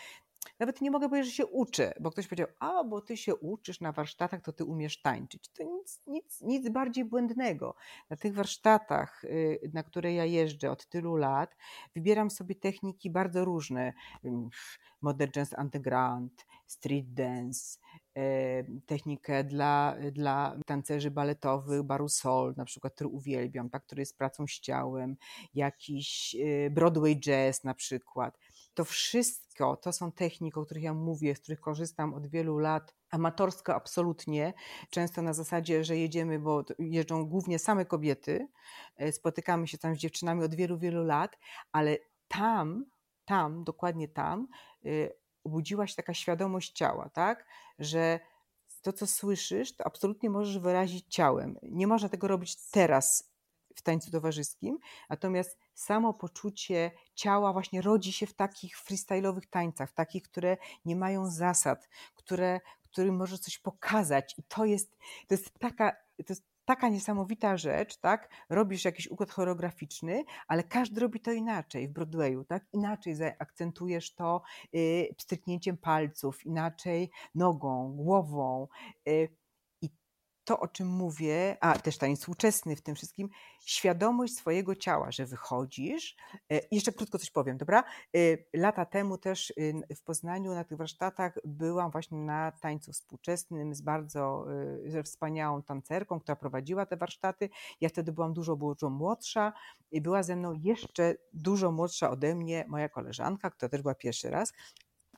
[0.59, 3.81] nawet nie mogę powiedzieć, że się uczę, bo ktoś powiedział, a bo ty się uczysz
[3.81, 5.49] na warsztatach, to ty umiesz tańczyć.
[5.49, 7.75] To nic, nic, nic bardziej błędnego.
[8.11, 11.57] Na tych warsztatach, y, na które ja jeżdżę od tylu lat,
[11.95, 13.93] wybieram sobie techniki bardzo różne.
[15.01, 17.79] Modern Jazz Underground, Street Dance,
[18.87, 24.61] technikę dla, dla tancerzy baletowych, barusol, na przykład, który uwielbiam, tak, który jest pracą z
[24.61, 25.17] ciałem,
[25.55, 28.39] jakiś y, Broadway Jazz na przykład
[28.75, 32.95] to wszystko to są techniki, o których ja mówię, z których korzystam od wielu lat.
[33.11, 34.55] Amatorsko absolutnie,
[34.91, 38.49] często na zasadzie, że jedziemy, bo jeżdżą głównie same kobiety,
[38.97, 41.39] e, spotykamy się tam z dziewczynami od wielu, wielu lat,
[41.73, 42.85] ale tam,
[43.25, 44.49] tam, dokładnie tam,
[44.85, 44.89] e,
[45.45, 47.47] obudziła się taka świadomość ciała, tak,
[47.79, 48.21] że
[48.83, 51.59] to, co słyszysz, to absolutnie możesz wyrazić ciałem.
[51.63, 53.32] Nie można tego robić teraz
[53.75, 54.79] w tańcu towarzyskim,
[55.11, 60.97] natomiast samo poczucie ciała właśnie rodzi się w takich freestyle'owych tańcach, w takich, które nie
[60.97, 62.61] mają zasad, które,
[62.93, 64.97] którym może coś pokazać i to jest,
[65.29, 65.91] to jest taka,
[66.27, 68.29] to jest taka niesamowita rzecz, tak?
[68.49, 72.65] Robisz jakiś układ choreograficzny, ale każdy robi to inaczej w Broadwayu, tak?
[72.73, 74.43] Inaczej zaakcentujesz to
[74.75, 78.69] y, pstryknięciem palców, inaczej nogą, głową.
[79.09, 79.42] Y,
[80.45, 83.29] to, o czym mówię, a też tańc współczesny w tym wszystkim,
[83.65, 86.17] świadomość swojego ciała, że wychodzisz.
[86.53, 87.85] E, jeszcze krótko coś powiem, dobra?
[88.17, 88.19] E,
[88.53, 93.81] lata temu też y, w Poznaniu na tych warsztatach byłam właśnie na tańcu współczesnym z
[93.81, 94.47] bardzo
[94.87, 97.51] ze wspaniałą tancerką, która prowadziła te warsztaty.
[97.81, 99.53] Ja wtedy byłam dużo, dużo młodsza
[99.91, 104.31] i była ze mną jeszcze dużo młodsza ode mnie moja koleżanka, która też była pierwszy
[104.31, 104.53] raz.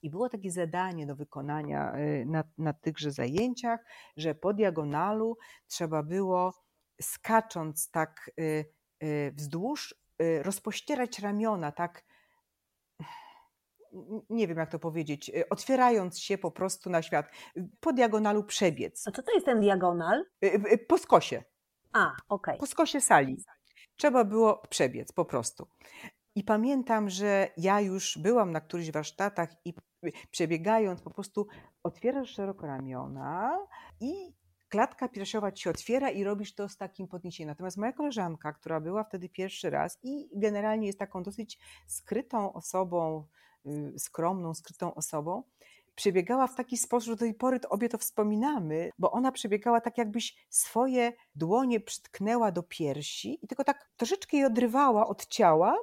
[0.05, 3.81] I było takie zadanie do wykonania y, na, na tychże zajęciach,
[4.16, 5.36] że po diagonalu
[5.66, 6.55] trzeba było
[7.02, 8.64] skacząc tak y,
[9.02, 9.94] y, wzdłuż,
[10.43, 12.05] rozpościerać ramiona, tak
[14.31, 17.26] nie wiem jak to powiedzieć, otwierając się po prostu na świat,
[17.81, 19.09] po diagonalu przebiec.
[19.09, 20.24] A co to jest ten diagonal?
[20.89, 21.44] Po skosie.
[21.93, 22.16] A, okej.
[22.28, 22.59] Okay.
[22.59, 23.36] Po skosie sali.
[23.97, 25.66] Trzeba było przebiec po prostu.
[26.36, 29.74] I pamiętam, że ja już byłam na którychś warsztatach i
[30.31, 31.47] przebiegając po prostu
[31.82, 33.59] otwierasz szeroko ramiona
[34.01, 34.35] i
[34.68, 37.48] klatka piersiowa ci się otwiera i robisz to z takim podniesieniem.
[37.48, 43.26] Natomiast moja koleżanka, która była wtedy pierwszy raz i generalnie jest taką dosyć skrytą osobą,
[43.66, 45.43] y, skromną, skrytą osobą,
[45.95, 49.81] przebiegała w taki sposób, że do tej pory to obie to wspominamy, bo ona przebiegała
[49.81, 55.77] tak, jakbyś swoje dłonie przytknęła do piersi i tylko tak troszeczkę je odrywała od ciała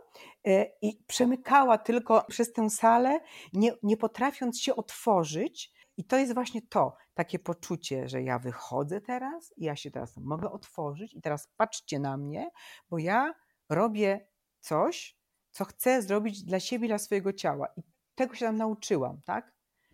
[0.47, 3.19] e, i przemykała tylko przez tę salę,
[3.53, 5.71] nie, nie potrafiąc się otworzyć.
[5.97, 10.51] I to jest właśnie to, takie poczucie, że ja wychodzę teraz, ja się teraz mogę
[10.51, 12.49] otworzyć, i teraz patrzcie na mnie,
[12.89, 13.33] bo ja
[13.69, 14.27] robię
[14.59, 15.17] coś,
[15.51, 17.67] co chcę zrobić dla siebie, dla swojego ciała.
[17.77, 17.81] I
[18.15, 19.51] tego się tam nauczyłam, tak?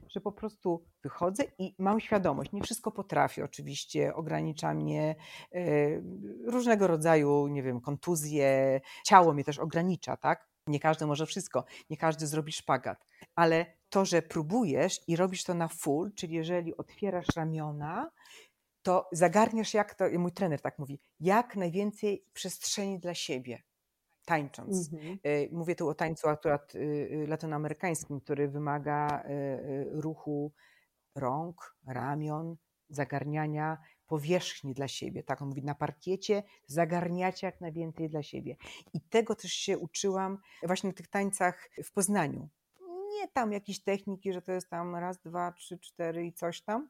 [0.09, 2.51] Że po prostu wychodzę i mam świadomość.
[2.51, 5.15] Nie wszystko potrafię, oczywiście, ogranicza mnie
[5.51, 5.61] e,
[6.45, 10.47] różnego rodzaju, nie wiem, kontuzje, ciało mnie też ogranicza, tak?
[10.67, 13.05] Nie każdy może wszystko, nie każdy zrobi szpagat,
[13.35, 18.11] ale to, że próbujesz i robisz to na full, czyli jeżeli otwierasz ramiona,
[18.81, 23.63] to zagarniasz, jak to, mój trener tak mówi, jak najwięcej przestrzeni dla siebie
[24.27, 24.93] tańcząc.
[24.93, 25.19] Mhm.
[25.23, 30.53] E, mówię tu o tańcu akurat y, y, latynoamerykańskim, który wymaga e, e, ruchu
[31.15, 32.55] rąk, ramion,
[32.89, 33.77] zagarniania
[34.07, 35.23] powierzchni dla siebie.
[35.23, 38.55] Tak on mówi, na parkiecie zagarniacie jak najwięcej dla siebie.
[38.93, 42.49] I tego też się uczyłam właśnie na tych tańcach w Poznaniu.
[43.09, 46.89] Nie tam jakieś techniki, że to jest tam raz, dwa, trzy, cztery i coś tam,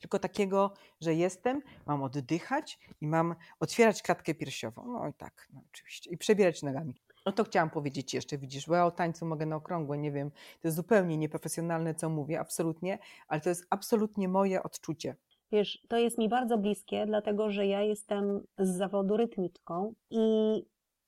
[0.00, 4.92] tylko takiego, że jestem, mam oddychać i mam otwierać klatkę piersiową.
[4.92, 6.10] No i tak, no oczywiście.
[6.10, 6.94] I przebierać nogami.
[7.26, 10.30] No to chciałam powiedzieć jeszcze, widzisz, bo ja o tańcu mogę na okrągłe, nie wiem,
[10.30, 12.98] to jest zupełnie nieprofesjonalne, co mówię, absolutnie,
[13.28, 15.16] ale to jest absolutnie moje odczucie.
[15.52, 20.20] Wiesz, to jest mi bardzo bliskie, dlatego że ja jestem z zawodu rytmiczką i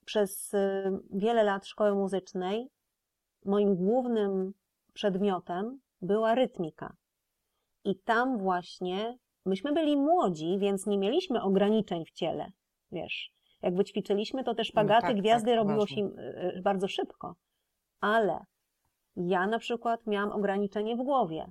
[0.04, 0.58] przez y,
[1.10, 2.70] wiele lat szkoły muzycznej
[3.44, 4.54] moim głównym
[4.92, 6.96] przedmiotem była rytmika.
[7.88, 12.52] I tam właśnie myśmy byli młodzi, więc nie mieliśmy ograniczeń w ciele.
[12.92, 13.32] Wiesz,
[13.62, 16.08] jakby ćwiczyliśmy, to te szpagaty, no tak, gwiazdy tak, robiło się e,
[16.56, 17.34] e, bardzo szybko.
[18.00, 18.44] Ale
[19.16, 21.50] ja na przykład miałam ograniczenie w głowie.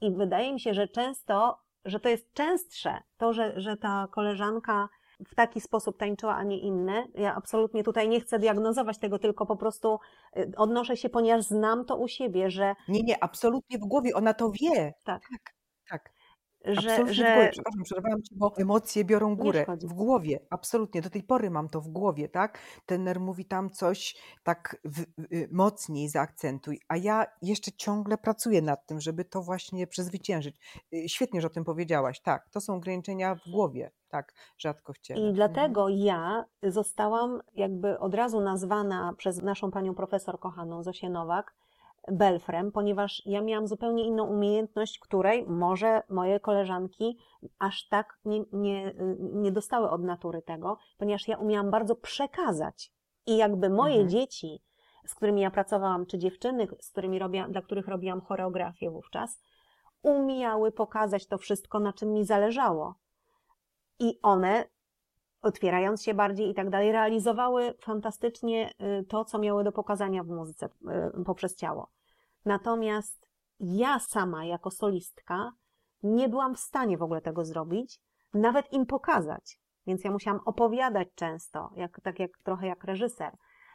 [0.00, 4.88] I wydaje mi się, że często, że to jest częstsze, to, że, że ta koleżanka
[5.26, 7.04] w taki sposób tańczyła, a nie inny.
[7.14, 9.98] Ja absolutnie tutaj nie chcę diagnozować tego, tylko po prostu
[10.36, 14.34] y, odnoszę się, ponieważ znam to u siebie, że, Nie, nie, absolutnie w głowie, ona
[14.34, 14.94] to wie.
[15.04, 15.22] Tak.
[15.30, 15.57] tak,
[15.90, 16.12] tak.
[16.64, 17.50] że, Absolutnie w że głowie.
[17.52, 19.66] Przepraszam, przerwałam ci, bo emocje biorą górę.
[19.82, 21.02] W głowie, absolutnie.
[21.02, 22.58] Do tej pory mam to w głowie, tak?
[22.86, 25.04] Tener mówi tam coś tak w, w,
[25.52, 30.56] mocniej zaakcentuj, a ja jeszcze ciągle pracuję nad tym, żeby to właśnie przezwyciężyć.
[30.94, 32.20] Y, Świetnie, że o tym powiedziałaś.
[32.20, 35.20] Tak, to są ograniczenia w głowie, tak, rzadko w ciele.
[35.20, 35.34] I Mhm.
[35.36, 41.54] dlatego ja zostałam jakby od razu nazwana przez naszą panią profesor kochaną Zosię Nowak
[42.12, 47.18] Belfrem, ponieważ ja miałam zupełnie inną umiejętność, której może moje koleżanki
[47.58, 52.92] aż tak nie, nie, nie dostały od natury tego, ponieważ ja umiałam bardzo przekazać.
[53.26, 54.08] I jakby moje Mhm.
[54.10, 54.62] dzieci,
[55.06, 59.40] z którymi ja pracowałam, czy dziewczyny, z którymi robiłam, dla których robiłam choreografię wówczas,
[60.02, 62.94] umiały pokazać to wszystko, na czym mi zależało.
[63.98, 64.64] I one
[65.42, 68.70] otwierając się bardziej i tak dalej, realizowały fantastycznie
[69.00, 70.68] y, to, co miały do pokazania w muzyce
[71.20, 71.88] y, poprzez ciało.
[72.48, 73.28] Natomiast
[73.60, 75.52] ja sama, jako solistka,
[76.02, 78.00] nie byłam w stanie w ogóle tego zrobić,
[78.34, 79.60] nawet im pokazać.
[79.86, 83.32] Więc ja musiałam opowiadać często, jak, tak jak trochę jak reżyser,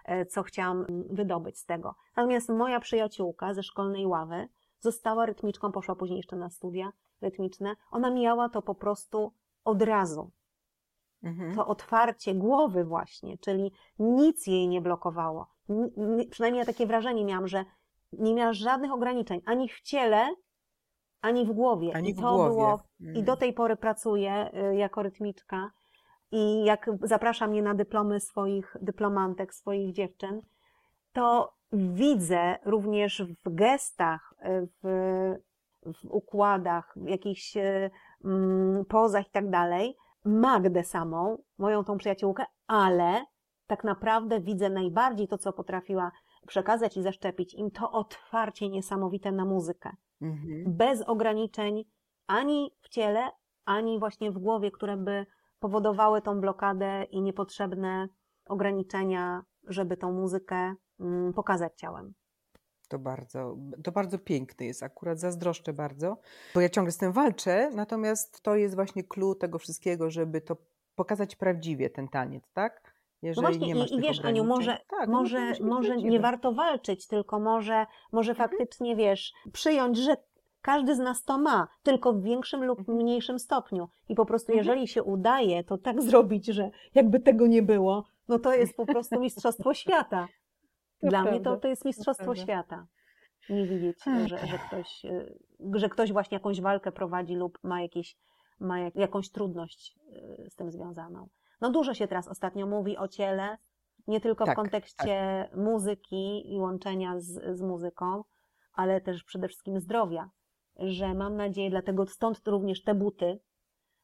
[0.09, 1.95] y, co chciałam wydobyć z tego.
[2.17, 4.47] Natomiast moja przyjaciółka ze szkolnej ławy
[4.79, 6.91] została rytmiczką, poszła później jeszcze na studia
[7.21, 7.75] rytmiczne.
[7.91, 9.33] Ona miała to po prostu
[9.63, 10.31] od razu
[11.23, 11.55] Mhm.
[11.55, 15.47] to otwarcie głowy właśnie, czyli nic jej nie blokowało.
[16.29, 17.65] Przynajmniej ja takie wrażenie miałam, że
[18.19, 20.35] nie miała żadnych ograniczeń, ani w ciele,
[21.21, 21.91] ani w głowie.
[21.95, 22.49] Ani I to głowie.
[22.49, 23.23] było, i Mm.
[23.25, 25.71] do tej pory pracuję y, jako rytmiczka
[26.31, 30.41] i jak zaprasza mnie na dyplomy swoich dyplomantek, swoich dziewczyn,
[31.13, 35.35] to widzę również w gestach, y, w,
[35.85, 37.91] w układach, w jakichś y,
[38.25, 39.95] mm, pozach i tak dalej,
[40.25, 43.25] Magdę samą, moją tą przyjaciółkę, ale
[43.67, 46.11] tak naprawdę widzę najbardziej to, co potrafiła
[46.47, 49.95] przekazać i zaszczepić im, to otwarcie niesamowite na muzykę.
[50.21, 50.63] Mhm.
[50.67, 51.85] Bez ograniczeń
[52.27, 53.29] ani w ciele,
[53.65, 55.25] ani właśnie w głowie, które by
[55.59, 58.07] powodowały tą blokadę i niepotrzebne
[58.45, 62.13] ograniczenia, żeby tą muzykę mm, pokazać ciałem.
[62.89, 66.17] To bardzo, to bardzo piękne jest, akurat zazdroszczę bardzo,
[66.55, 70.57] bo ja ciągle z tym walczę, natomiast to jest właśnie clue tego wszystkiego, żeby to
[70.95, 72.92] pokazać prawdziwie ten taniec, tak?
[73.23, 76.19] No Jeżeli właśnie nie masz i, i wiesz, Aniu, może, tak, no może, może nie
[76.19, 78.49] warto walczyć, tylko może, może Mhm.
[78.49, 80.17] faktycznie, wiesz, przyjąć, że
[80.61, 82.97] każdy z nas to ma, tylko w większym lub Mhm.
[82.97, 83.89] mniejszym stopniu.
[84.09, 84.57] I po prostu, Mhm.
[84.67, 88.85] jeżeli się udaje, to tak zrobić, że jakby tego nie było, no to jest po
[88.85, 90.27] prostu mistrzostwo świata.
[91.03, 92.43] Dla mnie to, to jest mistrzostwo prawda.
[92.43, 92.87] świata.
[93.49, 95.37] Nie widzieć, że, że, ktoś, y,
[95.73, 98.17] że ktoś właśnie jakąś walkę prowadzi lub ma, jakieś,
[98.59, 99.95] ma jak, jakąś trudność
[100.45, 101.27] y, z tym związaną.
[101.63, 103.57] No dużo się teraz ostatnio mówi o ciele,
[104.07, 108.23] nie tylko Tak, w kontekście muzyki i łączenia z, z muzyką,
[108.73, 110.29] ale też przede wszystkim zdrowia.
[110.75, 113.39] Że mam nadzieję, dlatego stąd również te buty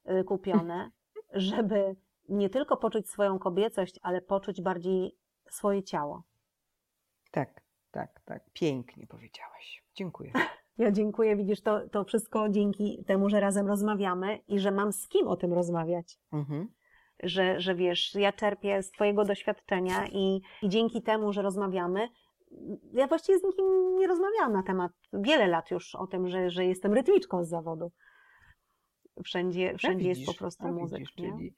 [0.10, 0.92] y, kupione,
[1.34, 1.96] żeby
[2.30, 5.18] nie tylko poczuć swoją kobiecość, ale poczuć bardziej
[5.50, 6.24] swoje ciało.
[7.32, 7.62] Tak,
[7.92, 8.44] tak, tak.
[8.54, 9.84] Pięknie powiedziałaś.
[9.96, 10.32] Dziękuję.
[10.78, 15.08] Ja dziękuję, widzisz, to, to wszystko dzięki temu, że razem rozmawiamy i że mam z
[15.08, 16.20] kim o tym rozmawiać.
[16.32, 16.68] Mhm.
[17.24, 22.08] Że, że wiesz, ja czerpię z Twojego doświadczenia i, i dzięki temu, że rozmawiamy,
[22.94, 23.66] ja właściwie z nikim
[23.98, 27.92] nie rozmawiałam na temat wiele lat już o tym, że, że jestem rytmiczką z zawodu.
[29.24, 31.00] Wszędzie, wszędzie jest po widzisz, prostu a muzyk.
[31.00, 31.32] widzisz, nie?
[31.32, 31.54] czyli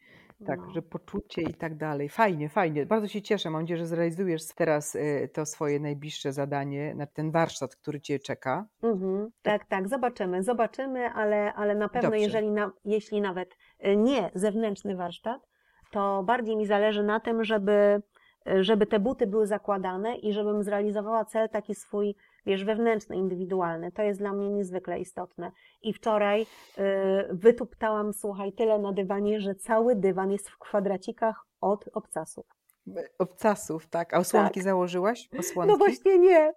[0.46, 0.72] tak, No.
[0.74, 2.10] że poczucie i tak dalej.
[2.10, 2.86] Fajnie, fajnie.
[2.86, 3.50] Bardzo się cieszę.
[3.50, 8.20] Mam nadzieję, że zrealizujesz teraz y, to swoje najbliższe zadanie, na ten warsztat, który Cię
[8.20, 8.68] czeka.
[8.84, 12.24] Mhm, tak, tak, zobaczymy, zobaczymy, ale, ale na pewno, Dobrze.
[12.26, 15.48] jeżeli na, jeśli nawet y, nie zewnętrzny warsztat,
[15.92, 18.02] to bardziej mi zależy na tym, żeby,
[18.46, 22.16] żeby te buty były zakładane i żebym zrealizowała cel taki swój,
[22.46, 23.92] wiesz, wewnętrzny, indywidualny.
[23.92, 25.52] To jest dla mnie niezwykle istotne.
[25.82, 26.46] I wczoraj y,
[27.32, 32.46] wytuptałam, słuchaj, tyle na dywanie, że cały dywan jest w kwadracikach od obcasów.
[33.20, 34.14] Obcasów, tak.
[34.14, 35.30] A osłonki założyłaś?
[35.40, 35.72] Osłonki?
[35.72, 36.54] No właśnie nie.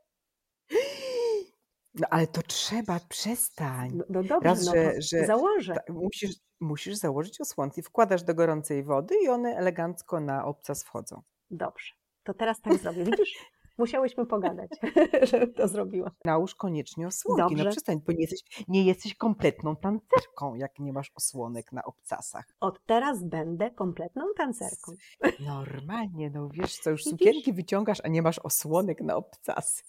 [1.95, 3.91] No ale to trzeba, przestań.
[3.95, 5.75] No, no dobrze, Raz, no że- że- założę.
[5.75, 6.31] Tak, musisz,
[6.61, 7.83] musisz założyć osłonki.
[7.83, 11.23] Wkładasz do gorącej wody i one elegancko na obcas wchodzą.
[11.51, 11.93] Dobrze,
[12.25, 13.05] to teraz tak zrobię.
[13.11, 13.35] Widzisz?
[13.79, 14.71] Musiałyśmy pogadać,
[15.31, 16.11] żebym to zrobiła.
[16.25, 17.43] Nałóż koniecznie osłonki.
[17.43, 17.65] Dobrze.
[17.65, 22.45] No przestań, bo nie jesteś, nie jesteś kompletną tancerką, jak nie masz osłonek na obcasach.
[22.61, 24.93] Od teraz będę kompletną tancerką.
[25.41, 27.19] Normalnie, no wiesz co, już Widzisz?
[27.19, 29.83] sukienki wyciągasz, a nie masz osłonek na obcasy.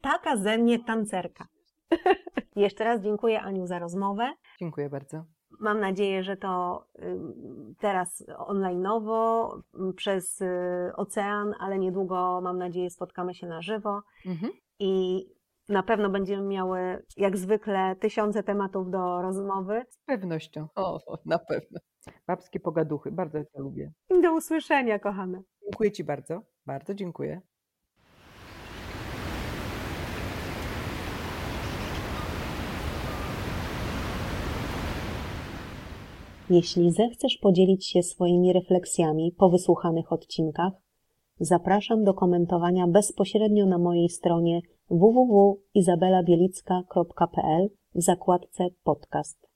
[0.00, 1.46] Taka ze mnie tancerka.
[2.56, 4.32] Jeszcze raz dziękuję Aniu za rozmowę.
[4.60, 5.24] Dziękuję bardzo.
[5.60, 6.84] Mam nadzieję, że to
[7.78, 9.54] teraz onlineowo,
[9.96, 10.46] przez y,
[10.96, 14.52] ocean, ale niedługo, mam nadzieję, spotkamy się na żywo Mhm.
[14.78, 15.24] i
[15.68, 19.82] na pewno będziemy miały, jak zwykle, tysiące tematów do rozmowy.
[19.88, 20.68] Z pewnością.
[20.74, 21.80] O, na pewno.
[22.26, 23.92] Babskie pogaduchy, bardzo to lubię.
[24.22, 25.42] Do usłyszenia, kochane.
[25.62, 26.42] Dziękuję Ci bardzo.
[26.66, 27.40] Bardzo dziękuję.
[36.50, 40.72] Jeśli zechcesz podzielić się swoimi refleksjami po wysłuchanych odcinkach,
[41.40, 44.60] zapraszam do komentowania bezpośrednio na mojej stronie
[44.90, 49.46] www.izabelabielicka.pl w zakładce podcast.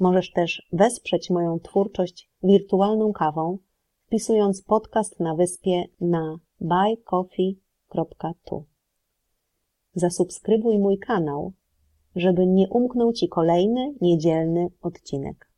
[0.00, 3.58] Możesz też wesprzeć moją twórczość wirtualną kawą,
[4.06, 8.64] wpisując podcast na wyspie na buycoffee.tu.
[9.94, 11.52] Zasubskrybuj mój kanał,
[12.16, 15.53] żeby nie umknął Ci kolejny niedzielny odcinek.